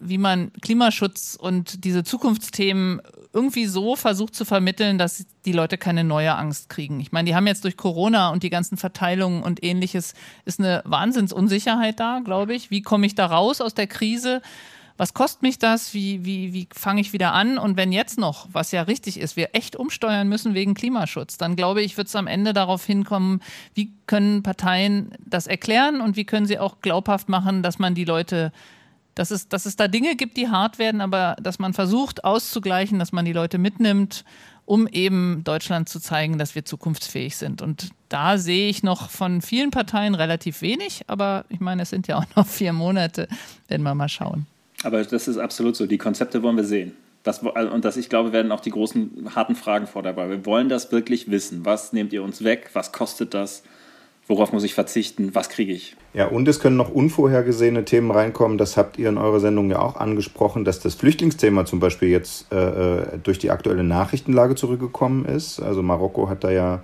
wie 0.01 0.19
man 0.19 0.53
Klimaschutz 0.61 1.37
und 1.41 1.85
diese 1.85 2.03
Zukunftsthemen 2.03 3.01
irgendwie 3.33 3.67
so 3.67 3.97
versucht 3.97 4.35
zu 4.35 4.45
vermitteln, 4.45 4.99
dass 4.99 5.27
die 5.45 5.53
Leute 5.53 5.79
keine 5.79 6.03
neue 6.03 6.35
Angst 6.35 6.69
kriegen. 6.69 6.99
Ich 7.01 7.13
meine, 7.13 7.29
die 7.29 7.37
haben 7.37 7.47
jetzt 7.47 7.65
durch 7.65 7.77
Corona 7.77 8.31
und 8.31 8.43
die 8.43 8.51
ganzen 8.51 8.77
Verteilungen 8.77 9.43
und 9.43 9.63
ähnliches 9.63 10.15
ist 10.45 10.59
eine 10.59 10.83
Wahnsinnsunsicherheit 10.85 12.01
da, 12.01 12.21
glaube 12.25 12.55
ich. 12.55 12.71
Wie 12.71 12.83
komme 12.83 13.07
ich 13.07 13.15
da 13.15 13.27
raus 13.27 13.61
aus 13.61 13.75
der 13.75 13.87
Krise? 13.87 14.43
Was 14.97 15.15
kostet 15.15 15.43
mich 15.43 15.59
das? 15.59 15.95
Wie, 15.95 16.25
wie, 16.27 16.53
wie 16.53 16.69
fange 16.75 17.01
ich 17.01 17.13
wieder 17.13 17.33
an? 17.33 17.57
Und 17.57 17.77
wenn 17.77 17.93
jetzt 17.93 18.19
noch, 18.19 18.49
was 18.53 18.73
ja 18.73 18.83
richtig 18.83 19.19
ist, 19.19 19.37
wir 19.37 19.51
echt 19.55 19.77
umsteuern 19.77 20.29
müssen 20.29 20.53
wegen 20.53 20.75
Klimaschutz, 20.75 21.39
dann 21.39 21.57
glaube 21.57 21.81
ich, 21.83 21.97
wird 21.97 22.09
es 22.09 22.17
am 22.17 22.27
Ende 22.27 22.53
darauf 22.53 22.85
hinkommen, 22.85 23.41
wie 23.75 23.93
können 24.07 24.43
Parteien 24.43 25.13
das 25.25 25.47
erklären 25.47 26.01
und 26.01 26.17
wie 26.17 26.25
können 26.25 26.45
sie 26.45 26.59
auch 26.59 26.81
glaubhaft 26.83 27.29
machen, 27.29 27.63
dass 27.63 27.79
man 27.79 27.95
die 27.95 28.05
Leute 28.05 28.53
dass 29.15 29.31
es, 29.31 29.49
dass 29.49 29.67
es 29.67 29.77
da 29.77 29.89
Dinge 29.89 30.17
gibt, 30.17 30.37
die 30.37 30.49
hart 30.49 30.79
werden, 30.79 31.01
aber 31.01 31.37
dass 31.43 31.59
man 31.59 31.73
versucht 31.73 32.25
auszugleichen, 32.25 32.99
dass 32.99 33.13
man 33.13 33.25
die 33.25 33.33
Leute 33.33 33.59
mitnimmt, 33.59 34.25
um 34.65 34.87
eben 34.87 35.43
Deutschland 35.45 35.89
zu 35.89 35.99
zeigen, 35.99 36.39
dass 36.39 36.55
wir 36.55 36.65
zukunftsfähig 36.65 37.37
sind. 37.37 37.61
Und 37.61 37.91
da 38.09 38.39
sehe 38.39 38.69
ich 38.69 38.83
noch 38.83 39.11
von 39.11 39.43
vielen 39.43 39.71
Parteien 39.71 40.15
relativ 40.15 40.63
wenig, 40.63 41.03
aber 41.09 41.45
ich 41.49 41.61
meine, 41.61 41.83
es 41.83 41.91
sind 41.91 42.07
ja 42.07 42.19
auch 42.19 42.27
noch 42.37 42.47
vier 42.47 42.73
Monate, 42.73 43.29
werden 43.69 43.83
wir 43.83 43.95
mal 43.95 44.09
schauen. 44.09 44.47
Aber 44.83 45.03
das 45.05 45.29
ist 45.29 45.39
absolut 45.39 45.77
so. 45.77 45.87
Die 45.87 45.99
Konzepte 45.99 46.43
wollen 46.43 46.57
wir 46.57 46.65
sehen. 46.65 46.93
Das, 47.23 47.41
und 47.41 47.85
das, 47.85 47.99
ich 47.99 48.09
glaube, 48.09 48.33
werden 48.33 48.51
auch 48.51 48.61
die 48.61 48.71
großen 48.71 49.35
harten 49.35 49.55
Fragen 49.55 49.87
vor 49.87 50.03
dabei. 50.03 50.31
Wir 50.31 50.47
wollen 50.47 50.71
das 50.71 50.91
wirklich 50.91 51.31
wissen. 51.31 51.67
Was 51.67 51.93
nehmt 51.93 52.15
ihr 52.15 52.23
uns 52.23 52.43
weg? 52.45 52.71
Was 52.73 52.93
kostet 52.93 53.35
das? 53.35 53.63
Worauf 54.31 54.53
muss 54.53 54.63
ich 54.63 54.75
verzichten? 54.75 55.35
Was 55.35 55.49
kriege 55.49 55.73
ich? 55.73 55.97
Ja, 56.15 56.29
und 56.29 56.47
es 56.47 56.61
können 56.61 56.77
noch 56.77 56.89
unvorhergesehene 56.89 57.85
Themen 57.85 58.13
reinkommen. 58.13 58.59
Das 58.59 58.77
habt 58.77 58.97
ihr 58.97 59.09
in 59.09 59.19
eurer 59.19 59.41
Sendung 59.41 59.69
ja 59.73 59.81
auch 59.81 59.97
angesprochen, 59.97 60.65
dass 60.65 60.79
das 60.79 60.95
Flüchtlingsthema 60.95 61.65
zum 61.65 61.81
Beispiel 61.81 62.11
jetzt 62.11 62.47
äh, 62.53 62.57
äh 62.57 63.19
durch 63.21 63.41
die 63.41 63.51
aktuelle 63.51 63.83
Nachrichtenlage 63.83 64.55
zurückgekommen 64.55 65.25
ist. 65.25 65.59
Also 65.59 65.83
Marokko 65.83 66.29
hat 66.29 66.45
da 66.45 66.53
ja 66.53 66.81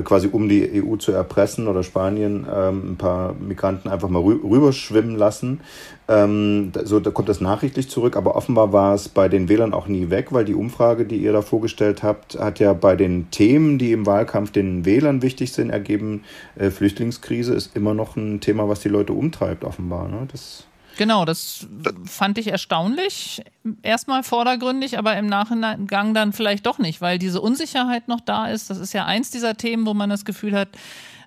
quasi 0.00 0.28
um 0.32 0.48
die 0.48 0.82
EU 0.82 0.96
zu 0.96 1.12
erpressen 1.12 1.68
oder 1.68 1.82
Spanien 1.82 2.46
ähm, 2.50 2.92
ein 2.92 2.96
paar 2.96 3.34
Migranten 3.34 3.90
einfach 3.90 4.08
mal 4.08 4.22
rü 4.22 4.40
rüberschwimmen 4.42 5.16
lassen. 5.16 5.60
Ähm, 6.08 6.72
so, 6.82 7.00
da 7.00 7.10
kommt 7.10 7.28
das 7.28 7.40
nachrichtlich 7.40 7.90
zurück, 7.90 8.16
aber 8.16 8.34
offenbar 8.34 8.72
war 8.72 8.94
es 8.94 9.08
bei 9.08 9.28
den 9.28 9.48
Wählern 9.48 9.74
auch 9.74 9.88
nie 9.88 10.08
weg, 10.08 10.28
weil 10.30 10.44
die 10.44 10.54
Umfrage, 10.54 11.04
die 11.04 11.16
ihr 11.16 11.32
da 11.32 11.42
vorgestellt 11.42 12.02
habt, 12.02 12.38
hat 12.38 12.58
ja 12.58 12.72
bei 12.72 12.96
den 12.96 13.30
Themen, 13.30 13.78
die 13.78 13.92
im 13.92 14.06
Wahlkampf 14.06 14.50
den 14.50 14.84
Wählern 14.84 15.20
wichtig 15.20 15.52
sind, 15.52 15.70
ergeben, 15.70 16.24
äh, 16.56 16.70
Flüchtlingskrise 16.70 17.54
ist 17.54 17.76
immer 17.76 17.94
noch 17.94 18.16
ein 18.16 18.40
Thema, 18.40 18.68
was 18.68 18.80
die 18.80 18.88
Leute 18.88 19.12
umtreibt, 19.12 19.64
offenbar. 19.64 20.08
Ne? 20.08 20.26
Das 20.30 20.66
Genau, 20.98 21.24
das 21.24 21.66
fand 22.04 22.38
ich 22.38 22.48
erstaunlich. 22.48 23.42
Erstmal 23.82 24.22
vordergründig, 24.22 24.98
aber 24.98 25.16
im 25.16 25.26
Nachgang 25.26 26.14
dann 26.14 26.32
vielleicht 26.32 26.66
doch 26.66 26.78
nicht, 26.78 27.00
weil 27.00 27.18
diese 27.18 27.40
Unsicherheit 27.40 28.08
noch 28.08 28.20
da 28.20 28.48
ist. 28.48 28.70
Das 28.70 28.78
ist 28.78 28.92
ja 28.92 29.06
eins 29.06 29.30
dieser 29.30 29.56
Themen, 29.56 29.86
wo 29.86 29.94
man 29.94 30.10
das 30.10 30.24
Gefühl 30.24 30.54
hat, 30.54 30.68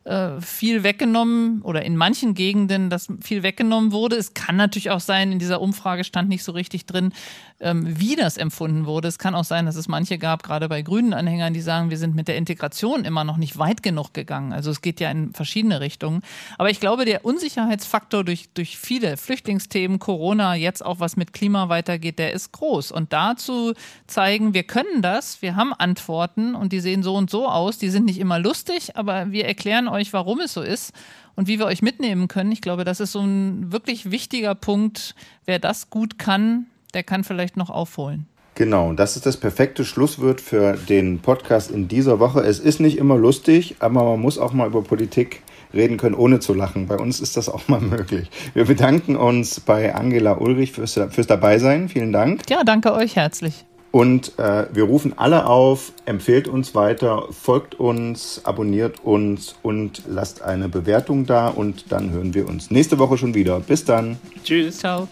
äh, 0.05 0.39
viel 0.39 0.83
weggenommen 0.83 1.63
oder 1.63 1.83
in 1.83 1.97
manchen 1.97 2.35
Gegenden, 2.35 2.91
dass 2.91 3.07
viel 3.21 3.41
weggenommen 3.41 3.91
wurde. 3.91 4.15
Es 4.17 4.35
kann 4.35 4.55
natürlich 4.55 4.91
auch 4.91 4.99
sein, 4.99 5.31
in 5.31 5.39
dieser 5.39 5.61
Umfrage 5.61 6.03
stand 6.03 6.29
nicht 6.29 6.43
so 6.43 6.51
richtig 6.51 6.85
drin, 6.85 7.11
ähm, 7.59 7.99
wie 7.99 8.15
das 8.15 8.37
empfunden 8.37 8.85
wurde. 8.85 9.07
Es 9.07 9.17
kann 9.17 9.33
auch 9.33 9.45
sein, 9.45 9.65
dass 9.65 9.75
es 9.75 9.87
manche 9.87 10.17
gab, 10.17 10.43
gerade 10.43 10.67
bei 10.67 10.81
grünen 10.81 11.13
Anhängern, 11.13 11.53
die 11.53 11.61
sagen, 11.61 11.89
wir 11.89 11.97
sind 11.97 12.15
mit 12.15 12.27
der 12.27 12.35
Integration 12.35 13.05
immer 13.05 13.23
noch 13.23 13.37
nicht 13.37 13.57
weit 13.57 13.81
genug 13.81 14.13
gegangen. 14.13 14.51
Also 14.51 14.71
es 14.71 14.81
geht 14.81 14.99
ja 14.99 15.09
in 15.09 15.33
verschiedene 15.33 15.79
Richtungen. 15.79 16.21
Aber 16.57 16.69
ich 16.69 16.79
glaube, 16.79 17.05
der 17.05 17.23
Unsicherheitsfaktor 17.23 18.23
durch, 18.23 18.49
durch 18.53 18.77
viele 18.77 19.15
Flüchtlingsthemen, 19.15 19.99
Corona, 19.99 20.55
jetzt 20.55 20.85
auch 20.85 20.99
was 20.99 21.15
mit 21.15 21.31
Klima 21.31 21.69
weitergeht, 21.69 22.19
der 22.19 22.33
ist 22.33 22.51
groß. 22.51 22.91
Und 22.91 23.13
dazu 23.13 23.73
zeigen, 24.07 24.53
wir 24.53 24.63
können 24.63 25.01
das, 25.01 25.41
wir 25.41 25.55
haben 25.55 25.73
Antworten 25.73 26.55
und 26.55 26.73
die 26.73 26.81
sehen 26.81 27.03
so 27.03 27.15
und 27.15 27.29
so 27.29 27.47
aus. 27.47 27.77
Die 27.77 27.89
sind 27.89 28.05
nicht 28.05 28.19
immer 28.19 28.39
lustig, 28.39 28.97
aber 28.97 29.31
wir 29.31 29.45
erklären 29.45 29.87
euch, 29.87 30.11
warum 30.11 30.41
es 30.41 30.53
so 30.53 30.61
ist 30.61 30.93
und 31.35 31.47
wie 31.47 31.59
wir 31.59 31.65
euch 31.65 31.81
mitnehmen 31.81 32.27
können. 32.27 32.51
Ich 32.51 32.61
glaube, 32.61 32.83
das 32.83 32.99
ist 32.99 33.13
so 33.13 33.21
ein 33.21 33.71
wirklich 33.71 34.11
wichtiger 34.11 34.55
Punkt. 34.55 35.15
Wer 35.45 35.59
das 35.59 35.89
gut 35.89 36.17
kann, 36.17 36.67
der 36.95 37.03
kann 37.03 37.23
vielleicht 37.23 37.57
noch 37.57 37.69
aufholen. 37.69 38.25
Genau, 38.55 38.93
das 38.93 39.17
ist 39.17 39.25
das 39.25 39.35
perfekte 39.35 39.83
Schlusswort 39.83 40.39
für 40.39 40.77
den 40.77 41.19
Podcast 41.19 41.71
in 41.71 41.89
dieser 41.89 42.19
Woche. 42.21 42.39
Es 42.39 42.59
ist 42.59 42.79
nicht 42.79 42.97
immer 42.97 43.17
lustig, 43.17 43.75
aber 43.79 44.03
man 44.05 44.21
muss 44.21 44.37
auch 44.37 44.53
mal 44.53 44.67
über 44.67 44.81
Politik 44.81 45.43
reden 45.73 45.97
können, 45.97 46.15
ohne 46.15 46.39
zu 46.39 46.53
lachen. 46.53 46.87
Bei 46.87 46.97
uns 46.97 47.19
ist 47.19 47.35
das 47.35 47.49
auch 47.55 47.67
mal 47.67 47.81
möglich. 47.81 48.29
Wir 48.53 48.63
bedanken 48.63 49.17
uns 49.17 49.59
bei 49.59 49.93
Angela 49.93 50.37
Ulrich 50.37 50.71
fürs, 50.71 50.93
fürs 50.93 51.27
Dabeisein. 51.27 51.89
Vielen 51.89 52.13
Dank. 52.13 52.49
Ja, 52.49 52.63
danke 52.63 52.93
euch 52.93 53.17
herzlich. 53.17 53.65
Und 53.91 54.37
äh, 54.39 54.67
wir 54.73 54.83
rufen 54.83 55.13
alle 55.17 55.45
auf, 55.47 55.93
empfehlt 56.05 56.47
uns 56.49 56.75
weiter, 56.75 57.27
folgt 57.31 57.75
uns, 57.75 58.41
abonniert 58.43 59.03
uns 59.05 59.55
und 59.63 60.01
lasst 60.07 60.41
eine 60.41 60.69
Bewertung 60.69 61.25
da. 61.25 61.49
Und 61.49 61.91
dann 61.91 62.11
hören 62.11 62.33
wir 62.33 62.47
uns 62.47 62.71
nächste 62.71 62.99
Woche 62.99 63.17
schon 63.17 63.33
wieder. 63.33 63.59
Bis 63.59 63.83
dann. 63.83 64.17
Tschüss. 64.43 64.79
Ciao. 64.79 65.09